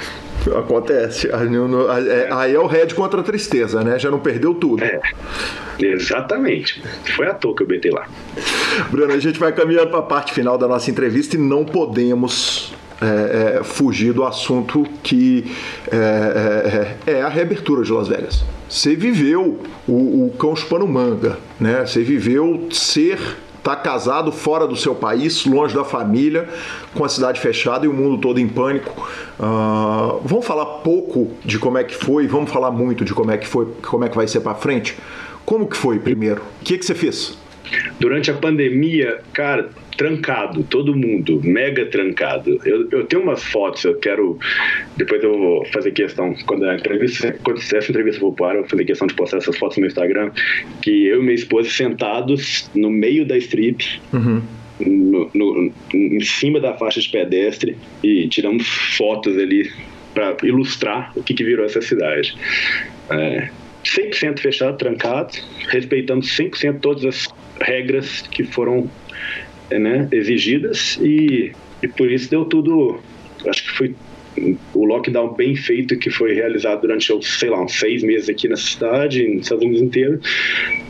Acontece. 0.58 1.28
É, 1.28 2.32
aí 2.32 2.54
é 2.54 2.58
o 2.58 2.66
Red 2.66 2.88
contra 2.88 3.20
a 3.20 3.22
tristeza, 3.22 3.84
né? 3.84 3.98
Já 3.98 4.10
não 4.10 4.18
perdeu 4.18 4.54
tudo. 4.54 4.82
É, 4.82 5.00
exatamente. 5.78 6.82
Foi 7.14 7.26
à 7.26 7.34
toa 7.34 7.54
que 7.54 7.62
eu 7.62 7.66
betei 7.66 7.92
lá. 7.92 8.08
Bruno, 8.90 9.12
a 9.12 9.18
gente 9.18 9.38
vai 9.38 9.52
caminhando 9.52 9.90
para 9.90 10.00
a 10.00 10.02
parte 10.02 10.32
final 10.32 10.58
da 10.58 10.66
nossa 10.66 10.90
entrevista 10.90 11.36
e 11.36 11.38
não 11.38 11.64
podemos 11.64 12.74
é, 13.00 13.58
é, 13.58 13.64
fugir 13.64 14.12
do 14.12 14.24
assunto 14.24 14.84
que 15.02 15.44
é, 15.90 16.96
é, 17.06 17.12
é, 17.12 17.22
a 17.22 17.28
reabertura 17.28 17.84
de 17.84 17.92
Las 17.92 18.08
Vegas. 18.08 18.44
Você 18.68 18.96
viveu 18.96 19.60
o, 19.86 20.26
o 20.26 20.34
cão 20.38 20.56
chupando 20.56 20.88
manga, 20.88 21.38
né? 21.60 21.84
Você 21.86 22.02
viveu 22.02 22.68
ser 22.70 23.18
está 23.62 23.76
casado 23.76 24.32
fora 24.32 24.66
do 24.66 24.74
seu 24.74 24.92
país, 24.92 25.46
longe 25.46 25.72
da 25.72 25.84
família, 25.84 26.48
com 26.94 27.04
a 27.04 27.08
cidade 27.08 27.40
fechada 27.40 27.86
e 27.86 27.88
o 27.88 27.92
mundo 27.92 28.18
todo 28.18 28.40
em 28.40 28.48
pânico. 28.48 29.08
Uh, 29.38 30.20
vamos 30.24 30.44
falar 30.44 30.66
pouco 30.80 31.30
de 31.44 31.60
como 31.60 31.78
é 31.78 31.84
que 31.84 31.94
foi, 31.94 32.26
vamos 32.26 32.50
falar 32.50 32.72
muito 32.72 33.04
de 33.04 33.14
como 33.14 33.30
é 33.30 33.38
que 33.38 33.46
foi, 33.46 33.66
como 33.80 34.04
é 34.04 34.08
que 34.08 34.16
vai 34.16 34.26
ser 34.26 34.40
para 34.40 34.56
frente. 34.56 34.98
Como 35.46 35.68
que 35.68 35.76
foi 35.76 36.00
primeiro? 36.00 36.42
O 36.60 36.64
que, 36.64 36.76
que 36.76 36.84
você 36.84 36.94
fez? 36.94 37.38
Durante 37.98 38.30
a 38.30 38.34
pandemia, 38.34 39.20
cara, 39.32 39.70
trancado, 39.96 40.62
todo 40.64 40.96
mundo, 40.96 41.40
mega 41.44 41.86
trancado. 41.86 42.60
Eu, 42.64 42.88
eu 42.90 43.04
tenho 43.04 43.22
umas 43.22 43.44
fotos, 43.44 43.84
eu 43.84 43.94
quero. 43.96 44.38
Depois 44.96 45.22
eu 45.22 45.38
vou 45.38 45.66
fazer 45.66 45.92
questão, 45.92 46.34
quando 46.46 46.64
a 46.64 46.74
entrevista, 46.74 47.32
quando 47.42 47.58
essa 47.58 47.76
entrevista 47.90 48.20
for 48.20 48.32
para, 48.32 48.54
eu 48.54 48.60
vou 48.60 48.70
fazer 48.70 48.84
questão 48.84 49.06
de 49.06 49.14
postar 49.14 49.38
essas 49.38 49.56
fotos 49.56 49.76
no 49.76 49.82
meu 49.82 49.88
Instagram, 49.88 50.30
que 50.80 51.06
eu 51.06 51.20
e 51.20 51.22
minha 51.22 51.34
esposa 51.34 51.70
sentados 51.70 52.70
no 52.74 52.90
meio 52.90 53.26
da 53.26 53.36
strip. 53.38 54.00
Uhum. 54.12 54.42
No, 54.80 55.30
no, 55.32 55.72
em 55.94 56.20
cima 56.20 56.58
da 56.58 56.74
faixa 56.74 57.00
de 57.00 57.08
pedestre 57.08 57.76
e 58.02 58.26
tiramos 58.26 58.66
fotos 58.96 59.38
ali 59.38 59.70
para 60.12 60.36
ilustrar 60.42 61.12
o 61.14 61.22
que, 61.22 61.34
que 61.34 61.44
virou 61.44 61.64
essa 61.64 61.80
cidade. 61.80 62.34
É, 63.08 63.48
100% 63.84 64.38
fechado, 64.38 64.78
trancado, 64.78 65.32
respeitando 65.68 66.24
100% 66.24 66.80
todas 66.80 67.04
as 67.04 67.28
regras 67.60 68.22
que 68.22 68.44
foram 68.44 68.90
né, 69.70 70.08
exigidas 70.12 70.98
e, 71.00 71.52
e 71.82 71.88
por 71.88 72.10
isso 72.10 72.30
deu 72.30 72.44
tudo. 72.44 73.00
Acho 73.46 73.62
que 73.64 73.70
foi 73.70 73.94
o 74.72 74.84
lockdown 74.84 75.34
bem 75.34 75.54
feito 75.54 75.96
que 75.98 76.10
foi 76.10 76.34
realizado 76.34 76.80
durante, 76.82 77.12
sei 77.22 77.50
lá, 77.50 77.62
uns 77.62 77.78
seis 77.78 78.02
meses 78.02 78.28
aqui 78.28 78.48
na 78.48 78.56
cidade, 78.56 79.26
nos 79.28 79.42
Estados 79.42 79.64
Unidos 79.64 79.82
inteiro, 79.82 80.20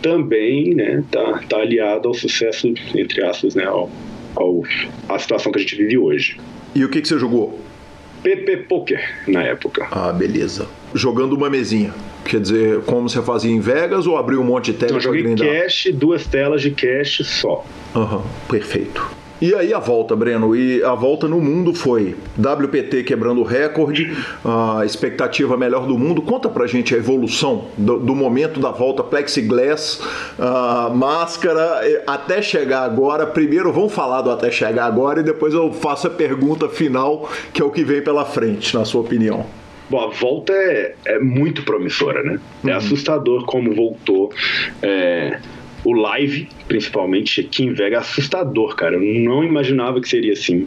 também 0.00 0.74
né, 0.74 1.02
tá, 1.10 1.40
tá 1.48 1.56
aliado 1.58 2.08
ao 2.08 2.14
sucesso, 2.14 2.72
entre 2.94 3.24
aspas, 3.24 3.54
né, 3.54 3.64
ao, 3.64 3.90
ao, 4.36 4.62
à 5.08 5.18
situação 5.18 5.50
que 5.50 5.58
a 5.58 5.62
gente 5.62 5.76
vive 5.76 5.98
hoje. 5.98 6.36
E 6.74 6.84
o 6.84 6.88
que, 6.88 7.00
que 7.00 7.08
você 7.08 7.18
jogou? 7.18 7.60
PP 8.22 8.56
Poker 8.68 9.00
na 9.26 9.42
época. 9.42 9.88
Ah, 9.90 10.12
beleza. 10.12 10.68
Jogando 10.94 11.34
uma 11.34 11.50
mesinha. 11.50 11.92
Quer 12.24 12.40
dizer, 12.40 12.80
como 12.82 13.08
você 13.08 13.20
fazia 13.20 13.50
em 13.50 13.60
Vegas 13.60 14.06
ou 14.06 14.16
abriu 14.16 14.40
um 14.40 14.44
monte 14.44 14.72
de 14.72 14.78
tela? 14.78 14.92
Eu 14.92 15.00
joguei 15.00 15.34
cash, 15.34 15.88
duas 15.92 16.26
telas 16.26 16.62
de 16.62 16.70
cash 16.70 17.22
só. 17.24 17.64
Aham, 17.94 18.18
uhum, 18.18 18.22
perfeito. 18.48 19.21
E 19.42 19.52
aí 19.56 19.74
a 19.74 19.80
volta, 19.80 20.14
Breno? 20.14 20.54
E 20.54 20.84
a 20.84 20.94
volta 20.94 21.26
no 21.26 21.40
mundo 21.40 21.74
foi 21.74 22.14
WPT 22.38 23.02
quebrando 23.02 23.40
o 23.40 23.44
recorde, 23.44 24.16
a 24.44 24.84
expectativa 24.84 25.56
melhor 25.56 25.84
do 25.84 25.98
mundo. 25.98 26.22
Conta 26.22 26.48
pra 26.48 26.64
gente 26.68 26.94
a 26.94 26.98
evolução 26.98 27.66
do, 27.76 27.98
do 27.98 28.14
momento 28.14 28.60
da 28.60 28.70
volta, 28.70 29.02
plexiglass, 29.02 30.00
máscara, 30.94 31.80
até 32.06 32.40
chegar 32.40 32.84
agora. 32.84 33.26
Primeiro 33.26 33.72
vamos 33.72 33.92
falar 33.92 34.22
do 34.22 34.30
até 34.30 34.48
chegar 34.48 34.86
agora 34.86 35.18
e 35.18 35.24
depois 35.24 35.52
eu 35.52 35.72
faço 35.72 36.06
a 36.06 36.10
pergunta 36.10 36.68
final, 36.68 37.28
que 37.52 37.60
é 37.60 37.64
o 37.64 37.70
que 37.70 37.82
vem 37.82 38.00
pela 38.00 38.24
frente, 38.24 38.76
na 38.76 38.84
sua 38.84 39.00
opinião. 39.00 39.44
Bom, 39.90 40.04
a 40.04 40.08
volta 40.08 40.52
é, 40.52 40.94
é 41.04 41.18
muito 41.18 41.64
promissora, 41.64 42.22
né? 42.22 42.38
É 42.64 42.68
uhum. 42.68 42.76
assustador 42.76 43.44
como 43.44 43.74
voltou. 43.74 44.30
É, 44.80 45.40
o 45.84 45.92
live, 45.92 46.48
principalmente 46.68 47.40
aqui 47.40 47.64
em 47.64 47.72
Vega, 47.72 47.96
é 47.96 47.98
assustador, 47.98 48.76
cara. 48.76 48.96
Eu 48.96 49.00
não 49.00 49.42
imaginava 49.42 50.00
que 50.00 50.08
seria 50.08 50.32
assim. 50.32 50.66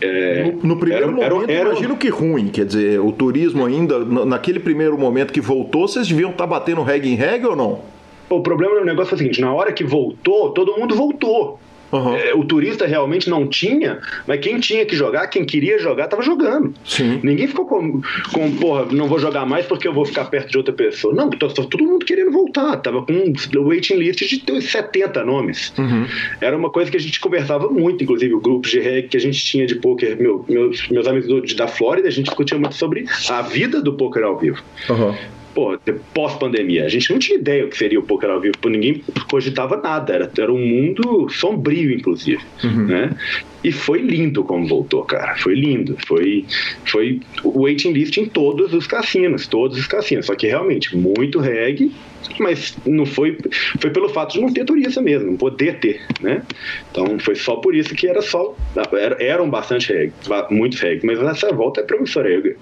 É, 0.00 0.44
no, 0.44 0.68
no, 0.68 0.76
primeiro 0.76 1.04
era, 1.04 1.12
momento, 1.12 1.50
era, 1.50 1.52
era, 1.52 1.70
imagino 1.70 1.96
que 1.96 2.08
ruim. 2.08 2.48
Quer 2.48 2.64
dizer, 2.64 3.00
o 3.00 3.12
turismo 3.12 3.64
ainda, 3.64 3.98
naquele 4.04 4.58
primeiro 4.58 4.96
momento 4.98 5.32
que 5.32 5.40
voltou, 5.40 5.86
vocês 5.86 6.08
deviam 6.08 6.30
estar 6.30 6.44
tá 6.44 6.50
batendo 6.50 6.82
reggae 6.82 7.10
em 7.10 7.14
reggae 7.14 7.46
ou 7.46 7.56
não? 7.56 7.80
O 8.28 8.40
problema 8.40 8.78
do 8.78 8.84
negócio 8.84 9.12
é 9.12 9.16
o 9.16 9.18
seguinte: 9.18 9.40
na 9.40 9.52
hora 9.52 9.72
que 9.72 9.84
voltou, 9.84 10.50
todo 10.50 10.78
mundo 10.78 10.94
voltou. 10.94 11.60
Uhum. 11.94 12.16
É, 12.16 12.34
o 12.34 12.44
turista 12.44 12.86
realmente 12.86 13.30
não 13.30 13.46
tinha, 13.46 14.00
mas 14.26 14.40
quem 14.40 14.58
tinha 14.58 14.84
que 14.84 14.96
jogar, 14.96 15.28
quem 15.28 15.44
queria 15.44 15.78
jogar, 15.78 16.08
tava 16.08 16.22
jogando. 16.22 16.74
Sim. 16.84 17.20
Ninguém 17.22 17.46
ficou 17.46 17.66
com, 17.66 18.02
com, 18.32 18.56
porra, 18.56 18.86
não 18.90 19.06
vou 19.06 19.18
jogar 19.20 19.46
mais 19.46 19.64
porque 19.64 19.86
eu 19.86 19.92
vou 19.92 20.04
ficar 20.04 20.24
perto 20.24 20.50
de 20.50 20.58
outra 20.58 20.74
pessoa. 20.74 21.14
Não, 21.14 21.30
tava 21.30 21.52
todo 21.54 21.84
mundo 21.84 22.04
querendo 22.04 22.32
voltar. 22.32 22.76
Tava 22.78 23.02
com 23.02 23.12
um 23.12 23.68
waiting 23.68 23.94
list 23.94 24.18
de 24.18 24.60
70 24.60 25.24
nomes. 25.24 25.72
Uhum. 25.78 26.06
Era 26.40 26.56
uma 26.56 26.70
coisa 26.70 26.90
que 26.90 26.96
a 26.96 27.00
gente 27.00 27.20
conversava 27.20 27.68
muito, 27.68 28.02
inclusive 28.02 28.34
o 28.34 28.40
grupo 28.40 28.68
de 28.68 28.80
reg 28.80 29.08
que 29.08 29.16
a 29.16 29.20
gente 29.20 29.44
tinha 29.44 29.64
de 29.64 29.76
poker, 29.76 30.20
meu, 30.20 30.44
meus, 30.48 30.88
meus 30.88 31.06
amigos 31.06 31.28
do, 31.28 31.54
da 31.54 31.68
Flórida, 31.68 32.08
a 32.08 32.10
gente 32.10 32.26
discutia 32.26 32.58
muito 32.58 32.74
sobre 32.74 33.04
a 33.30 33.42
vida 33.42 33.80
do 33.80 33.92
poker 33.92 34.24
ao 34.24 34.36
vivo. 34.36 34.60
Uhum 34.90 35.14
pô, 35.54 35.78
pós-pandemia. 36.12 36.84
A 36.84 36.88
gente 36.88 37.10
não 37.10 37.18
tinha 37.18 37.38
ideia 37.38 37.64
o 37.64 37.68
que 37.68 37.76
seria 37.76 37.98
o 37.98 38.02
poker 38.02 38.30
ao 38.30 38.40
vivo, 38.40 38.54
ninguém 38.64 39.02
cogitava 39.30 39.76
nada, 39.76 40.12
era, 40.12 40.30
era 40.36 40.52
um 40.52 40.58
mundo 40.58 41.28
sombrio, 41.30 41.92
inclusive, 41.92 42.42
uhum. 42.62 42.86
né? 42.86 43.16
E 43.62 43.72
foi 43.72 44.00
lindo 44.02 44.44
como 44.44 44.66
voltou, 44.66 45.02
cara. 45.04 45.36
Foi 45.36 45.54
lindo. 45.54 45.96
Foi, 46.06 46.44
foi 46.84 47.20
o 47.42 47.62
waiting 47.62 47.92
list 47.92 48.18
em 48.18 48.26
todos 48.26 48.74
os 48.74 48.86
cassinos, 48.86 49.46
todos 49.46 49.78
os 49.78 49.86
cassinos. 49.86 50.26
Só 50.26 50.34
que 50.34 50.46
realmente 50.46 50.94
muito 50.94 51.40
reggae, 51.40 51.90
mas 52.38 52.76
não 52.86 53.06
foi 53.06 53.36
foi 53.80 53.90
pelo 53.90 54.08
fato 54.08 54.32
de 54.32 54.40
não 54.40 54.52
ter 54.52 54.64
turista 54.64 55.00
mesmo, 55.00 55.30
não 55.30 55.36
poder 55.36 55.78
ter, 55.78 56.00
né? 56.20 56.42
Então 56.90 57.18
foi 57.18 57.34
só 57.34 57.56
por 57.56 57.74
isso 57.74 57.94
que 57.94 58.06
era 58.06 58.22
só 58.22 58.54
era, 58.92 59.22
eram 59.22 59.48
bastante 59.48 59.92
reggae, 59.92 60.12
muito 60.50 60.76
reggae, 60.76 61.06
mas 61.06 61.20
essa 61.20 61.52
volta 61.52 61.80
é 61.80 61.84
promissora. 61.84 62.28
Eu, 62.28 62.56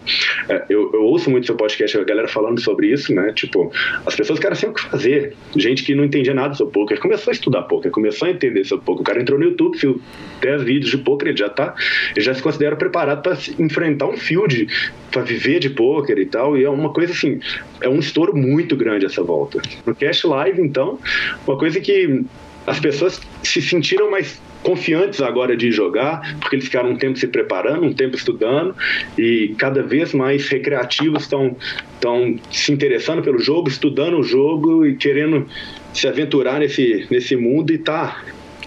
é, 0.48 0.64
eu, 0.68 0.90
eu, 0.92 1.02
ouço 1.04 1.30
muito 1.30 1.46
seu 1.46 1.56
podcast, 1.56 1.96
a 1.96 2.04
galera 2.04 2.28
falando 2.28 2.60
sobre 2.60 2.88
isso, 2.88 3.14
né? 3.14 3.32
Tipo, 3.32 3.72
as 4.06 4.14
pessoas 4.14 4.38
querem 4.38 4.56
saber 4.56 4.72
o 4.72 4.74
que 4.74 4.82
fazer. 4.82 5.34
Gente 5.56 5.84
que 5.84 5.94
não 5.94 6.04
entendia 6.04 6.34
nada 6.34 6.54
sobre 6.54 6.72
poker, 6.72 7.00
começou 7.00 7.30
a 7.30 7.34
estudar 7.34 7.62
poker, 7.62 7.90
começou 7.90 8.28
a 8.28 8.30
entender 8.30 8.64
sobre 8.64 8.84
poker. 8.84 9.02
O 9.02 9.04
cara 9.04 9.20
entrou 9.20 9.38
no 9.38 9.44
YouTube, 9.44 9.76
viu 9.76 10.00
10 10.40 10.62
vídeos 10.62 10.90
de 10.90 10.98
poker, 10.98 11.28
ele 11.28 11.36
já 11.36 11.48
tá, 11.48 11.74
ele 12.14 12.24
já 12.24 12.34
se 12.34 12.42
considera 12.42 12.76
preparado 12.76 13.22
para 13.22 13.36
enfrentar 13.58 14.06
um 14.06 14.16
field, 14.16 14.66
para 15.10 15.22
viver 15.22 15.58
de 15.58 15.70
poker 15.70 16.18
e 16.18 16.26
tal, 16.26 16.56
e 16.56 16.64
é 16.64 16.70
uma 16.70 16.92
coisa 16.92 17.12
assim, 17.12 17.40
é 17.80 17.88
um 17.88 17.98
estouro 17.98 18.36
muito 18.36 18.76
grande 18.76 19.06
essa 19.06 19.22
volta. 19.22 19.51
No 19.86 19.94
Cash 19.94 20.24
Live, 20.24 20.61
então, 20.61 20.98
uma 21.46 21.59
coisa 21.59 21.80
que 21.80 22.24
as 22.66 22.78
pessoas 22.78 23.20
se 23.42 23.61
sentiram 23.61 24.11
mais 24.11 24.40
confiantes 24.62 25.20
agora 25.20 25.57
de 25.57 25.72
jogar, 25.72 26.36
porque 26.38 26.57
eles 26.57 26.66
ficaram 26.66 26.90
um 26.90 26.96
tempo 26.96 27.18
se 27.18 27.26
preparando, 27.26 27.84
um 27.84 27.92
tempo 27.92 28.16
estudando 28.16 28.74
e 29.18 29.55
cada 29.59 29.82
vez 29.82 30.14
mais 30.14 30.48
recreativos 30.48 31.24
estão 31.24 31.57
estão 31.94 32.36
se 32.50 32.72
interessando 32.72 33.22
pelo 33.22 33.38
jogo, 33.38 33.68
estudando 33.68 34.18
o 34.18 34.22
jogo 34.22 34.86
e 34.86 34.96
querendo 34.96 35.46
se 35.92 36.09
aventurar 36.09 36.59
nesse, 36.59 37.07
nesse 37.11 37.36
mundo 37.36 37.72
e 37.72 37.78
tá 37.78 38.22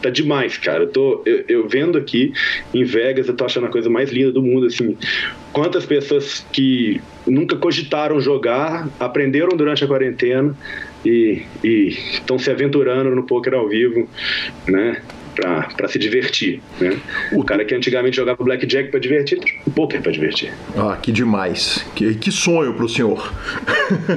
tá 0.05 0.09
demais, 0.09 0.57
cara. 0.57 0.83
Eu, 0.83 0.87
tô, 0.87 1.21
eu, 1.25 1.43
eu, 1.47 1.67
vendo 1.67 1.97
aqui 1.97 2.31
em 2.73 2.83
Vegas, 2.83 3.27
eu 3.27 3.35
tô 3.35 3.45
achando 3.45 3.65
a 3.65 3.69
coisa 3.69 3.89
mais 3.89 4.11
linda 4.11 4.31
do 4.31 4.41
mundo, 4.41 4.67
assim. 4.67 4.97
Quantas 5.51 5.85
pessoas 5.85 6.45
que 6.51 7.01
nunca 7.25 7.55
cogitaram 7.55 8.19
jogar, 8.19 8.87
aprenderam 8.99 9.55
durante 9.57 9.83
a 9.83 9.87
quarentena 9.87 10.55
e 11.05 11.43
estão 11.63 12.37
se 12.37 12.49
aventurando 12.49 13.15
no 13.15 13.23
poker 13.23 13.53
ao 13.53 13.67
vivo, 13.67 14.07
né? 14.67 15.01
para 15.35 15.87
se 15.89 15.99
divertir. 15.99 16.61
Né? 16.79 16.97
O 17.33 17.43
cara 17.43 17.65
que 17.65 17.75
antigamente 17.75 18.15
jogava 18.15 18.41
blackjack 18.41 18.89
para 18.89 18.99
divertir, 19.01 19.39
o 19.65 19.71
poker 19.71 20.01
para 20.01 20.11
divertir. 20.11 20.53
Ah, 20.77 20.97
que 21.01 21.11
demais. 21.11 21.85
Que, 21.93 22.15
que 22.15 22.31
sonho 22.31 22.73
para 22.73 22.85
o 22.85 22.89
senhor. 22.89 23.33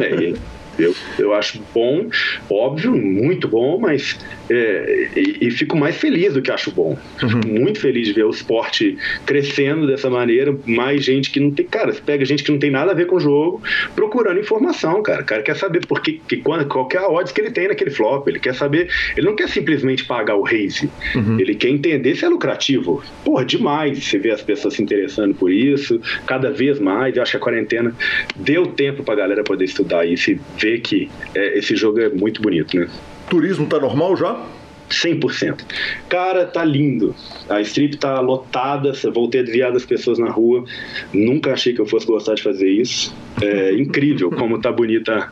É, 0.00 0.32
eu, 0.78 0.94
eu 1.18 1.34
acho 1.34 1.60
bom, 1.74 2.08
óbvio, 2.48 2.96
muito 2.96 3.48
bom, 3.48 3.78
mas 3.78 4.18
é, 4.50 5.08
e, 5.16 5.48
e, 5.48 5.50
fico 5.50 5.76
mais 5.76 5.96
feliz 5.96 6.34
do 6.34 6.42
que 6.42 6.50
acho 6.50 6.70
bom. 6.70 6.96
Uhum. 7.22 7.60
Muito 7.60 7.80
feliz 7.80 8.06
de 8.06 8.12
ver 8.12 8.24
o 8.24 8.30
esporte 8.30 8.96
crescendo 9.26 9.86
dessa 9.86 10.08
maneira, 10.08 10.56
mais 10.64 11.04
gente 11.04 11.30
que 11.30 11.40
não 11.40 11.50
tem. 11.50 11.66
Cara, 11.66 11.92
você 11.92 12.00
pega 12.00 12.24
gente 12.24 12.42
que 12.42 12.50
não 12.50 12.58
tem 12.58 12.70
nada 12.70 12.92
a 12.92 12.94
ver 12.94 13.06
com 13.06 13.16
o 13.16 13.20
jogo, 13.20 13.62
procurando 13.94 14.40
informação, 14.40 15.02
cara. 15.02 15.22
O 15.22 15.24
cara 15.24 15.42
quer 15.42 15.56
saber 15.56 15.86
por 15.86 16.00
que, 16.00 16.20
que, 16.26 16.36
qual 16.38 16.86
que 16.86 16.96
é 16.96 17.00
a 17.00 17.08
odds 17.08 17.32
que 17.32 17.40
ele 17.40 17.50
tem 17.50 17.68
naquele 17.68 17.90
flop. 17.90 18.26
Ele 18.28 18.38
quer 18.38 18.54
saber. 18.54 18.88
Ele 19.16 19.26
não 19.26 19.36
quer 19.36 19.48
simplesmente 19.48 20.04
pagar 20.04 20.36
o 20.36 20.42
raise. 20.42 20.88
Uhum. 21.14 21.38
Ele 21.38 21.54
quer 21.54 21.68
entender 21.68 22.14
se 22.14 22.24
é 22.24 22.28
lucrativo. 22.28 23.02
Porra, 23.24 23.44
demais 23.44 24.04
você 24.04 24.18
vê 24.18 24.30
as 24.30 24.42
pessoas 24.42 24.74
se 24.74 24.82
interessando 24.82 25.34
por 25.34 25.52
isso, 25.52 26.00
cada 26.26 26.50
vez 26.50 26.78
mais. 26.78 27.16
Eu 27.16 27.22
acho 27.22 27.32
que 27.32 27.36
a 27.36 27.40
quarentena 27.40 27.94
deu 28.36 28.66
tempo 28.66 29.02
pra 29.02 29.14
galera 29.14 29.42
poder 29.42 29.64
estudar 29.64 30.06
isso 30.06 30.30
e 30.30 30.40
ver 30.58 30.67
que 30.76 31.10
é, 31.34 31.58
esse 31.58 31.74
jogo 31.74 32.00
é 32.00 32.10
muito 32.10 32.42
bonito, 32.42 32.76
né? 32.76 32.86
Turismo 33.30 33.66
tá 33.66 33.80
normal 33.80 34.16
já? 34.16 34.44
100%. 34.90 35.64
Cara, 36.08 36.46
tá 36.46 36.64
lindo. 36.64 37.14
A 37.48 37.60
strip 37.60 37.96
tá 37.96 38.20
lotada, 38.20 38.92
voltei 39.12 39.40
a 39.40 39.44
desviar 39.44 39.72
das 39.72 39.84
pessoas 39.84 40.18
na 40.18 40.30
rua. 40.30 40.64
Nunca 41.12 41.52
achei 41.52 41.72
que 41.74 41.80
eu 41.80 41.86
fosse 41.86 42.06
gostar 42.06 42.34
de 42.34 42.42
fazer 42.42 42.70
isso. 42.70 43.14
É 43.40 43.74
incrível 43.74 44.30
como 44.30 44.60
tá 44.60 44.72
bonita 44.72 45.30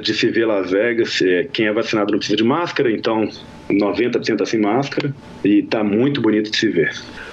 de 0.00 0.14
se 0.14 0.30
ver 0.30 0.46
Las 0.46 0.70
Vegas. 0.70 1.20
É, 1.22 1.44
quem 1.52 1.66
é 1.66 1.72
vacinado 1.72 2.12
não 2.12 2.18
precisa 2.18 2.36
de 2.36 2.44
máscara, 2.44 2.90
então 2.90 3.28
90% 3.70 4.38
tá 4.38 4.46
sem 4.46 4.60
máscara 4.60 5.14
e 5.44 5.62
tá 5.62 5.84
muito 5.84 6.20
bonito 6.20 6.50
de 6.50 6.56
se 6.56 6.68
ver. 6.68 6.92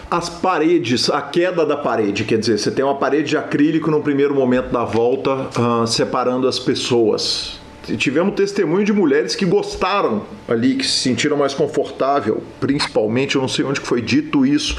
As 0.09 0.29
paredes, 0.29 1.09
a 1.09 1.21
queda 1.21 1.65
da 1.65 1.77
parede, 1.77 2.25
quer 2.25 2.37
dizer, 2.37 2.57
você 2.59 2.69
tem 2.69 2.83
uma 2.83 2.95
parede 2.95 3.29
de 3.29 3.37
acrílico 3.37 3.89
no 3.89 4.01
primeiro 4.01 4.35
momento 4.35 4.69
da 4.69 4.83
volta, 4.83 5.47
uh, 5.57 5.87
separando 5.87 6.47
as 6.47 6.59
pessoas 6.59 7.61
tivemos 7.97 8.35
testemunho 8.35 8.85
de 8.85 8.93
mulheres 8.93 9.35
que 9.35 9.45
gostaram 9.45 10.23
ali, 10.47 10.75
que 10.75 10.85
se 10.85 10.99
sentiram 10.99 11.35
mais 11.37 11.53
confortável, 11.53 12.43
principalmente, 12.59 13.35
eu 13.35 13.41
não 13.41 13.47
sei 13.47 13.65
onde 13.65 13.79
foi 13.79 14.01
dito 14.01 14.45
isso, 14.45 14.77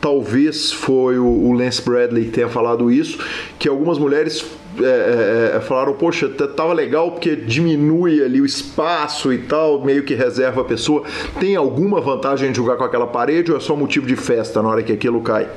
talvez 0.00 0.72
foi 0.72 1.18
o 1.18 1.52
Lance 1.52 1.82
Bradley 1.82 2.24
que 2.24 2.30
tenha 2.30 2.48
falado 2.48 2.90
isso, 2.90 3.18
que 3.58 3.68
algumas 3.68 3.98
mulheres 3.98 4.44
é, 4.82 5.52
é, 5.52 5.56
é 5.56 5.60
falaram, 5.60 5.94
poxa, 5.94 6.28
tava 6.28 6.72
legal 6.72 7.12
porque 7.12 7.36
diminui 7.36 8.22
ali 8.22 8.40
o 8.40 8.46
espaço 8.46 9.32
e 9.32 9.38
tal, 9.38 9.84
meio 9.84 10.02
que 10.04 10.14
reserva 10.14 10.60
a 10.60 10.64
pessoa. 10.64 11.02
Tem 11.38 11.56
alguma 11.56 12.00
vantagem 12.00 12.50
de 12.50 12.56
jogar 12.56 12.76
com 12.76 12.84
aquela 12.84 13.06
parede 13.06 13.50
ou 13.50 13.58
é 13.58 13.60
só 13.60 13.76
motivo 13.76 14.06
de 14.06 14.16
festa 14.16 14.62
na 14.62 14.68
hora 14.68 14.82
que 14.82 14.92
aquilo 14.92 15.20
cai? 15.20 15.48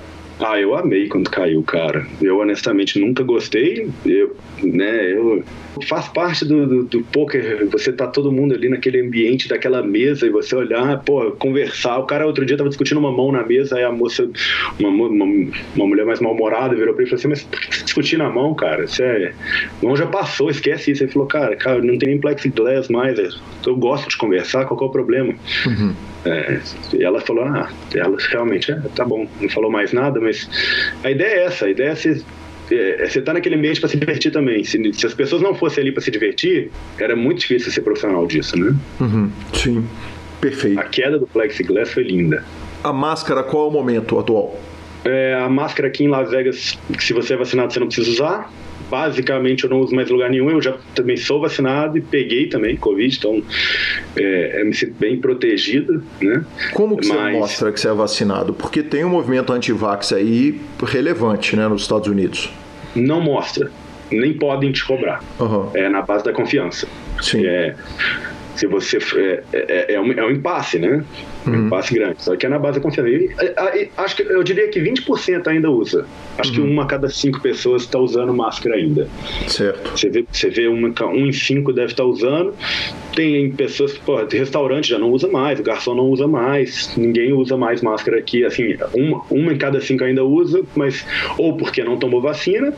Ah, 0.41 0.59
eu 0.59 0.75
amei 0.75 1.07
quando 1.07 1.29
caiu, 1.29 1.61
cara. 1.61 2.05
Eu 2.19 2.39
honestamente 2.39 2.99
nunca 2.99 3.23
gostei. 3.23 3.87
Eu, 4.03 4.35
né, 4.63 5.13
eu 5.13 5.43
faz 5.87 6.07
parte 6.07 6.43
do, 6.45 6.65
do, 6.65 6.83
do 6.83 7.03
poker. 7.03 7.67
Você 7.71 7.93
tá 7.93 8.07
todo 8.07 8.31
mundo 8.31 8.55
ali 8.55 8.67
naquele 8.67 8.99
ambiente 9.01 9.47
daquela 9.47 9.83
mesa 9.83 10.25
e 10.25 10.29
você 10.29 10.55
olhar, 10.55 10.99
pô, 11.03 11.31
conversar. 11.31 11.99
O 11.99 12.05
cara 12.05 12.25
outro 12.25 12.43
dia 12.43 12.57
tava 12.57 12.69
discutindo 12.69 12.97
uma 12.97 13.11
mão 13.11 13.31
na 13.31 13.45
mesa, 13.45 13.77
aí 13.77 13.83
a 13.83 13.91
moça, 13.91 14.27
uma, 14.79 14.89
uma, 14.89 15.25
uma 15.75 15.87
mulher 15.87 16.05
mais 16.05 16.19
mal-humorada, 16.19 16.75
virou 16.75 16.95
pra 16.95 17.03
ele 17.03 17.09
e 17.09 17.09
falou 17.09 17.19
assim: 17.19 17.27
Mas 17.27 17.43
por 17.43 17.59
que 17.59 17.75
você 17.75 17.83
discutir 17.83 18.17
na 18.17 18.29
mão, 18.29 18.55
cara? 18.55 18.87
Você 18.87 19.03
é... 19.03 19.33
mão 19.81 19.95
já 19.95 20.07
passou, 20.07 20.49
esquece 20.49 20.91
isso. 20.91 21.03
Ele 21.03 21.11
falou: 21.11 21.27
Cara, 21.27 21.55
cara, 21.55 21.81
não 21.83 21.97
tem 21.99 22.09
nem 22.09 22.19
plexiglass 22.19 22.89
mais. 22.89 23.17
Eu 23.65 23.75
gosto 23.75 24.09
de 24.09 24.17
conversar, 24.17 24.65
qual 24.65 24.79
é 24.81 24.83
o 24.85 24.89
problema? 24.89 25.35
Uhum. 25.67 25.93
É, 26.25 26.59
e 26.93 27.03
ela 27.03 27.19
falou, 27.19 27.45
ah, 27.45 27.71
ela 27.95 28.15
realmente, 28.29 28.71
é, 28.71 28.75
tá 28.95 29.03
bom, 29.03 29.27
não 29.39 29.49
falou 29.49 29.71
mais 29.71 29.91
nada, 29.91 30.19
mas 30.19 30.47
a 31.03 31.09
ideia 31.09 31.33
é 31.33 31.43
essa, 31.45 31.65
a 31.65 31.69
ideia 31.69 31.89
é 31.89 31.95
você 31.95 32.23
é, 32.71 33.05
você 33.07 33.21
tá 33.21 33.33
naquele 33.33 33.55
ambiente 33.55 33.79
para 33.79 33.89
se 33.89 33.97
divertir 33.97 34.31
também. 34.31 34.63
Se, 34.63 34.79
se, 34.93 35.05
as 35.05 35.13
pessoas 35.13 35.41
não 35.41 35.53
fossem 35.53 35.81
ali 35.81 35.91
para 35.91 36.01
se 36.01 36.09
divertir, 36.09 36.71
era 36.97 37.15
muito 37.15 37.39
difícil 37.39 37.71
ser 37.71 37.81
profissional 37.81 38.25
disso, 38.25 38.57
né? 38.57 38.73
Uhum, 38.99 39.29
sim, 39.53 39.85
perfeito. 40.39 40.79
A 40.79 40.83
queda 40.83 41.19
do 41.19 41.27
plexiglass 41.27 41.91
foi 41.91 42.03
linda. 42.03 42.45
A 42.83 42.93
máscara, 42.93 43.43
qual 43.43 43.65
é 43.65 43.67
o 43.67 43.71
momento 43.71 44.17
atual? 44.17 44.57
É, 45.03 45.33
a 45.33 45.49
máscara 45.49 45.87
aqui 45.89 46.03
em 46.03 46.07
Las 46.07 46.29
Vegas, 46.29 46.79
se 46.99 47.13
você 47.13 47.33
é 47.33 47.37
vacinado, 47.37 47.73
você 47.73 47.79
não 47.79 47.87
precisa 47.87 48.09
usar 48.09 48.51
basicamente 48.91 49.63
eu 49.63 49.69
não 49.69 49.79
uso 49.79 49.95
mais 49.95 50.09
lugar 50.09 50.29
nenhum. 50.29 50.51
Eu 50.51 50.61
já 50.61 50.77
também 50.93 51.15
sou 51.15 51.39
vacinado 51.39 51.97
e 51.97 52.01
peguei 52.01 52.47
também 52.47 52.75
Covid, 52.75 53.17
então 53.17 53.41
é, 54.17 54.63
me 54.65 54.73
sinto 54.73 54.93
bem 54.99 55.17
protegido, 55.17 56.03
né? 56.21 56.43
Como 56.73 56.97
que 56.97 57.07
Mas... 57.07 57.33
você 57.33 57.39
mostra 57.39 57.71
que 57.71 57.79
você 57.79 57.87
é 57.87 57.93
vacinado? 57.93 58.53
Porque 58.53 58.83
tem 58.83 59.05
um 59.05 59.09
movimento 59.09 59.53
anti-vax 59.53 60.11
aí 60.11 60.59
relevante, 60.83 61.55
né, 61.55 61.67
nos 61.67 61.83
Estados 61.83 62.09
Unidos. 62.09 62.51
Não 62.93 63.21
mostra, 63.21 63.71
nem 64.11 64.33
podem 64.33 64.73
te 64.73 64.83
cobrar. 64.85 65.23
Uhum. 65.39 65.69
É 65.73 65.87
na 65.87 66.01
base 66.01 66.25
da 66.25 66.33
confiança. 66.33 66.85
Sim. 67.21 67.45
É, 67.45 67.75
se 68.55 68.67
você 68.67 68.97
é, 68.97 69.43
é, 69.53 69.93
é, 69.93 69.99
um, 69.99 70.11
é 70.11 70.25
um 70.25 70.31
impasse, 70.31 70.77
né? 70.77 71.03
Uhum. 71.45 71.53
Um 71.53 71.67
impasse 71.67 71.93
grande. 71.93 72.21
Só 72.23 72.35
que 72.35 72.45
é 72.45 72.49
na 72.49 72.59
base 72.59 72.79
da 72.79 72.83
confiança. 72.83 73.09
E, 73.09 73.29
e, 73.75 73.89
acho 73.97 74.15
que 74.15 74.23
eu 74.23 74.43
diria 74.43 74.67
que 74.69 74.79
20% 74.79 75.47
ainda 75.47 75.69
usa. 75.69 76.05
Acho 76.37 76.49
uhum. 76.49 76.55
que 76.55 76.61
uma 76.61 76.83
a 76.83 76.85
cada 76.85 77.09
cinco 77.09 77.41
pessoas 77.41 77.83
está 77.83 77.99
usando 77.99 78.33
máscara 78.33 78.75
ainda. 78.75 79.07
Certo. 79.47 79.91
Você 79.91 80.09
vê, 80.09 80.25
você 80.31 80.49
vê 80.49 80.67
uma, 80.67 80.93
um 81.07 81.27
em 81.27 81.31
cinco 81.31 81.73
deve 81.73 81.93
estar 81.93 82.03
tá 82.03 82.09
usando. 82.09 82.53
Tem 83.15 83.51
pessoas, 83.51 83.97
pô, 83.97 84.23
restaurante 84.25 84.89
já 84.89 84.99
não 84.99 85.11
usa 85.11 85.27
mais, 85.27 85.59
o 85.59 85.63
garçom 85.63 85.95
não 85.95 86.05
usa 86.05 86.27
mais, 86.27 86.95
ninguém 86.95 87.33
usa 87.33 87.57
mais 87.57 87.81
máscara 87.81 88.17
aqui. 88.17 88.45
Assim, 88.45 88.75
uma, 88.93 89.21
uma 89.29 89.53
em 89.53 89.57
cada 89.57 89.81
cinco 89.81 90.03
ainda 90.03 90.23
usa, 90.23 90.61
mas 90.75 91.05
ou 91.37 91.57
porque 91.57 91.83
não 91.83 91.97
tomou 91.97 92.21
vacina, 92.21 92.73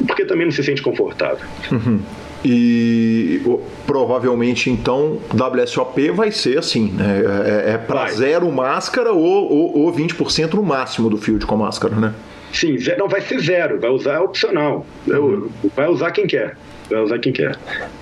ou 0.00 0.06
porque 0.06 0.24
também 0.24 0.46
não 0.46 0.52
se 0.52 0.62
sente 0.62 0.82
confortável. 0.82 1.46
Uhum. 1.70 2.00
E 2.44 3.40
provavelmente 3.86 4.68
então 4.68 5.18
WSOP 5.32 6.10
vai 6.10 6.32
ser 6.32 6.58
assim, 6.58 6.90
né? 6.92 7.22
É, 7.66 7.72
é 7.74 7.78
para 7.78 8.08
zero 8.10 8.50
máscara 8.50 9.12
ou, 9.12 9.52
ou, 9.52 9.78
ou 9.84 9.92
20% 9.92 10.54
no 10.54 10.62
máximo 10.62 11.08
do 11.08 11.16
field 11.16 11.46
com 11.46 11.56
máscara, 11.56 11.94
né? 11.94 12.14
Sim, 12.52 12.76
não 12.98 13.08
vai 13.08 13.20
ser 13.22 13.38
zero, 13.40 13.80
vai 13.80 13.90
usar 13.90 14.20
opcional. 14.20 14.84
Uhum. 15.06 15.48
Vai 15.74 15.88
usar 15.88 16.10
quem 16.10 16.26
quer. 16.26 16.56
Vai 16.90 17.00
usar 17.00 17.18
quem 17.18 17.32
quer. 17.32 17.56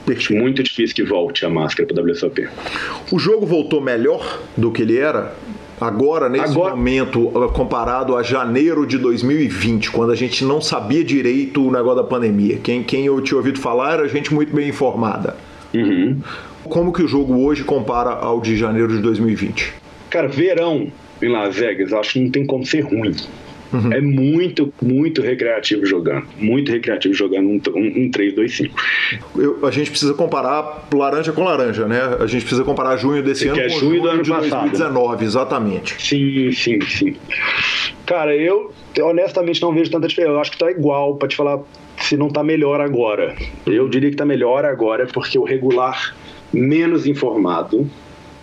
Perfeito. 0.05 0.35
Muito 0.35 0.63
difícil 0.63 0.97
que 0.97 1.05
volte 1.05 1.45
a 1.47 1.51
máscara 1.51 1.87
para 1.87 2.03
WSOP. 2.03 2.49
O 3.13 3.19
jogo 3.19 3.47
voltou 3.47 3.81
melhor 3.81 4.41
do 4.57 4.73
que 4.73 4.83
ele 4.83 4.99
era 4.99 5.33
Agora, 5.81 6.29
nesse 6.29 6.53
Agora... 6.53 6.77
momento, 6.77 7.29
uh, 7.29 7.51
comparado 7.51 8.17
a 8.17 8.23
janeiro 8.23 8.87
de 8.87 8.99
2020, 8.99 9.91
quando 9.91 10.13
a 10.13 10.15
gente 10.15 10.45
não 10.45 10.61
sabia 10.61 11.03
direito 11.03 11.67
o 11.67 11.73
negócio 11.73 12.03
da 12.03 12.05
pandemia, 12.05 12.59
quem, 12.63 12.83
quem 12.83 13.07
eu 13.07 13.21
tinha 13.23 13.39
ouvido 13.39 13.59
falar 13.59 13.95
era 13.95 14.09
gente 14.09 14.35
muito 14.35 14.55
bem 14.55 14.69
informada. 14.69 15.37
Uhum. 15.73 16.19
Como 16.65 16.93
que 16.93 17.03
o 17.03 17.09
jogo 17.09 17.43
hoje 17.43 17.65
compara 17.65 18.11
ao 18.11 18.41
de 18.41 18.57
janeiro 18.57 18.95
de 18.95 18.99
2020? 18.99 19.73
Cara, 20.11 20.29
verão 20.29 20.89
em 21.23 21.29
Las 21.29 21.57
Vegas, 21.57 21.93
acho 21.93 22.15
que 22.15 22.21
não 22.21 22.31
tem 22.31 22.45
como 22.45 22.67
ser 22.67 22.81
ruim. 22.81 23.15
Uhum. 23.73 23.93
É 23.93 24.01
muito, 24.01 24.73
muito 24.83 25.23
recreativo 25.23 25.87
jogando. 25.87 26.27
Muito 26.37 26.73
recreativo 26.73 27.15
jogando 27.15 27.49
um, 27.49 27.61
um, 27.77 28.05
um 28.05 28.11
3, 28.11 28.35
2, 28.35 28.57
5. 28.57 28.75
Eu, 29.37 29.67
a 29.67 29.71
gente 29.71 29.91
precisa 29.91 30.13
comparar 30.15 30.89
laranja 30.93 31.33
com 31.33 31.45
laranja, 31.45 31.87
né? 31.87 32.01
A 32.19 32.27
gente 32.27 32.43
precisa 32.43 32.65
comparar 32.65 32.97
junho 32.97 33.23
desse 33.23 33.47
ano 33.49 33.61
é 33.61 33.65
com 33.65 33.79
junho, 33.79 33.81
junho 33.81 34.03
do 34.03 34.09
ano 34.09 34.23
de 34.23 34.31
passado, 34.31 34.71
2019, 34.71 35.25
exatamente. 35.25 36.03
Sim, 36.03 36.53
sim, 36.53 36.81
sim. 36.81 37.17
Cara, 38.07 38.35
eu 38.37 38.73
honestamente 39.03 39.63
não 39.63 39.73
vejo 39.73 39.91
tanta 39.91 40.09
diferença. 40.09 40.35
Eu 40.35 40.41
acho 40.41 40.51
que 40.51 40.59
tá 40.59 40.71
igual, 40.71 41.15
para 41.17 41.29
te 41.29 41.37
falar 41.37 41.61
se 41.99 42.17
não 42.17 42.29
tá 42.29 42.43
melhor 42.43 42.81
agora. 42.81 43.37
Eu 43.67 43.89
diria 43.89 44.11
que 44.11 44.17
tá 44.17 44.25
melhor 44.25 44.65
agora 44.65 45.07
porque 45.07 45.39
o 45.39 45.45
regular 45.45 46.15
menos 46.53 47.07
informado 47.07 47.89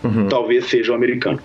Uhum. 0.03 0.27
talvez 0.27 0.65
seja 0.67 0.91
o 0.91 0.95
americano. 0.95 1.39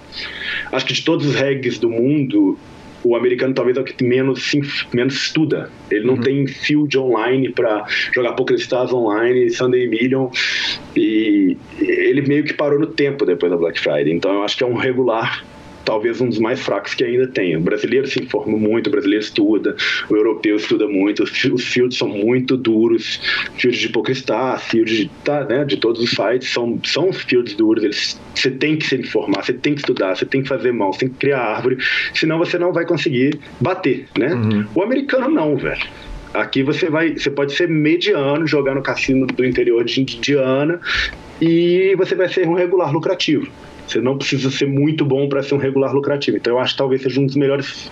Acho 0.71 0.87
que 0.87 0.93
de 0.93 1.03
todos 1.03 1.27
os 1.27 1.35
regs 1.35 1.79
do 1.79 1.89
mundo, 1.89 2.59
o 3.05 3.17
americano 3.17 3.55
talvez 3.55 3.77
é 3.77 3.81
o 3.81 3.85
que 3.85 4.05
menos, 4.05 4.53
menos 4.93 5.15
estuda. 5.15 5.71
Ele 5.91 6.07
não 6.07 6.15
uhum. 6.15 6.21
tem 6.21 6.47
field 6.47 6.97
online 6.99 7.51
para 7.51 7.85
jogar 8.15 8.33
Poker 8.33 8.57
Stars 8.57 8.93
online, 8.93 9.51
Sunday 9.51 9.89
Million, 9.89 10.29
e 10.97 11.57
ele 11.79 12.23
meio 12.23 12.45
que 12.45 12.55
parou 12.55 12.79
no 12.79 12.87
tempo 12.87 13.25
depois 13.25 13.51
da 13.51 13.59
Black 13.59 13.79
Friday. 13.81 14.13
Então 14.13 14.33
eu 14.33 14.43
acho 14.43 14.57
que 14.57 14.65
é 14.65 14.67
um 14.67 14.75
regular 14.75 15.45
talvez 15.85 16.21
um 16.21 16.29
dos 16.29 16.39
mais 16.39 16.61
fracos 16.61 16.95
que 16.95 17.05
ainda 17.05 17.27
tem. 17.27 17.57
O 17.57 17.61
brasileiro 17.61 18.07
se 18.07 18.23
informa 18.23 18.57
muito, 18.57 18.87
o 18.89 18.91
brasileiro 18.91 19.25
estuda, 19.25 19.77
o 20.09 20.17
europeu 20.17 20.57
estuda 20.57 20.87
muito, 20.87 21.23
os 21.23 21.65
fields 21.65 21.99
são 21.99 22.09
muito 22.09 22.57
duros, 22.57 23.21
fields 23.57 23.81
de 23.81 23.89
PokerStar, 23.89 24.61
fields 24.61 24.97
de, 24.97 25.11
tá, 25.25 25.45
né, 25.45 25.65
de 25.65 25.77
todos 25.77 26.03
os 26.03 26.11
sites 26.11 26.53
são, 26.53 26.79
são 26.85 27.13
fields 27.13 27.55
duros, 27.55 27.85
eles, 27.85 28.21
você 28.35 28.51
tem 28.51 28.77
que 28.77 28.87
se 28.87 28.97
informar, 28.97 29.45
você 29.45 29.53
tem 29.53 29.75
que 29.75 29.81
estudar, 29.81 30.17
você 30.17 30.25
tem 30.25 30.43
que 30.43 30.49
fazer 30.49 30.73
mão, 30.73 30.93
você 30.93 31.01
tem 31.01 31.09
que 31.09 31.17
criar 31.17 31.41
árvore, 31.41 31.79
senão 32.15 32.39
você 32.39 32.59
não 32.59 32.73
vai 32.73 32.85
conseguir 32.85 33.39
bater, 33.61 34.07
né? 34.19 34.35
Uhum. 34.35 34.67
O 34.75 34.83
americano 34.83 35.29
não, 35.29 35.57
velho. 35.57 35.83
Aqui 36.35 36.63
você 36.63 36.89
vai, 36.89 37.13
você 37.13 37.31
pode 37.31 37.53
ser 37.55 37.69
mediano, 37.69 38.47
jogar 38.47 38.75
no 38.75 38.83
cassino 38.83 39.27
do 39.27 39.45
interior 39.45 39.85
de 39.85 40.01
Indiana 40.01 40.81
e 41.41 41.95
você 41.97 42.15
vai 42.15 42.29
ser 42.29 42.49
um 42.49 42.55
regular 42.55 42.91
lucrativo. 42.91 43.49
Você 43.87 44.01
não 44.01 44.17
precisa 44.17 44.51
ser 44.51 44.67
muito 44.67 45.05
bom 45.05 45.29
para 45.29 45.43
ser 45.43 45.55
um 45.55 45.59
regular 45.59 45.95
lucrativo. 45.95 46.37
Então 46.37 46.55
eu 46.55 46.59
acho 46.59 46.73
que 46.75 46.79
talvez 46.79 47.03
seja 47.03 47.21
um 47.21 47.27
dos 47.27 47.37
melhores 47.37 47.91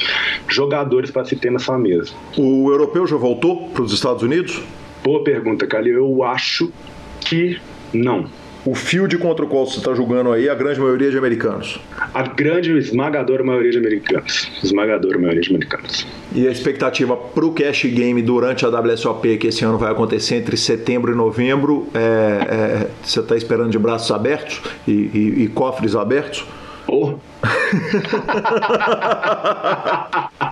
jogadores 0.49 1.11
para 1.11 1.25
se 1.25 1.37
ter 1.37 1.51
na 1.51 1.59
sua 1.59 1.79
mesa. 1.79 2.13
O 2.37 2.71
europeu 2.71 3.07
já 3.07 3.17
voltou 3.17 3.69
para 3.69 3.83
os 3.83 3.93
Estados 3.93 4.23
Unidos? 4.23 4.63
Boa 5.03 5.23
pergunta, 5.25 5.67
Calil. 5.67 5.95
Eu 5.95 6.23
acho 6.23 6.73
que 7.21 7.59
não 7.93 8.27
o 8.65 8.75
field 8.75 9.17
contra 9.19 9.45
o 9.45 9.49
qual 9.49 9.67
você 9.67 9.79
está 9.79 9.95
julgando 9.95 10.33
aí, 10.33 10.49
a 10.49 10.55
grande 10.55 10.81
maioria 10.81 11.11
de 11.11 11.19
americanos? 11.19 11.81
A 12.13 12.23
grande, 12.23 12.77
esmagadora 12.77 13.43
maioria 13.43 13.71
de 13.71 13.79
americanos. 13.79 14.51
Esmagadora 14.63 15.19
maioria 15.19 15.41
de 15.41 15.51
americanos. 15.51 16.07
E 16.35 16.47
a 16.47 16.51
expectativa 16.51 17.17
para 17.17 17.45
o 17.45 17.53
cash 17.53 17.87
game 17.87 18.21
durante 18.23 18.65
a 18.65 18.69
WSOP, 18.69 19.39
que 19.39 19.49
esse 19.49 19.65
ano 19.65 19.79
vai 19.79 19.91
acontecer 19.91 20.37
entre 20.37 20.57
setembro 20.57 21.13
e 21.13 21.17
novembro, 21.17 21.89
é, 21.95 21.99
é, 21.99 22.87
você 23.03 23.21
está 23.21 23.37
esperando 23.37 23.71
de 23.71 23.79
braços 23.79 24.11
abertos 24.11 24.61
e, 24.87 24.93
e, 24.93 25.45
e 25.45 25.49
cofres 25.49 25.97
abertos? 25.97 26.45
Oh. 26.87 27.15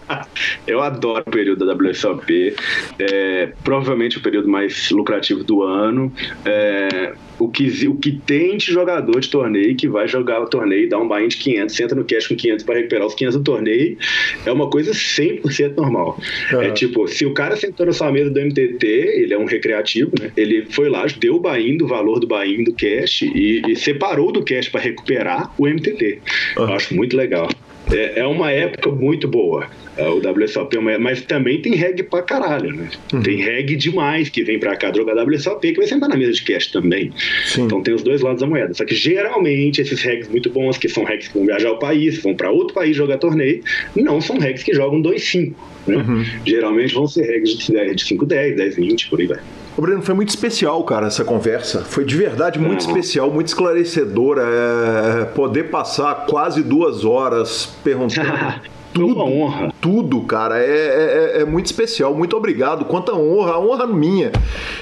Eu 0.66 0.80
adoro 0.80 1.24
o 1.26 1.30
período 1.30 1.66
da 1.66 1.74
WSOP. 1.74 2.54
É, 2.98 3.52
provavelmente 3.64 4.18
o 4.18 4.22
período 4.22 4.48
mais 4.48 4.90
lucrativo 4.90 5.44
do 5.44 5.62
ano. 5.62 6.12
É, 6.44 7.14
o 7.38 7.48
que, 7.48 7.86
o 7.86 7.94
que 7.94 8.12
tem 8.12 8.56
de 8.56 8.72
jogador 8.72 9.20
de 9.20 9.28
torneio 9.28 9.76
que 9.76 9.88
vai 9.88 10.08
jogar 10.08 10.40
o 10.40 10.46
torneio, 10.46 10.88
dá 10.88 10.98
um 10.98 11.06
buy 11.06 11.26
de 11.28 11.36
500, 11.36 11.74
senta 11.74 11.94
no 11.94 12.04
cash 12.04 12.26
com 12.26 12.34
500 12.34 12.64
para 12.64 12.76
recuperar 12.76 13.06
os 13.06 13.14
500 13.14 13.36
do 13.36 13.44
torneio, 13.44 13.96
é 14.44 14.52
uma 14.52 14.68
coisa 14.68 14.92
100% 14.92 15.76
normal. 15.76 16.18
Uhum. 16.52 16.62
É 16.62 16.70
tipo, 16.70 17.06
se 17.06 17.24
o 17.24 17.32
cara 17.32 17.56
sentou 17.56 17.86
na 17.86 17.92
sua 17.92 18.10
mesa 18.10 18.30
do 18.30 18.40
MTT, 18.40 18.86
ele 18.86 19.34
é 19.34 19.38
um 19.38 19.44
recreativo, 19.44 20.10
né? 20.20 20.32
Ele 20.36 20.66
foi 20.70 20.88
lá, 20.88 21.06
deu 21.18 21.36
o 21.36 21.40
buy 21.40 21.76
do 21.76 21.86
valor 21.86 22.18
do 22.18 22.26
buy 22.26 22.64
do 22.64 22.72
cash 22.72 23.22
e, 23.22 23.62
e 23.68 23.76
separou 23.76 24.32
do 24.32 24.42
cash 24.42 24.68
para 24.68 24.80
recuperar 24.80 25.52
o 25.58 25.66
MTT. 25.66 26.20
Uhum. 26.56 26.64
Eu 26.64 26.72
acho 26.74 26.94
muito 26.94 27.16
legal. 27.16 27.48
É, 27.92 28.20
é 28.20 28.26
uma 28.26 28.50
época 28.50 28.90
muito 28.90 29.26
boa. 29.28 29.66
É, 29.96 30.08
o 30.08 30.18
WSOP, 30.18 30.76
é 30.76 30.98
mas 30.98 31.22
também 31.22 31.60
tem 31.60 31.74
reggae 31.74 32.04
pra 32.04 32.22
caralho, 32.22 32.72
né? 32.72 32.88
Uhum. 33.12 33.20
Tem 33.20 33.36
reggae 33.36 33.74
demais 33.74 34.28
que 34.28 34.44
vem 34.44 34.58
pra 34.58 34.76
cá 34.76 34.92
jogar 34.92 35.16
WSOP, 35.24 35.72
que 35.72 35.76
vai 35.76 35.86
sentar 35.88 36.08
na 36.08 36.16
mesa 36.16 36.32
de 36.32 36.42
cash 36.42 36.68
também. 36.68 37.10
Sim. 37.46 37.64
Então 37.64 37.82
tem 37.82 37.92
os 37.92 38.02
dois 38.02 38.20
lados 38.20 38.40
da 38.40 38.46
moeda. 38.46 38.72
Só 38.74 38.84
que 38.84 38.94
geralmente 38.94 39.80
esses 39.80 40.00
regs 40.00 40.28
muito 40.28 40.50
bons, 40.50 40.78
que 40.78 40.88
são 40.88 41.02
regs 41.02 41.26
que 41.28 41.34
vão 41.34 41.46
viajar 41.46 41.70
ao 41.70 41.78
país, 41.80 42.22
vão 42.22 42.34
para 42.34 42.50
outro 42.50 42.74
país 42.74 42.96
jogar 42.96 43.18
torneio, 43.18 43.60
não 43.96 44.20
são 44.20 44.38
regs 44.38 44.62
que 44.62 44.72
jogam 44.72 45.02
2-5. 45.02 45.52
Né? 45.88 45.96
Uhum. 45.96 46.24
Geralmente 46.46 46.94
vão 46.94 47.08
ser 47.08 47.22
regs 47.22 47.58
de 47.58 47.64
5-10, 47.64 48.56
10-20, 48.56 49.08
por 49.08 49.20
aí 49.20 49.26
vai. 49.26 49.38
Ô 49.78 49.80
Breno, 49.80 50.02
foi 50.02 50.12
muito 50.12 50.30
especial, 50.30 50.82
cara, 50.82 51.06
essa 51.06 51.24
conversa. 51.24 51.84
Foi 51.84 52.04
de 52.04 52.16
verdade 52.16 52.58
muito 52.58 52.82
uhum. 52.82 52.88
especial, 52.88 53.30
muito 53.30 53.46
esclarecedora. 53.46 54.42
É, 54.42 55.24
poder 55.26 55.70
passar 55.70 56.26
quase 56.26 56.64
duas 56.64 57.04
horas 57.04 57.66
perguntando. 57.84 58.28
tudo, 58.92 59.20
honra. 59.20 59.72
Tudo, 59.80 60.22
cara, 60.22 60.58
é, 60.58 60.66
é, 60.66 61.36
é, 61.36 61.42
é, 61.42 61.44
muito 61.44 61.66
especial. 61.66 62.12
Muito 62.12 62.36
obrigado. 62.36 62.86
Quanta 62.86 63.14
honra, 63.14 63.52
a 63.52 63.60
honra 63.60 63.86
minha 63.86 64.32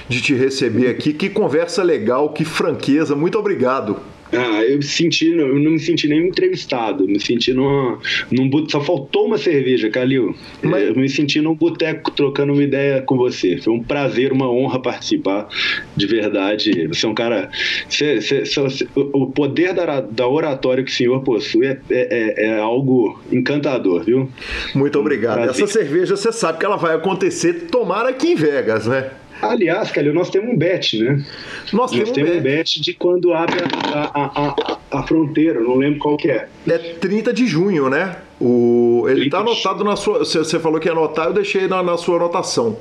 de 0.08 0.22
te 0.22 0.32
receber 0.34 0.88
aqui. 0.88 1.12
Que 1.12 1.28
conversa 1.28 1.82
legal, 1.82 2.30
que 2.30 2.46
franqueza. 2.46 3.14
Muito 3.14 3.38
obrigado. 3.38 3.98
Ah, 4.32 4.64
eu 4.64 4.78
me 4.78 4.82
senti, 4.82 5.30
eu 5.30 5.58
não 5.58 5.72
me 5.72 5.78
senti 5.78 6.08
nem 6.08 6.26
entrevistado, 6.26 7.06
me 7.06 7.20
senti 7.20 7.52
numa, 7.52 7.98
num 8.30 8.50
só 8.68 8.80
faltou 8.80 9.26
uma 9.26 9.38
cerveja, 9.38 9.88
Calil. 9.90 10.34
Mas... 10.62 10.88
Eu 10.88 10.96
me 10.96 11.08
senti 11.08 11.40
num 11.40 11.54
boteco 11.54 12.10
trocando 12.10 12.52
uma 12.52 12.62
ideia 12.62 13.02
com 13.02 13.16
você. 13.16 13.58
Foi 13.58 13.72
um 13.72 13.82
prazer, 13.82 14.32
uma 14.32 14.50
honra 14.50 14.80
participar, 14.80 15.48
de 15.96 16.06
verdade. 16.06 16.88
Você 16.88 17.06
é 17.06 17.08
um 17.08 17.14
cara, 17.14 17.50
você, 17.88 18.20
você, 18.20 18.88
o 18.94 19.26
poder 19.26 19.72
da, 19.72 20.00
da 20.00 20.28
oratória 20.28 20.82
que 20.82 20.90
o 20.90 20.94
senhor 20.94 21.22
possui 21.22 21.66
é, 21.66 21.78
é, 21.90 22.44
é, 22.44 22.46
é 22.46 22.58
algo 22.58 23.20
encantador, 23.30 24.04
viu? 24.04 24.28
Muito 24.74 24.98
obrigado. 24.98 25.48
Essa 25.50 25.66
cerveja, 25.66 26.16
você 26.16 26.32
sabe 26.32 26.58
que 26.58 26.66
ela 26.66 26.76
vai 26.76 26.94
acontecer, 26.94 27.66
tomara 27.70 28.08
aqui 28.08 28.32
em 28.32 28.34
Vegas, 28.34 28.86
né? 28.86 29.10
Aliás, 29.42 29.90
Calil, 29.90 30.14
nós 30.14 30.30
temos 30.30 30.50
um 30.50 30.56
bet, 30.56 30.98
né? 30.98 31.24
Nós, 31.72 31.92
nós 31.92 32.10
temos, 32.10 32.36
um 32.36 32.40
bet 32.40 32.80
de 32.80 32.94
quando 32.94 33.32
abre 33.32 33.56
a, 33.92 34.10
a, 34.14 34.46
a, 34.46 34.78
a, 34.98 35.02
fronteira, 35.06 35.60
não 35.60 35.76
lembro 35.76 35.98
qual 35.98 36.16
que 36.16 36.30
é. 36.30 36.48
É 36.66 36.78
30 36.78 37.32
de 37.32 37.46
junho, 37.46 37.88
né? 37.90 38.16
O, 38.40 39.04
ele 39.08 39.26
está 39.26 39.38
anotado 39.38 39.84
na 39.84 39.96
sua. 39.96 40.20
Você 40.20 40.58
falou 40.58 40.80
que 40.80 40.88
ia 40.88 40.92
anotar, 40.92 41.26
eu 41.26 41.32
deixei 41.32 41.68
na, 41.68 41.82
na 41.82 41.96
sua 41.96 42.16
anotação. 42.16 42.78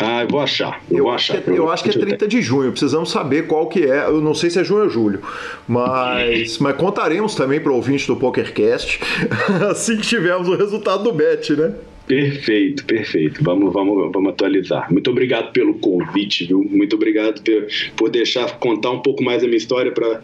Ah, 0.00 0.22
eu 0.22 0.28
vou 0.28 0.40
achar. 0.40 0.80
Eu, 0.88 0.98
eu 0.98 1.04
vou 1.04 1.12
achar. 1.12 1.42
Que, 1.42 1.50
é, 1.50 1.58
eu 1.58 1.70
acho 1.70 1.82
que 1.82 1.90
é 1.90 1.92
30 1.92 2.28
de 2.28 2.40
junho. 2.40 2.70
Precisamos 2.70 3.10
saber 3.10 3.46
qual 3.46 3.66
que 3.66 3.84
é. 3.84 4.04
Eu 4.04 4.20
não 4.20 4.32
sei 4.34 4.48
se 4.48 4.60
é 4.60 4.64
junho 4.64 4.84
ou 4.84 4.88
julho. 4.88 5.20
Mas, 5.66 6.58
mas 6.58 6.76
contaremos 6.76 7.34
também 7.34 7.60
para 7.60 7.72
o 7.72 7.74
ouvinte 7.74 8.06
do 8.06 8.16
PokerCast 8.16 9.00
assim 9.68 9.96
que 9.96 10.02
tivermos 10.02 10.48
o 10.48 10.56
resultado 10.56 11.02
do 11.02 11.12
bet, 11.12 11.52
né? 11.54 11.74
Perfeito, 12.08 12.86
perfeito. 12.86 13.44
Vamos, 13.44 13.70
vamos, 13.70 14.10
vamos 14.10 14.30
atualizar. 14.30 14.90
Muito 14.90 15.10
obrigado 15.10 15.52
pelo 15.52 15.74
convite, 15.74 16.46
viu? 16.46 16.64
Muito 16.64 16.96
obrigado 16.96 17.42
por, 17.42 17.66
por 17.96 18.10
deixar 18.10 18.58
contar 18.58 18.92
um 18.92 19.00
pouco 19.00 19.22
mais 19.22 19.44
a 19.44 19.46
minha 19.46 19.58
história 19.58 19.92
para 19.92 20.22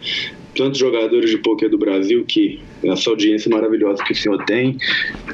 tantos 0.57 0.79
jogadores 0.79 1.29
de 1.29 1.37
poker 1.37 1.69
do 1.69 1.77
Brasil 1.77 2.25
que 2.27 2.59
essa 2.83 3.11
audiência 3.11 3.51
maravilhosa 3.51 4.03
que 4.03 4.13
o 4.13 4.17
senhor 4.17 4.43
tem 4.45 4.79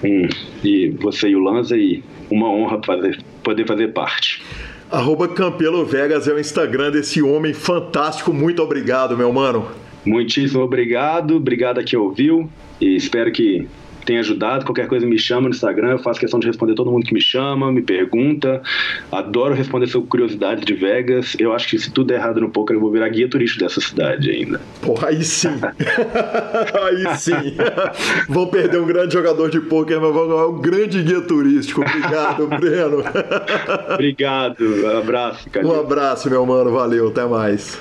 um, 0.03 0.29
e 0.65 0.89
você 0.89 1.29
e 1.29 1.37
o 1.37 1.39
Lanza 1.39 1.77
e 1.77 2.03
uma 2.29 2.49
honra 2.51 2.81
fazer, 2.85 3.23
poder 3.45 3.65
fazer 3.65 3.89
parte. 3.93 4.43
Arroba 4.91 5.29
Campelo 5.29 5.85
Vegas 5.85 6.27
é 6.27 6.35
o 6.35 6.41
Instagram 6.41 6.91
desse 6.91 7.23
homem 7.23 7.55
fantástico. 7.55 8.33
Muito 8.33 8.61
obrigado, 8.61 9.17
meu 9.17 9.33
mano. 9.33 9.69
Muitíssimo 10.05 10.63
obrigado. 10.63 11.37
Obrigado 11.37 11.79
a 11.79 11.85
quem 11.85 11.97
ouviu 11.97 12.51
e 12.81 12.97
espero 12.97 13.31
que 13.31 13.69
tem 14.05 14.19
ajudado. 14.19 14.65
Qualquer 14.65 14.87
coisa 14.87 15.07
me 15.07 15.19
chama 15.19 15.43
no 15.43 15.51
Instagram, 15.51 15.91
eu 15.93 15.99
faço 15.99 16.21
questão 16.21 16.41
de 16.41 16.47
responder 16.47 16.75
todo 16.75 16.91
mundo 16.91 17.05
que 17.05 17.15
me 17.15 17.21
chama, 17.21 17.71
me 17.73 17.83
pergunta. 17.83 18.63
Adoro 19.11 19.55
responder 19.55 19.87
sobre 19.87 20.09
curiosidades 20.09 20.65
de 20.65 20.75
Vegas. 20.75 21.37
Eu 21.39 21.53
acho 21.53 21.69
que 21.69 21.79
se 21.79 21.91
tudo 21.91 22.13
é 22.13 22.17
errado 22.17 22.41
no 22.41 22.51
poker, 22.51 22.77
eu 22.77 22.81
vou 22.81 22.91
virar 22.91 23.09
guia 23.09 23.29
turístico 23.29 23.65
dessa 23.65 23.81
cidade 23.81 24.31
ainda. 24.31 24.61
Porra, 24.81 25.09
aí 25.09 25.25
sim. 25.25 25.49
aí 26.83 27.17
sim. 27.17 27.57
vão 28.29 28.47
perder 28.47 28.81
um 28.81 28.87
grande 28.87 29.13
jogador 29.13 29.51
de 29.51 29.61
poker, 29.61 30.01
mas 30.01 30.13
vão 30.13 30.29
ganhar 30.29 30.47
um 30.47 30.61
grande 30.61 31.03
guia 31.03 31.21
turístico. 31.21 31.83
Obrigado, 31.83 32.47
Breno. 32.59 33.03
Obrigado. 33.95 34.57
Um 34.61 34.99
abraço, 34.99 35.51
cara. 35.51 35.67
Um 35.67 35.79
abraço, 35.79 36.31
meu 36.31 36.45
mano. 36.47 36.71
Valeu. 36.71 37.09
Até 37.09 37.25
mais. 37.27 37.79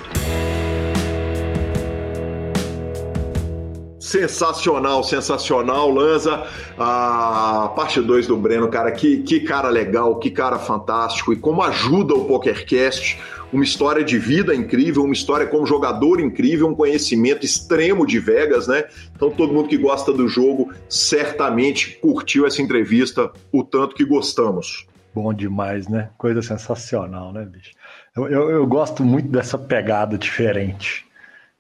Sensacional, 4.10 5.04
sensacional, 5.04 5.92
Lanza. 5.92 6.48
A 6.80 7.72
parte 7.76 8.02
2 8.02 8.26
do 8.26 8.36
Breno, 8.36 8.68
cara, 8.68 8.92
que, 8.92 9.20
que 9.20 9.42
cara 9.42 9.70
legal, 9.70 10.16
que 10.18 10.32
cara 10.32 10.58
fantástico 10.58 11.32
e 11.32 11.36
como 11.36 11.62
ajuda 11.62 12.16
o 12.16 12.26
PokerCast. 12.26 13.20
Uma 13.54 13.64
história 13.64 14.04
de 14.04 14.18
vida 14.18 14.56
incrível, 14.56 15.04
uma 15.04 15.14
história 15.14 15.46
como 15.46 15.64
jogador 15.64 16.20
incrível, 16.20 16.68
um 16.68 16.76
conhecimento 16.76 17.46
extremo 17.46 18.06
de 18.06 18.18
Vegas, 18.18 18.68
né? 18.68 18.86
Então 19.16 19.30
todo 19.30 19.54
mundo 19.54 19.70
que 19.70 19.78
gosta 19.78 20.12
do 20.12 20.28
jogo 20.28 20.74
certamente 20.88 22.00
curtiu 22.02 22.48
essa 22.48 22.64
entrevista 22.64 23.32
o 23.52 23.64
tanto 23.64 23.94
que 23.96 24.06
gostamos. 24.06 24.88
Bom 25.14 25.32
demais, 25.32 25.88
né? 25.88 26.10
Coisa 26.18 26.42
sensacional, 26.42 27.32
né, 27.32 27.46
bicho? 27.46 27.72
eu, 28.16 28.28
eu, 28.28 28.50
eu 28.50 28.68
gosto 28.68 29.04
muito 29.04 29.30
dessa 29.30 29.58
pegada 29.58 30.18
diferente 30.18 31.09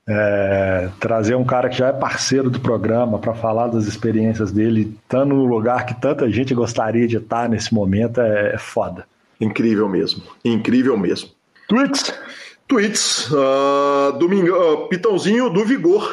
é, 0.10 0.90
trazer 1.00 1.36
um 1.36 1.46
cara 1.46 1.70
que 1.70 1.78
já 1.78 1.90
é 1.90 1.94
parceiro 1.94 2.50
do 2.50 2.60
programa 2.60 3.20
para 3.20 3.36
falar 3.36 3.68
das 3.68 3.86
experiências 3.86 4.52
dele, 4.52 4.98
estando 5.04 5.36
no 5.36 5.46
lugar 5.46 5.86
que 5.86 5.94
tanta 6.02 6.30
gente 6.32 6.54
gostaria 6.56 7.08
de 7.08 7.18
estar 7.18 7.48
nesse 7.48 7.74
momento, 7.74 8.20
é, 8.20 8.56
é 8.56 8.58
foda. 8.58 9.06
Incrível 9.40 9.88
mesmo, 9.88 10.24
incrível 10.44 10.98
mesmo. 10.98 11.30
Tweets? 11.68 12.12
Tweets. 12.68 13.30
Uh, 13.32 14.18
domingo, 14.18 14.52
uh, 14.52 14.88
Pitãozinho 14.90 15.50
do 15.50 15.64
Vigor. 15.64 16.08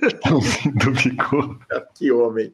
Pitãozinho 0.00 0.74
do 0.74 0.92
Vigor. 0.92 1.58
que 1.94 2.10
homem. 2.10 2.52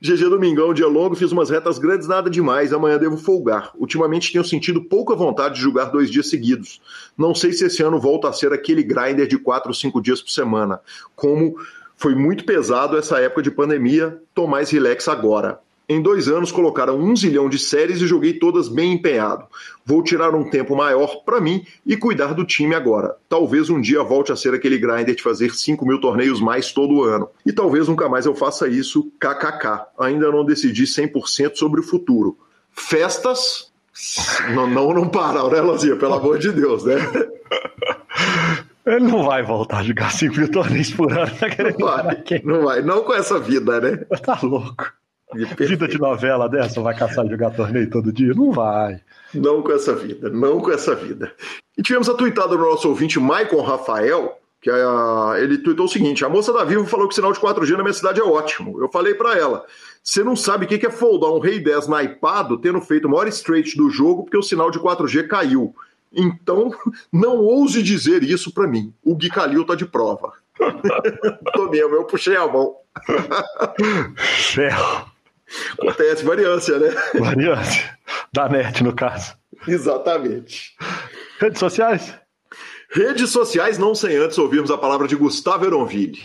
GG 0.00 0.28
Domingão, 0.30 0.72
dia 0.72 0.86
longo, 0.86 1.14
fiz 1.14 1.32
umas 1.32 1.50
retas 1.50 1.78
grandes, 1.78 2.08
nada 2.08 2.30
demais. 2.30 2.72
Amanhã 2.72 2.98
devo 2.98 3.16
folgar. 3.16 3.72
Ultimamente 3.76 4.32
tenho 4.32 4.44
sentido 4.44 4.82
pouca 4.82 5.14
vontade 5.14 5.56
de 5.56 5.60
jogar 5.60 5.86
dois 5.86 6.10
dias 6.10 6.28
seguidos. 6.28 6.80
Não 7.16 7.34
sei 7.34 7.52
se 7.52 7.64
esse 7.64 7.82
ano 7.82 8.00
volta 8.00 8.28
a 8.28 8.32
ser 8.32 8.52
aquele 8.52 8.82
grinder 8.82 9.26
de 9.26 9.38
quatro 9.38 9.70
ou 9.70 9.74
cinco 9.74 10.00
dias 10.00 10.22
por 10.22 10.30
semana. 10.30 10.80
Como 11.14 11.56
Foi 12.02 12.16
muito 12.16 12.44
pesado 12.44 12.96
essa 12.96 13.20
época 13.20 13.42
de 13.42 13.50
pandemia, 13.52 14.20
tô 14.34 14.46
mais 14.46 14.70
relax 14.70 15.06
agora. 15.06 15.60
Em 15.92 16.00
dois 16.00 16.26
anos 16.26 16.50
colocaram 16.50 16.98
um 16.98 17.14
zilhão 17.14 17.50
de 17.50 17.58
séries 17.58 18.00
e 18.00 18.06
joguei 18.06 18.32
todas 18.32 18.66
bem 18.66 18.94
empenhado. 18.94 19.44
Vou 19.84 20.02
tirar 20.02 20.34
um 20.34 20.48
tempo 20.48 20.74
maior 20.74 21.22
para 21.22 21.38
mim 21.38 21.66
e 21.84 21.98
cuidar 21.98 22.32
do 22.32 22.46
time 22.46 22.74
agora. 22.74 23.14
Talvez 23.28 23.68
um 23.68 23.78
dia 23.78 24.02
volte 24.02 24.32
a 24.32 24.36
ser 24.36 24.54
aquele 24.54 24.78
grinder 24.78 25.14
de 25.14 25.22
fazer 25.22 25.54
5 25.54 25.84
mil 25.84 26.00
torneios 26.00 26.40
mais 26.40 26.72
todo 26.72 27.02
ano. 27.02 27.28
E 27.44 27.52
talvez 27.52 27.88
nunca 27.88 28.08
mais 28.08 28.24
eu 28.24 28.34
faça 28.34 28.66
isso, 28.66 29.12
kkk. 29.20 29.84
Ainda 29.98 30.30
não 30.30 30.46
decidi 30.46 30.84
100% 30.84 31.56
sobre 31.56 31.80
o 31.80 31.84
futuro. 31.84 32.38
Festas, 32.70 33.70
não, 34.54 34.66
não, 34.66 34.94
não 34.94 35.08
parar, 35.10 35.46
né, 35.50 35.60
Lozinha? 35.60 35.96
Pelo 35.96 36.14
amor 36.14 36.38
de 36.38 36.52
Deus, 36.52 36.84
né? 36.84 36.94
Ele 38.86 39.00
não 39.00 39.24
vai 39.24 39.42
voltar 39.42 39.80
a 39.80 39.82
jogar 39.82 40.10
5 40.10 40.34
mil 40.34 40.50
torneios 40.50 40.90
por 40.90 41.12
ano. 41.12 41.30
Tá 41.36 41.48
não 41.78 41.86
vai, 41.86 42.42
não 42.42 42.64
vai, 42.64 42.82
não 42.82 43.04
com 43.04 43.12
essa 43.12 43.38
vida, 43.38 43.78
né? 43.78 43.96
Tá 44.24 44.38
louco. 44.42 45.01
Vida 45.58 45.88
de 45.88 45.98
novela 45.98 46.48
dessa, 46.48 46.80
vai 46.80 46.96
caçar 46.96 47.26
e 47.26 47.30
jogar 47.30 47.50
torneio 47.50 47.88
todo 47.90 48.12
dia? 48.12 48.34
Não 48.34 48.52
vai. 48.52 49.00
Não 49.34 49.62
com 49.62 49.72
essa 49.72 49.94
vida, 49.94 50.28
não 50.28 50.60
com 50.60 50.70
essa 50.70 50.94
vida. 50.94 51.32
E 51.76 51.82
tivemos 51.82 52.08
a 52.08 52.14
tuitada 52.14 52.48
do 52.48 52.58
nosso 52.58 52.88
ouvinte 52.88 53.18
Maicon 53.18 53.62
Rafael, 53.62 54.38
que 54.60 54.70
a, 54.70 55.34
ele 55.38 55.58
tuitou 55.58 55.86
o 55.86 55.88
seguinte: 55.88 56.24
a 56.24 56.28
moça 56.28 56.52
da 56.52 56.64
Vivo 56.64 56.86
falou 56.86 57.08
que 57.08 57.12
o 57.12 57.16
sinal 57.16 57.32
de 57.32 57.40
4G 57.40 57.70
na 57.76 57.82
minha 57.82 57.92
cidade 57.92 58.20
é 58.20 58.24
ótimo. 58.24 58.80
Eu 58.80 58.90
falei 58.90 59.14
para 59.14 59.36
ela: 59.36 59.64
você 60.02 60.22
não 60.22 60.36
sabe 60.36 60.66
o 60.66 60.68
que 60.68 60.86
é 60.86 60.90
foldar 60.90 61.30
um 61.30 61.38
Rei 61.38 61.60
10 61.60 61.88
naipado 61.88 62.58
tendo 62.58 62.80
feito 62.80 63.06
o 63.06 63.10
maior 63.10 63.26
straight 63.28 63.76
do 63.76 63.88
jogo 63.88 64.24
porque 64.24 64.36
o 64.36 64.42
sinal 64.42 64.70
de 64.70 64.78
4G 64.78 65.26
caiu. 65.26 65.74
Então, 66.12 66.70
não 67.12 67.38
ouse 67.38 67.82
dizer 67.82 68.22
isso 68.22 68.52
para 68.52 68.66
mim. 68.66 68.92
O 69.02 69.16
Gui 69.16 69.30
Calil 69.30 69.64
tá 69.64 69.74
de 69.74 69.86
prova. 69.86 70.32
Tô 71.54 71.70
mesmo, 71.70 71.94
eu 71.94 72.04
puxei 72.04 72.36
a 72.36 72.46
mão. 72.46 72.76
Ferro. 74.16 75.11
Acontece, 75.78 76.24
variância, 76.24 76.78
né? 76.78 76.94
Variância. 77.18 77.98
Da 78.32 78.48
net, 78.48 78.82
no 78.82 78.92
caso. 78.92 79.34
Exatamente. 79.66 80.72
Redes 81.38 81.58
sociais? 81.58 82.14
Redes 82.94 83.30
sociais, 83.30 83.78
não 83.78 83.94
sem 83.94 84.16
antes 84.16 84.36
ouvirmos 84.38 84.70
a 84.70 84.78
palavra 84.78 85.08
de 85.08 85.16
Gustavo 85.16 85.64
Eronville. 85.64 86.22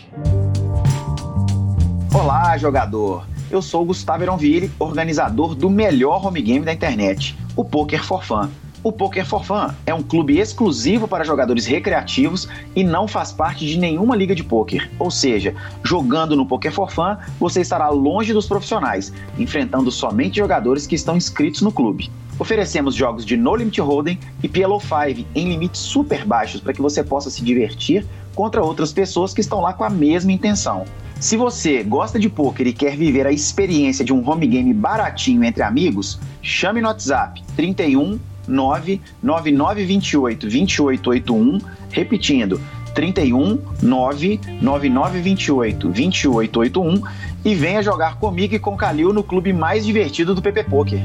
Olá, 2.14 2.56
jogador. 2.58 3.26
Eu 3.50 3.62
sou 3.62 3.84
Gustavo 3.84 4.22
Eronville, 4.22 4.70
organizador 4.78 5.54
do 5.54 5.70
melhor 5.70 6.26
home 6.26 6.42
game 6.42 6.64
da 6.64 6.72
internet, 6.72 7.36
o 7.56 7.64
Poker 7.64 8.04
for 8.04 8.22
Fun. 8.22 8.50
O 8.88 8.92
Poker 8.92 9.26
for 9.26 9.44
Fun 9.44 9.68
é 9.84 9.92
um 9.92 10.02
clube 10.02 10.38
exclusivo 10.38 11.06
para 11.06 11.22
jogadores 11.22 11.66
recreativos 11.66 12.48
e 12.74 12.82
não 12.82 13.06
faz 13.06 13.30
parte 13.30 13.66
de 13.66 13.78
nenhuma 13.78 14.16
liga 14.16 14.34
de 14.34 14.42
poker. 14.42 14.90
Ou 14.98 15.10
seja, 15.10 15.54
jogando 15.84 16.34
no 16.34 16.46
Poker 16.46 16.72
for 16.72 16.90
Fun, 16.90 17.14
você 17.38 17.60
estará 17.60 17.90
longe 17.90 18.32
dos 18.32 18.46
profissionais, 18.46 19.12
enfrentando 19.38 19.90
somente 19.90 20.38
jogadores 20.38 20.86
que 20.86 20.94
estão 20.94 21.18
inscritos 21.18 21.60
no 21.60 21.70
clube. 21.70 22.10
Oferecemos 22.38 22.94
jogos 22.94 23.26
de 23.26 23.36
No 23.36 23.54
Limit 23.56 23.78
Hold'em 23.78 24.18
e 24.42 24.48
PLO 24.48 24.80
5 24.80 25.28
em 25.34 25.50
limites 25.50 25.82
super 25.82 26.24
baixos 26.24 26.62
para 26.62 26.72
que 26.72 26.80
você 26.80 27.04
possa 27.04 27.28
se 27.28 27.44
divertir 27.44 28.06
contra 28.34 28.64
outras 28.64 28.90
pessoas 28.90 29.34
que 29.34 29.42
estão 29.42 29.60
lá 29.60 29.74
com 29.74 29.84
a 29.84 29.90
mesma 29.90 30.32
intenção. 30.32 30.86
Se 31.20 31.36
você 31.36 31.82
gosta 31.82 32.18
de 32.18 32.30
poker 32.30 32.66
e 32.66 32.72
quer 32.72 32.96
viver 32.96 33.26
a 33.26 33.32
experiência 33.32 34.02
de 34.02 34.14
um 34.14 34.26
home 34.26 34.46
game 34.46 34.72
baratinho 34.72 35.44
entre 35.44 35.62
amigos, 35.62 36.18
chame 36.40 36.80
no 36.80 36.88
WhatsApp 36.88 37.42
31 37.54 38.18
99928 38.48 40.48
2881, 40.48 41.58
repetindo 41.90 42.60
31 42.94 43.58
99928 43.82 45.88
2881 45.88 47.02
e 47.44 47.54
venha 47.54 47.82
jogar 47.82 48.18
comigo 48.18 48.54
e 48.54 48.58
com 48.58 48.76
Calil 48.76 49.12
no 49.12 49.22
clube 49.22 49.52
mais 49.52 49.86
divertido 49.86 50.34
do 50.34 50.42
PP 50.42 50.64
Poker. 50.64 51.00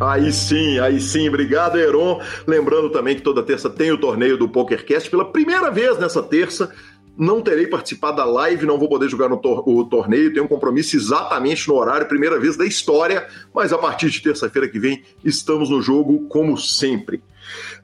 Aí 0.00 0.32
sim, 0.32 0.78
aí 0.80 1.00
sim. 1.00 1.28
Obrigado, 1.28 1.78
Heron. 1.78 2.20
Lembrando 2.46 2.90
também 2.90 3.14
que 3.14 3.22
toda 3.22 3.42
terça 3.42 3.70
tem 3.70 3.92
o 3.92 3.98
torneio 3.98 4.36
do 4.36 4.48
PokerCast 4.48 5.08
pela 5.08 5.24
primeira 5.24 5.70
vez 5.70 5.98
nessa 5.98 6.22
terça. 6.22 6.70
Não 7.16 7.40
terei 7.40 7.66
participado 7.66 8.16
da 8.16 8.24
live, 8.24 8.66
não 8.66 8.78
vou 8.78 8.88
poder 8.88 9.08
jogar 9.08 9.28
no 9.28 9.36
tor 9.36 9.62
o 9.68 9.84
torneio, 9.84 10.32
tenho 10.32 10.44
um 10.44 10.48
compromisso 10.48 10.96
exatamente 10.96 11.68
no 11.68 11.74
horário, 11.74 12.08
primeira 12.08 12.38
vez 12.40 12.56
da 12.56 12.66
história, 12.66 13.26
mas 13.54 13.72
a 13.72 13.78
partir 13.78 14.10
de 14.10 14.20
terça-feira 14.20 14.68
que 14.68 14.78
vem 14.78 15.02
estamos 15.24 15.70
no 15.70 15.80
jogo, 15.80 16.26
como 16.28 16.56
sempre. 16.58 17.22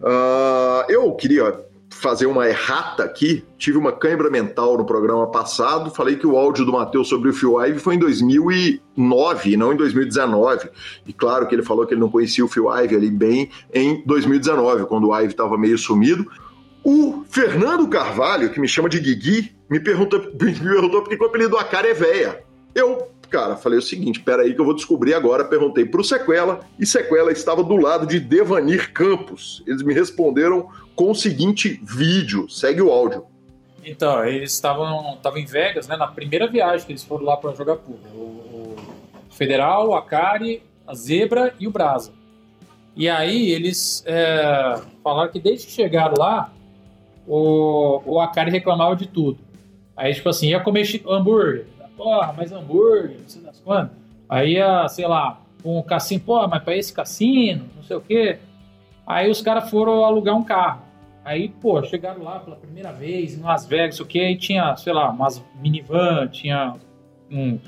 Uh, 0.01 0.91
eu 0.91 1.13
queria 1.13 1.65
fazer 1.91 2.27
uma 2.27 2.49
errata 2.49 3.05
aqui, 3.05 3.45
tive 3.59 3.77
uma 3.77 3.93
cãibra 3.93 4.31
mental 4.31 4.79
no 4.79 4.87
programa 4.87 5.27
passado, 5.27 5.91
falei 5.91 6.17
que 6.17 6.27
o 6.27 6.37
áudio 6.37 6.65
do 6.65 6.73
Matheus 6.73 7.09
sobre 7.09 7.29
o 7.29 7.33
Phil 7.35 7.61
Ive 7.61 7.79
foi 7.79 7.97
em 7.97 7.99
2009, 7.99 9.57
não 9.57 9.73
em 9.73 9.77
2019. 9.77 10.71
E 11.07 11.13
claro 11.13 11.47
que 11.47 11.55
ele 11.55 11.63
falou 11.63 11.87
que 11.87 11.93
ele 11.93 12.01
não 12.01 12.09
conhecia 12.09 12.45
o 12.45 12.49
Phil 12.49 12.71
Ive 12.71 12.97
ali 12.97 13.11
bem 13.11 13.51
em 13.75 14.03
2019, 14.07 14.87
quando 14.87 15.09
o 15.09 15.15
Ive 15.15 15.33
estava 15.33 15.59
meio 15.59 15.77
sumido. 15.77 16.31
O 16.83 17.25
Fernando 17.29 17.89
Carvalho, 17.89 18.51
que 18.51 18.61
me 18.61 18.69
chama 18.69 18.89
de 18.89 18.99
Guigui, 19.01 19.55
me 19.69 19.79
perguntou, 19.79 20.21
me 20.41 20.55
perguntou 20.55 21.03
por 21.03 21.09
que 21.09 21.23
o 21.23 21.27
apelido 21.27 21.51
do 21.51 21.59
Akari 21.59 21.89
é 21.89 21.95
véia. 21.95 22.43
Eu, 22.75 23.09
cara, 23.29 23.57
falei 23.57 23.79
o 23.79 23.83
seguinte, 23.83 24.21
peraí 24.21 24.55
que 24.55 24.61
eu 24.61 24.65
vou 24.65 24.75
descobrir 24.75 25.15
agora. 25.15 25.45
Perguntei 25.45 25.85
pro 25.85 26.05
Sequela, 26.05 26.61
e 26.79 26.87
Sequela 26.87 27.33
estava 27.33 27.63
do 27.63 27.77
lado 27.77 28.07
de 28.07 28.19
Devanir 28.19 28.93
Campos. 28.93 29.63
Eles 29.67 29.83
me 29.83 29.93
responderam 29.93 30.69
com 30.95 31.11
o 31.11 31.15
seguinte 31.15 31.81
vídeo. 31.83 32.49
Segue 32.49 32.81
o 32.81 32.91
áudio. 32.91 33.25
Então, 33.85 34.25
eles 34.25 34.53
estavam 34.53 35.19
em 35.37 35.45
Vegas, 35.47 35.89
né, 35.89 35.97
na 35.97 36.07
primeira 36.07 36.47
viagem 36.47 36.87
que 36.87 36.93
eles 36.93 37.05
foram 37.05 37.25
lá 37.25 37.37
para 37.37 37.55
jogar 37.55 37.77
poker. 37.77 38.13
O, 38.15 38.19
o, 38.19 38.77
Federal, 39.31 39.89
o 39.89 39.95
Akari, 39.95 40.63
a 40.87 40.95
Zebra 40.95 41.55
e 41.59 41.67
o 41.67 41.71
Brasa. 41.71 42.13
E 42.95 43.09
aí 43.09 43.51
eles 43.51 44.03
é, 44.07 44.81
falaram 45.03 45.31
que 45.31 45.41
desde 45.41 45.67
que 45.67 45.73
chegaram 45.73 46.15
lá, 46.19 46.53
o, 47.27 48.03
o 48.05 48.21
Akari 48.21 48.51
reclamava 48.51 48.97
de 48.97 49.07
tudo. 49.07 49.39
Aí, 49.97 50.15
tipo 50.15 50.29
assim, 50.29 50.49
ia 50.49 50.61
comer 50.61 50.87
hambúrguer. 51.07 51.67
Porra, 51.97 52.33
mas 52.37 52.51
hambúrguer, 52.53 53.19
não 53.21 53.29
sei 53.29 53.43
das 53.43 53.61
quantas. 53.61 53.97
Aí 54.29 54.55
ia, 54.55 54.89
sei 54.89 55.07
lá, 55.07 55.43
um 55.65 55.83
cassino, 55.83 56.21
porra, 56.21 56.49
mas 56.49 56.63
pra 56.63 56.77
esse 56.77 56.93
cassino, 56.93 57.67
não 57.77 57.83
sei 57.83 57.97
o 57.97 58.01
quê. 58.01 58.39
Aí 59.07 59.31
os 59.31 59.43
caras 59.43 59.69
foram 59.69 60.05
alugar 60.05 60.37
um 60.37 60.45
carro. 60.45 60.83
Aí, 61.25 61.49
pô, 61.49 61.83
chegaram 61.83 62.23
lá 62.23 62.39
pela 62.39 62.57
primeira 62.57 62.93
vez 62.93 63.37
em 63.37 63.43
Las 63.43 63.67
Vegas, 63.67 64.01
o 64.01 64.07
que? 64.07 64.21
Aí 64.21 64.37
tinha, 64.37 64.75
sei 64.77 64.93
lá, 64.93 65.11
umas 65.11 65.45
minivan, 65.61 66.29
tinha 66.29 66.77
um 67.31 67.59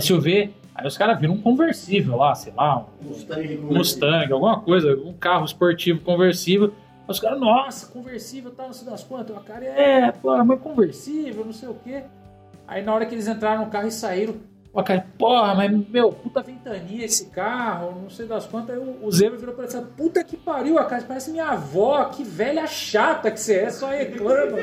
SUV. 0.00 0.50
Aí 0.74 0.86
os 0.86 0.96
caras 0.96 1.20
viram 1.20 1.34
um 1.34 1.40
conversível 1.40 2.16
lá, 2.16 2.34
sei 2.34 2.52
lá, 2.56 2.86
um 3.02 3.08
Mustang, 3.08 3.56
Mustang 3.58 4.32
alguma 4.32 4.60
coisa, 4.60 4.96
um 4.96 5.12
carro 5.12 5.44
esportivo 5.44 6.00
conversível. 6.00 6.72
Os 7.08 7.18
caras, 7.18 7.40
nossa, 7.40 7.86
conversível, 7.86 8.52
tal, 8.54 8.66
não 8.66 8.72
sei 8.74 8.86
das 8.86 9.02
quantas. 9.02 9.34
O 9.34 9.40
cara, 9.40 9.64
é, 9.64 10.12
pô, 10.12 10.36
mas 10.44 10.60
conversível, 10.60 11.44
não 11.44 11.54
sei 11.54 11.68
o 11.68 11.74
quê. 11.74 12.04
Aí 12.66 12.82
na 12.82 12.94
hora 12.94 13.06
que 13.06 13.14
eles 13.14 13.26
entraram 13.26 13.64
no 13.64 13.70
carro 13.70 13.88
e 13.88 13.90
saíram, 13.90 14.34
o 14.70 14.82
cara, 14.82 15.06
porra, 15.18 15.54
mas 15.54 15.88
meu, 15.88 16.12
puta 16.12 16.42
ventania 16.42 17.06
esse 17.06 17.30
carro, 17.30 17.98
não 18.02 18.10
sei 18.10 18.26
das 18.26 18.46
quantas. 18.46 18.76
Aí 18.76 18.96
o, 19.02 19.10
Zebra 19.10 19.38
virou 19.38 19.54
pra 19.54 19.64
e 19.64 19.70
falou, 19.70 19.88
puta 19.96 20.22
que 20.22 20.36
pariu, 20.36 20.78
a 20.78 20.84
cara 20.84 21.02
parece 21.08 21.30
minha 21.30 21.46
avó, 21.46 22.04
que 22.04 22.22
velha 22.22 22.66
chata 22.66 23.30
que 23.30 23.40
você 23.40 23.60
é, 23.60 23.70
só 23.70 23.88
reclama. 23.88 24.58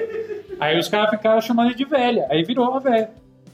aí 0.60 0.78
os 0.78 0.88
caras 0.88 1.10
ficaram 1.10 1.42
chamando 1.42 1.74
de 1.74 1.84
velha, 1.84 2.28
aí 2.30 2.44
virou 2.44 2.70
uma 2.70 2.80
velha. 2.80 3.10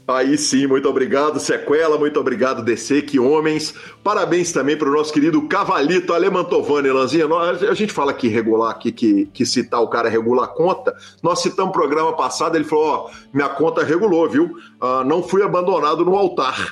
Aí 0.06 0.36
sim, 0.36 0.66
muito 0.66 0.88
obrigado, 0.88 1.38
Sequela, 1.38 1.96
muito 1.96 2.18
obrigado, 2.18 2.64
DC, 2.64 3.02
que 3.02 3.20
homens. 3.20 3.72
Parabéns 4.02 4.52
também 4.52 4.76
para 4.76 4.88
o 4.88 4.92
nosso 4.92 5.12
querido 5.12 5.40
Cavalito 5.46 6.12
Alemantovani, 6.12 6.90
Lanzinha. 6.90 7.26
A 7.26 7.74
gente 7.74 7.92
fala 7.92 8.10
aqui 8.10 8.26
regular, 8.26 8.70
aqui, 8.70 8.90
que, 8.90 9.26
que 9.26 9.46
citar 9.46 9.80
o 9.80 9.88
cara 9.88 10.08
regula 10.08 10.44
a 10.44 10.48
conta. 10.48 10.92
Nós 11.22 11.40
citamos 11.40 11.68
no 11.68 11.72
programa 11.72 12.12
passado, 12.14 12.56
ele 12.56 12.64
falou: 12.64 12.84
Ó, 12.84 13.10
minha 13.32 13.48
conta 13.48 13.84
regulou, 13.84 14.28
viu? 14.28 14.56
Uh, 14.80 15.04
não 15.06 15.22
fui 15.22 15.42
abandonado 15.42 16.04
no 16.04 16.16
altar. 16.16 16.68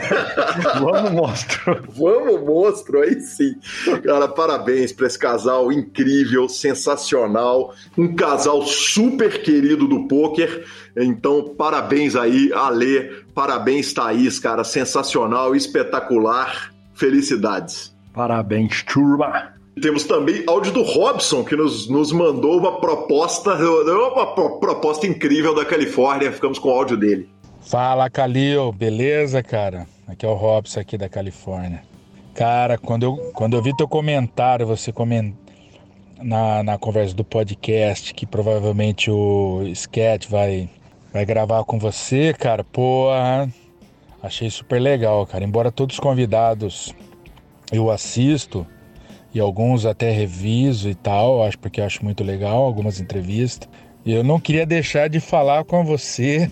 Vamos, 0.80 1.10
monstro. 1.10 1.82
Vamos, 1.88 2.40
monstro, 2.46 3.00
aí 3.00 3.20
sim. 3.20 3.56
Cara, 4.04 4.28
parabéns 4.28 4.92
para 4.92 5.08
esse 5.08 5.18
casal 5.18 5.72
incrível, 5.72 6.48
sensacional. 6.48 7.74
Um 7.98 8.14
casal 8.14 8.62
super 8.62 9.42
querido 9.42 9.88
do 9.88 10.06
poker. 10.06 10.64
Então, 10.96 11.54
parabéns 11.56 12.16
aí, 12.16 12.52
Ale, 12.52 13.24
parabéns, 13.34 13.92
Thaís, 13.92 14.38
cara, 14.38 14.64
sensacional, 14.64 15.54
espetacular, 15.54 16.72
felicidades. 16.94 17.94
Parabéns, 18.12 18.82
turma. 18.82 19.54
Temos 19.80 20.04
também 20.04 20.42
áudio 20.46 20.72
do 20.72 20.82
Robson, 20.82 21.44
que 21.44 21.56
nos, 21.56 21.88
nos 21.88 22.12
mandou 22.12 22.58
uma 22.58 22.80
proposta, 22.80 23.54
uma 23.54 24.58
proposta 24.58 25.06
incrível 25.06 25.54
da 25.54 25.64
Califórnia. 25.64 26.32
Ficamos 26.32 26.58
com 26.58 26.68
o 26.68 26.72
áudio 26.72 26.96
dele. 26.96 27.28
Fala, 27.60 28.10
Calil, 28.10 28.72
beleza, 28.72 29.42
cara? 29.42 29.86
Aqui 30.06 30.26
é 30.26 30.28
o 30.28 30.34
Robson 30.34 30.80
aqui 30.80 30.98
da 30.98 31.08
Califórnia. 31.08 31.82
Cara, 32.34 32.76
quando 32.76 33.04
eu, 33.04 33.16
quando 33.32 33.54
eu 33.54 33.62
vi 33.62 33.74
teu 33.76 33.86
comentário, 33.86 34.66
você 34.66 34.92
coment... 34.92 35.32
na, 36.20 36.62
na 36.62 36.76
conversa 36.76 37.14
do 37.14 37.24
podcast, 37.24 38.12
que 38.12 38.26
provavelmente 38.26 39.10
o 39.10 39.62
Sketch 39.72 40.28
vai, 40.28 40.68
vai 41.12 41.24
gravar 41.24 41.64
com 41.64 41.78
você, 41.78 42.32
cara, 42.32 42.64
pô, 42.64 43.08
achei 44.22 44.50
super 44.50 44.80
legal, 44.80 45.26
cara. 45.26 45.44
Embora 45.44 45.72
todos 45.72 45.96
os 45.96 46.00
convidados 46.00 46.94
eu 47.72 47.90
assisto 47.90 48.66
e 49.32 49.40
alguns 49.40 49.86
até 49.86 50.10
reviso 50.10 50.88
e 50.88 50.94
tal, 50.94 51.44
acho 51.44 51.58
porque 51.58 51.80
acho 51.80 52.04
muito 52.04 52.24
legal 52.24 52.62
algumas 52.62 53.00
entrevistas. 53.00 53.68
E 54.04 54.12
eu 54.12 54.24
não 54.24 54.40
queria 54.40 54.64
deixar 54.64 55.08
de 55.08 55.20
falar 55.20 55.64
com 55.64 55.84
você, 55.84 56.50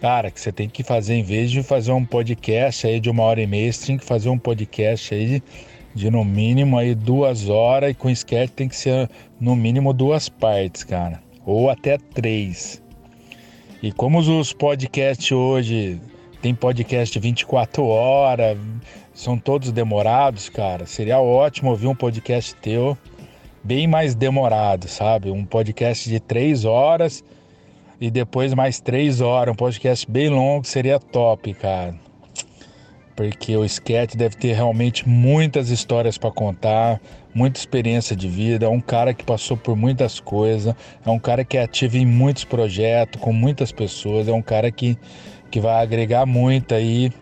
cara, 0.00 0.30
que 0.30 0.40
você 0.40 0.50
tem 0.50 0.68
que 0.68 0.82
fazer 0.82 1.14
em 1.14 1.22
vez 1.22 1.50
de 1.50 1.62
fazer 1.62 1.92
um 1.92 2.04
podcast 2.04 2.86
aí 2.86 2.98
de 2.98 3.08
uma 3.08 3.22
hora 3.22 3.40
e 3.40 3.46
meia, 3.46 3.72
você 3.72 3.86
tem 3.86 3.98
que 3.98 4.04
fazer 4.04 4.28
um 4.28 4.38
podcast 4.38 5.14
aí 5.14 5.42
de 5.94 6.10
no 6.10 6.24
mínimo 6.24 6.78
aí 6.78 6.94
duas 6.94 7.48
horas 7.48 7.90
e 7.90 7.94
com 7.94 8.10
sketch 8.10 8.50
tem 8.50 8.68
que 8.68 8.76
ser 8.76 9.08
no 9.40 9.56
mínimo 9.56 9.92
duas 9.92 10.28
partes, 10.28 10.84
cara, 10.84 11.20
ou 11.44 11.70
até 11.70 11.98
três. 11.98 12.82
E 13.82 13.90
como 13.90 14.18
os 14.18 14.52
podcasts 14.52 15.32
hoje 15.32 15.98
tem 16.42 16.54
podcast 16.54 17.18
24 17.18 17.82
horas, 17.84 18.58
são 19.14 19.38
todos 19.38 19.72
demorados, 19.72 20.50
cara. 20.50 20.84
Seria 20.84 21.18
ótimo 21.18 21.70
ouvir 21.70 21.86
um 21.86 21.94
podcast 21.94 22.54
teu 22.56 22.96
bem 23.64 23.86
mais 23.86 24.14
demorado, 24.14 24.86
sabe? 24.86 25.30
Um 25.30 25.44
podcast 25.44 26.08
de 26.08 26.20
três 26.20 26.64
horas 26.64 27.24
e 27.98 28.10
depois 28.10 28.52
mais 28.52 28.80
três 28.80 29.22
horas. 29.22 29.52
Um 29.52 29.56
podcast 29.56 30.10
bem 30.10 30.28
longo 30.28 30.66
seria 30.66 30.98
top, 30.98 31.54
cara. 31.54 31.94
Porque 33.20 33.54
o 33.54 33.66
sketch 33.66 34.14
deve 34.14 34.34
ter 34.34 34.54
realmente 34.54 35.06
muitas 35.06 35.68
histórias 35.68 36.16
para 36.16 36.30
contar, 36.30 36.98
muita 37.34 37.60
experiência 37.60 38.16
de 38.16 38.26
vida. 38.26 38.64
É 38.64 38.68
um 38.70 38.80
cara 38.80 39.12
que 39.12 39.22
passou 39.22 39.58
por 39.58 39.76
muitas 39.76 40.18
coisas, 40.18 40.74
é 41.04 41.10
um 41.10 41.18
cara 41.18 41.44
que 41.44 41.58
é 41.58 41.62
ativo 41.62 41.98
em 41.98 42.06
muitos 42.06 42.44
projetos, 42.44 43.20
com 43.20 43.30
muitas 43.30 43.72
pessoas. 43.72 44.26
É 44.26 44.32
um 44.32 44.40
cara 44.40 44.70
que, 44.70 44.96
que 45.50 45.60
vai 45.60 45.82
agregar 45.82 46.24
muito 46.24 46.74
aí 46.74 47.12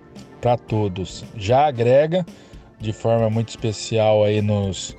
para 0.41 0.57
todos. 0.57 1.25
Já 1.37 1.67
agrega 1.67 2.25
de 2.79 2.93
forma 2.93 3.29
muito 3.29 3.49
especial 3.49 4.23
aí 4.23 4.41
nos, 4.41 4.97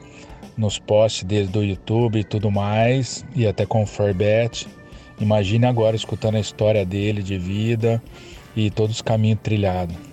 nos 0.58 0.80
posts 0.80 1.24
dele 1.24 1.47
do 1.47 1.64
YouTube 1.64 2.20
e 2.20 2.26
tudo 2.26 2.52
mais, 2.52 3.24
e 3.34 3.47
até 3.47 3.66
com 3.66 3.84
o 3.84 3.88
Forbet. 3.88 4.68
Imagine 5.18 5.66
agora 5.66 5.95
escutando 5.95 6.36
a 6.36 6.41
história 6.41 6.86
dele 6.86 7.24
de 7.24 7.38
vida 7.38 8.04
e 8.54 8.70
todos 8.70 8.97
os 8.97 9.02
caminhos 9.02 9.39
trilhados. 9.41 10.09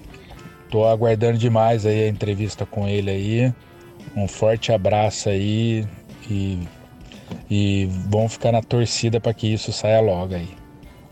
Tô 0.71 0.85
aguardando 0.85 1.39
demais 1.39 1.87
aí 1.87 2.05
a 2.05 2.09
entrevista 2.09 2.67
com 2.67 2.89
ele 2.89 3.11
aí. 3.11 3.55
Um 4.17 4.27
forte 4.27 4.73
abraço 4.73 5.29
aí 5.29 5.87
e, 6.29 6.59
e 7.51 7.89
vamos 8.09 8.33
ficar 8.33 8.53
na 8.53 8.62
torcida 8.62 9.21
para 9.21 9.35
que 9.35 9.53
isso 9.53 9.73
saia 9.73 10.01
logo 10.01 10.35
aí. 10.35 10.49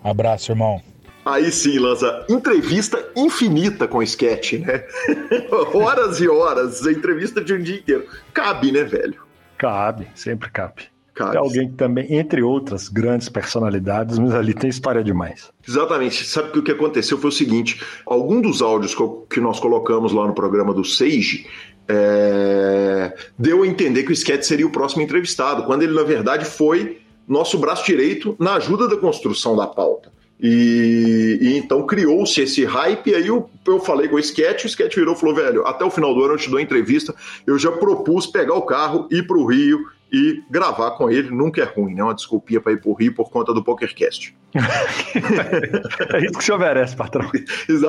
Abraço, 0.03 0.53
irmão. 0.53 0.83
Aí 1.25 1.51
sim, 1.51 1.79
lança 1.79 2.27
entrevista 2.29 3.03
infinita 3.17 3.89
com 3.89 4.03
sketch, 4.03 4.55
né? 4.55 4.85
horas 5.73 6.21
e 6.21 6.29
horas, 6.29 6.87
a 6.87 6.93
entrevista 6.93 7.41
de 7.41 7.55
um 7.55 7.63
dia 7.63 7.77
inteiro. 7.77 8.07
Cabe, 8.35 8.71
né, 8.71 8.85
velho? 8.85 9.23
Cabe, 9.57 10.07
sempre 10.15 10.51
cabe. 10.51 10.94
Cabe. 11.15 11.37
É 11.37 11.39
alguém 11.39 11.69
que 11.69 11.77
também, 11.77 12.07
entre 12.15 12.43
outras 12.43 12.89
grandes 12.89 13.29
personalidades, 13.29 14.19
mas 14.19 14.35
ali 14.35 14.53
tem 14.53 14.69
história 14.69 15.03
demais. 15.03 15.51
Exatamente. 15.67 16.25
Sabe 16.27 16.51
que 16.51 16.59
o 16.59 16.63
que 16.63 16.73
aconteceu 16.73 17.17
foi 17.19 17.29
o 17.29 17.33
seguinte: 17.33 17.81
algum 18.05 18.41
dos 18.41 18.61
áudios 18.61 18.97
que 19.31 19.41
nós 19.41 19.61
colocamos 19.61 20.13
lá 20.13 20.27
no 20.27 20.35
programa 20.35 20.75
do 20.75 20.85
Sage 20.85 21.47
é... 21.89 23.15
deu 23.39 23.63
a 23.63 23.67
entender 23.67 24.03
que 24.03 24.11
o 24.11 24.13
sketch 24.13 24.45
seria 24.45 24.67
o 24.67 24.71
próximo 24.71 25.03
entrevistado, 25.03 25.65
quando 25.65 25.83
ele, 25.83 25.95
na 25.95 26.03
verdade, 26.03 26.45
foi 26.45 26.99
nosso 27.27 27.59
braço 27.59 27.85
direito 27.87 28.37
na 28.39 28.55
ajuda 28.55 28.89
da 28.89 28.97
construção 28.97 29.57
da 29.57 29.67
pauta. 29.67 30.13
E, 30.41 31.39
e, 31.41 31.57
então 31.57 31.87
criou-se 31.87 32.41
esse 32.41 32.65
hype, 32.65 33.09
e 33.09 33.15
aí 33.15 33.27
eu, 33.29 33.49
eu 33.67 33.81
falei 33.81 34.09
com 34.09 34.17
o 34.17 34.19
Sketch, 34.19 34.65
o 34.65 34.67
Sketch 34.67 34.95
virou 34.95 35.15
e 35.15 35.19
falou, 35.19 35.35
velho, 35.35 35.67
até 35.67 35.85
o 35.85 35.91
final 35.91 36.15
do 36.15 36.23
ano 36.23 36.35
eu 36.35 36.39
te 36.39 36.51
dou 36.51 36.61
entrevista, 36.61 37.15
eu 37.47 37.59
já 37.59 37.71
propus 37.71 38.27
pegar 38.27 38.55
o 38.55 38.63
carro, 38.63 39.09
ir 39.11 39.27
pro 39.27 39.47
Rio 39.47 39.87
e 40.13 40.43
gravar 40.51 40.93
com 40.93 41.11
ele, 41.11 41.31
nunca 41.31 41.61
é 41.61 41.65
ruim, 41.65 41.95
né? 41.95 42.03
Uma 42.03 42.15
desculpinha 42.15 42.61
para 42.61 42.73
ir 42.73 42.81
pro 42.81 42.93
Rio 42.95 43.15
por 43.15 43.31
conta 43.31 43.53
do 43.53 43.65
PokerCast. 43.65 44.37
é 44.55 46.25
isso 46.25 46.33
que 46.33 46.39
o 46.39 46.43
senhor 46.43 46.59
merece, 46.59 46.95
patrão. 46.95 47.31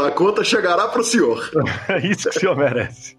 A 0.05 0.11
conta 0.11 0.43
chegará 0.43 0.87
pro 0.87 1.03
senhor. 1.03 1.49
É 1.87 2.07
isso 2.07 2.29
que 2.29 2.37
o 2.37 2.39
senhor 2.39 2.57
merece. 2.57 3.15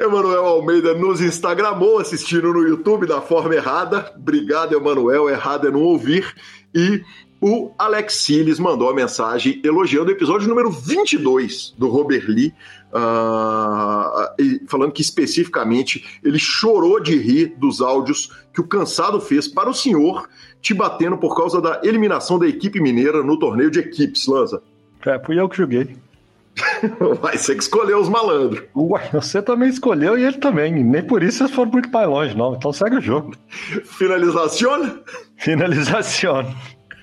Emanuel 0.00 0.44
Almeida 0.44 0.94
nos 0.94 1.20
Instagramou 1.20 1.98
assistindo 1.98 2.52
no 2.52 2.62
YouTube 2.62 3.06
da 3.06 3.20
forma 3.20 3.54
errada. 3.54 4.12
Obrigado, 4.16 4.74
Emanuel. 4.74 5.28
Errado 5.28 5.68
é 5.68 5.70
não 5.70 5.80
ouvir. 5.80 6.32
E 6.74 7.02
o 7.42 7.72
Alex 7.76 8.14
Siles 8.18 8.60
mandou 8.60 8.88
a 8.88 8.94
mensagem 8.94 9.60
elogiando 9.64 10.10
o 10.10 10.14
episódio 10.14 10.48
número 10.48 10.70
22 10.70 11.74
do 11.76 11.88
Robert 11.88 12.24
Lee, 12.28 12.54
uh, 12.92 14.68
falando 14.68 14.92
que 14.92 15.02
especificamente 15.02 16.20
ele 16.22 16.38
chorou 16.38 17.00
de 17.00 17.18
rir 17.18 17.56
dos 17.58 17.80
áudios 17.80 18.30
que 18.54 18.60
o 18.60 18.66
Cansado 18.66 19.20
fez 19.20 19.48
para 19.48 19.68
o 19.68 19.74
senhor 19.74 20.28
te 20.60 20.72
batendo 20.72 21.18
por 21.18 21.36
causa 21.36 21.60
da 21.60 21.80
eliminação 21.82 22.38
da 22.38 22.46
equipe 22.46 22.80
mineira 22.80 23.24
no 23.24 23.36
torneio 23.36 23.72
de 23.72 23.80
equipes, 23.80 24.28
Lanza. 24.28 24.62
É, 25.04 25.18
fui 25.18 25.40
eu 25.40 25.48
que 25.48 25.56
joguei. 25.56 25.96
Vai 27.20 27.36
ser 27.38 27.56
que 27.56 27.62
escolheu 27.62 27.98
os 27.98 28.08
malandros. 28.08 28.62
Ué, 28.76 29.10
você 29.12 29.42
também 29.42 29.68
escolheu 29.68 30.16
e 30.16 30.22
ele 30.22 30.36
também. 30.36 30.72
Nem 30.84 31.02
por 31.02 31.24
isso 31.24 31.38
vocês 31.38 31.50
foram 31.50 31.72
muito 31.72 31.90
mais 31.90 32.08
longe, 32.08 32.36
não. 32.36 32.54
Então 32.54 32.72
segue 32.72 32.96
o 32.96 33.00
jogo. 33.00 33.34
Finalização? 33.84 35.00
Finalização. 35.36 36.54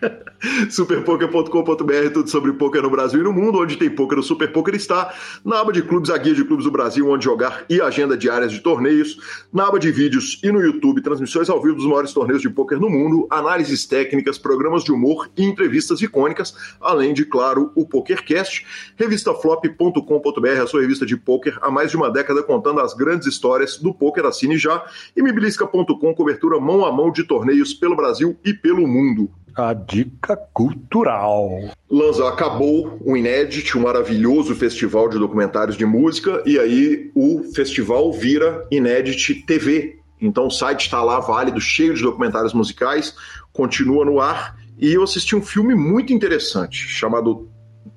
Superpoker.com.br, 0.70 2.14
tudo 2.14 2.30
sobre 2.30 2.54
poker 2.54 2.82
no 2.82 2.89
Brasil 2.89 3.20
e 3.20 3.24
no 3.24 3.34
mundo, 3.34 3.60
onde 3.60 3.78
tem 3.78 3.89
poker, 3.89 4.20
o 4.20 4.24
Super 4.24 4.52
Poker 4.52 4.76
está. 4.76 5.14
Na 5.43 5.60
aba 5.60 5.72
de 5.72 5.82
clubes, 5.82 6.10
a 6.10 6.18
guia 6.18 6.34
de 6.34 6.43
clubes 6.43 6.66
do 6.66 6.72
Brasil, 6.72 7.08
onde 7.10 7.26
jogar 7.26 7.66
e 7.70 7.82
agenda 7.82 8.18
diárias 8.18 8.52
de 8.52 8.60
torneios. 8.60 9.18
Na 9.52 9.68
aba 9.68 9.80
de 9.80 9.91
vídeos 9.91 10.39
e 10.43 10.52
no 10.52 10.62
YouTube, 10.62 11.02
transmissões 11.02 11.50
ao 11.50 11.62
vivo 11.62 11.76
dos 11.76 11.86
maiores 11.86 12.14
torneios 12.14 12.41
de 12.41 12.50
poker 12.50 12.80
no 12.80 12.89
mundo, 12.89 13.28
análises 13.30 13.86
técnicas, 13.86 14.38
programas 14.38 14.84
de 14.84 14.91
humor 14.91 15.30
e 15.38 15.43
entrevistas 15.43 16.02
icônicas, 16.02 16.56
além 16.80 17.14
de, 17.14 17.26
claro, 17.26 17.72
o 17.76 17.86
PokerCast. 17.86 18.66
Revistaflop.com.br, 18.95 20.62
a 20.62 20.68
sua 20.68 20.82
revista 20.82 21.06
de 21.06 21.18
poker 21.18 21.58
há 21.62 21.70
mais 21.70 21.91
de 21.91 21.97
uma 21.97 22.10
década 22.10 22.43
contando 22.43 22.80
as 22.80 22.93
grandes 22.93 23.28
histórias 23.28 23.78
do 23.78 23.93
poker. 23.93 24.26
Assine 24.26 24.58
já. 24.58 24.84
E 25.16 25.22
mibilisca.com, 25.22 26.14
cobertura 26.14 26.60
mão 26.60 26.86
a 26.86 26.91
mão 26.91 27.12
de 27.12 27.24
torneios 27.24 27.74
pelo 27.74 27.95
Brasil 27.95 28.38
e 28.43 28.54
pelo 28.54 28.88
mundo. 28.88 29.30
A 29.56 29.74
dica 29.74 30.38
cultural. 30.54 31.50
Lanza, 31.89 32.28
acabou 32.28 32.97
o 33.04 33.16
Inédit, 33.16 33.78
um 33.78 33.82
maravilhoso 33.82 34.56
festival 34.56 35.10
de 35.10 35.18
documentários 35.18 35.78
de 35.78 35.86
música, 35.86 36.41
e 36.45 36.58
aí 36.60 37.12
o 37.16 37.43
festival 37.54 38.12
vira 38.12 38.66
Inédit 38.72 39.45
TV. 39.45 40.00
Então 40.22 40.47
o 40.47 40.52
site 40.52 40.82
está 40.82 41.02
lá 41.02 41.20
válido, 41.20 41.60
cheio 41.62 41.93
de 41.93 42.02
documentários 42.02 42.54
musicais, 42.54 43.16
continua 43.54 44.06
no 44.06 44.20
ar. 44.20 44.58
E 44.78 44.93
eu 44.93 45.04
assisti 45.04 45.36
um 45.36 45.41
filme 45.41 45.76
muito 45.76 46.14
interessante, 46.14 46.78
chamado 46.88 47.50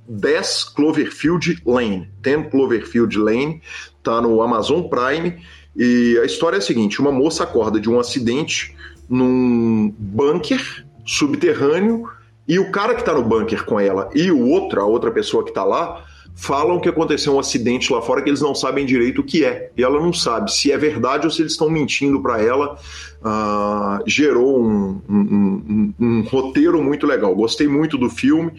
10 0.09 0.65
Cloverfield 0.75 1.63
Lane. 1.65 2.11
10 2.21 2.51
Cloverfield 2.51 3.17
Lane, 3.19 3.63
tá 4.03 4.21
no 4.21 4.43
Amazon 4.43 4.83
Prime. 4.83 5.39
E 5.77 6.19
a 6.23 6.25
história 6.25 6.57
é 6.57 6.59
a 6.59 6.63
seguinte: 6.63 7.01
uma 7.01 7.13
moça 7.13 7.45
acorda 7.45 7.81
de 7.81 7.89
um 7.89 7.99
acidente 7.99 8.77
num 9.09 9.95
bunker 9.99 10.87
subterrâneo 11.05 12.09
e 12.47 12.59
o 12.59 12.71
cara 12.71 12.95
que 12.95 13.01
está 13.01 13.13
no 13.13 13.23
bunker 13.23 13.65
com 13.65 13.79
ela 13.79 14.11
e 14.15 14.31
o 14.31 14.49
outro, 14.49 14.81
a 14.81 14.85
outra 14.85 15.11
pessoa 15.11 15.45
que 15.45 15.51
está 15.51 15.65
lá, 15.65 16.05
falam 16.35 16.81
que 16.81 16.89
aconteceu 16.89 17.35
um 17.35 17.39
acidente 17.39 17.93
lá 17.93 18.01
fora 18.01 18.23
que 18.23 18.31
eles 18.31 18.41
não 18.41 18.55
sabem 18.55 18.87
direito 18.87 19.21
o 19.21 19.25
que 19.25 19.45
é. 19.45 19.71
E 19.77 19.83
ela 19.83 20.01
não 20.01 20.13
sabe 20.13 20.53
se 20.53 20.73
é 20.73 20.79
verdade 20.79 21.27
ou 21.27 21.31
se 21.31 21.43
eles 21.43 21.53
estão 21.53 21.69
mentindo 21.71 22.21
para 22.21 22.43
ela. 22.43 22.79
Uh, 23.21 24.03
gerou 24.07 24.61
um, 24.61 25.01
um, 25.09 25.15
um, 25.19 25.95
um, 26.01 26.23
roteiro 26.23 26.83
muito 26.83 27.07
legal. 27.07 27.35
Gostei 27.35 27.69
muito 27.69 27.97
do 27.99 28.09
filme. 28.09 28.53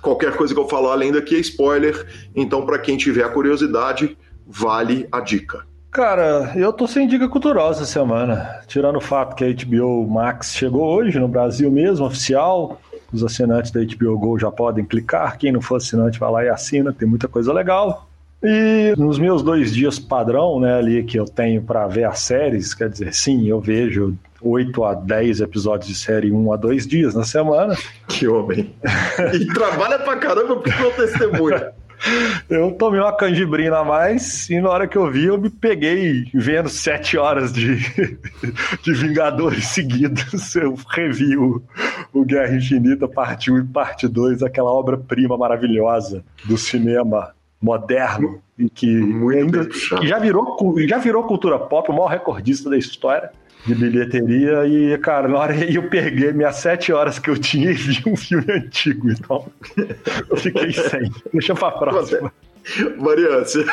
Qualquer 0.00 0.36
coisa 0.36 0.54
que 0.54 0.60
eu 0.60 0.68
falar 0.68 0.92
além 0.92 1.12
daqui 1.12 1.36
é 1.36 1.40
spoiler. 1.40 2.06
Então, 2.34 2.64
para 2.64 2.78
quem 2.78 2.96
tiver 2.96 3.22
a 3.22 3.28
curiosidade, 3.28 4.16
vale 4.46 5.06
a 5.12 5.20
dica. 5.20 5.64
Cara, 5.90 6.52
eu 6.54 6.72
tô 6.72 6.86
sem 6.86 7.08
dica 7.08 7.28
cultural 7.28 7.72
essa 7.72 7.84
semana. 7.84 8.60
Tirando 8.68 8.96
o 8.96 9.00
fato 9.00 9.34
que 9.34 9.44
a 9.44 9.52
HBO 9.52 10.06
Max 10.08 10.54
chegou 10.54 10.86
hoje 10.86 11.18
no 11.18 11.26
Brasil 11.26 11.70
mesmo, 11.70 12.06
oficial. 12.06 12.80
Os 13.12 13.24
assinantes 13.24 13.72
da 13.72 13.80
HBO 13.80 14.16
Go 14.16 14.38
já 14.38 14.52
podem 14.52 14.84
clicar. 14.84 15.36
Quem 15.36 15.50
não 15.50 15.60
for 15.60 15.76
assinante 15.76 16.20
vai 16.20 16.30
lá 16.30 16.44
e 16.44 16.48
assina, 16.48 16.92
tem 16.92 17.08
muita 17.08 17.26
coisa 17.26 17.52
legal. 17.52 18.08
E 18.42 18.94
nos 18.96 19.18
meus 19.18 19.42
dois 19.42 19.74
dias 19.74 19.98
padrão, 19.98 20.60
né, 20.60 20.78
ali 20.78 21.02
que 21.02 21.18
eu 21.18 21.24
tenho 21.24 21.60
para 21.62 21.86
ver 21.88 22.04
as 22.04 22.20
séries, 22.20 22.72
quer 22.72 22.88
dizer, 22.88 23.12
sim, 23.12 23.48
eu 23.48 23.60
vejo 23.60 24.16
8 24.40 24.84
a 24.84 24.94
10 24.94 25.40
episódios 25.40 25.88
de 25.88 25.94
série 25.94 26.32
um 26.32 26.52
a 26.52 26.56
dois 26.56 26.86
dias 26.86 27.14
na 27.14 27.24
semana. 27.24 27.76
Que 28.08 28.28
homem. 28.28 28.74
E 29.34 29.44
trabalha 29.46 29.98
pra 29.98 30.16
caramba 30.16 30.54
porque 30.56 30.70
não 30.82 30.90
testemunha. 30.92 31.72
Eu 32.48 32.72
tomei 32.72 33.00
uma 33.00 33.14
canjibrina 33.14 33.78
a 33.78 33.84
mais 33.84 34.48
e 34.48 34.60
na 34.60 34.70
hora 34.70 34.88
que 34.88 34.96
eu 34.96 35.10
vi, 35.10 35.26
eu 35.26 35.38
me 35.38 35.50
peguei 35.50 36.30
vendo 36.34 36.68
sete 36.68 37.16
horas 37.16 37.52
de, 37.52 37.76
de 38.82 38.92
Vingadores 38.94 39.68
seguidos. 39.68 40.54
Eu 40.54 40.74
revi 40.88 41.36
o, 41.36 41.62
o 42.12 42.24
Guerra 42.24 42.56
Infinita, 42.56 43.06
parte 43.06 43.50
1 43.50 43.58
e 43.58 43.64
parte 43.64 44.08
2, 44.08 44.42
aquela 44.42 44.70
obra-prima 44.70 45.36
maravilhosa 45.36 46.24
do 46.44 46.56
cinema 46.56 47.34
moderno 47.60 48.40
e 48.58 48.68
que, 48.68 48.88
ainda, 49.34 49.66
que 49.66 50.06
já, 50.06 50.18
virou, 50.18 50.74
já 50.86 50.98
virou 50.98 51.24
cultura 51.24 51.58
pop, 51.58 51.90
o 51.90 51.94
maior 51.94 52.08
recordista 52.08 52.70
da 52.70 52.76
história 52.76 53.30
de 53.66 53.74
bilheteria 53.74 54.66
e, 54.66 54.96
cara, 54.98 55.28
na 55.28 55.38
hora 55.38 55.54
eu 55.64 55.88
peguei 55.88 56.32
minhas 56.32 56.56
sete 56.56 56.92
horas 56.92 57.18
que 57.18 57.28
eu 57.30 57.38
tinha 57.38 57.70
e 57.70 57.74
vi 57.74 58.02
um 58.06 58.16
filme 58.16 58.50
antigo, 58.52 59.10
então 59.10 59.46
eu 60.28 60.36
fiquei 60.36 60.72
sem. 60.72 61.10
Deixa 61.32 61.54
pra 61.54 61.70
próxima. 61.70 62.32
Variância. 62.98 63.64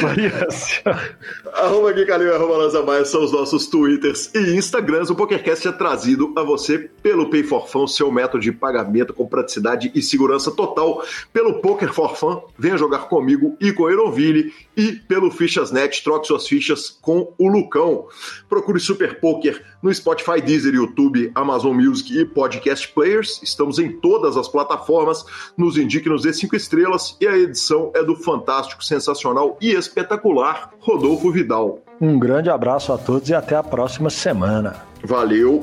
Variância. 0.00 0.82
arroba 1.54 1.92
Gui 1.92 2.04
Calil 2.04 2.28
e 2.28 2.34
arroba 2.34 2.58
Lanza 2.58 2.82
Maia 2.82 3.04
são 3.04 3.24
os 3.24 3.32
nossos 3.32 3.66
Twitters 3.66 4.30
e 4.34 4.56
Instagrams. 4.56 5.10
O 5.10 5.14
PokerCast 5.14 5.68
é 5.68 5.72
trazido 5.72 6.32
a 6.36 6.42
você 6.42 6.90
pelo 7.02 7.30
Pay 7.30 7.42
for 7.42 7.68
Fun, 7.68 7.86
seu 7.86 8.10
método 8.10 8.42
de 8.42 8.52
pagamento 8.52 9.12
com 9.12 9.26
praticidade 9.26 9.90
e 9.94 10.02
segurança 10.02 10.50
total. 10.50 11.04
Pelo 11.32 11.60
Poker 11.60 11.92
for 11.92 12.16
Fun, 12.16 12.42
venha 12.58 12.76
jogar 12.76 13.08
comigo 13.08 13.56
e 13.60 13.72
com 13.72 13.84
o 13.84 13.90
Eronville. 13.90 14.52
E 14.76 14.92
pelo 14.92 15.30
Fichas.net, 15.30 16.02
troque 16.02 16.26
suas 16.26 16.46
fichas 16.46 16.90
com 16.90 17.32
o 17.38 17.48
Lucão. 17.48 18.06
Procure 18.48 18.80
Super 18.80 19.20
Poker 19.20 19.62
no 19.84 19.92
Spotify, 19.92 20.40
Deezer, 20.40 20.74
YouTube, 20.74 21.30
Amazon 21.34 21.76
Music 21.76 22.18
e 22.18 22.24
Podcast 22.24 22.88
Players. 22.88 23.38
Estamos 23.42 23.78
em 23.78 23.92
todas 23.92 24.34
as 24.38 24.48
plataformas. 24.48 25.26
Nos 25.58 25.76
indique, 25.76 26.08
nos 26.08 26.22
dê 26.22 26.32
cinco 26.32 26.56
estrelas. 26.56 27.18
E 27.20 27.28
a 27.28 27.36
edição 27.36 27.92
é 27.94 28.02
do 28.02 28.16
fantástico, 28.16 28.82
sensacional 28.82 29.58
e 29.60 29.72
espetacular 29.72 30.70
Rodolfo 30.80 31.30
Vidal. 31.30 31.80
Um 32.00 32.18
grande 32.18 32.48
abraço 32.48 32.94
a 32.94 32.98
todos 32.98 33.28
e 33.28 33.34
até 33.34 33.56
a 33.56 33.62
próxima 33.62 34.08
semana. 34.08 34.82
Valeu! 35.04 35.62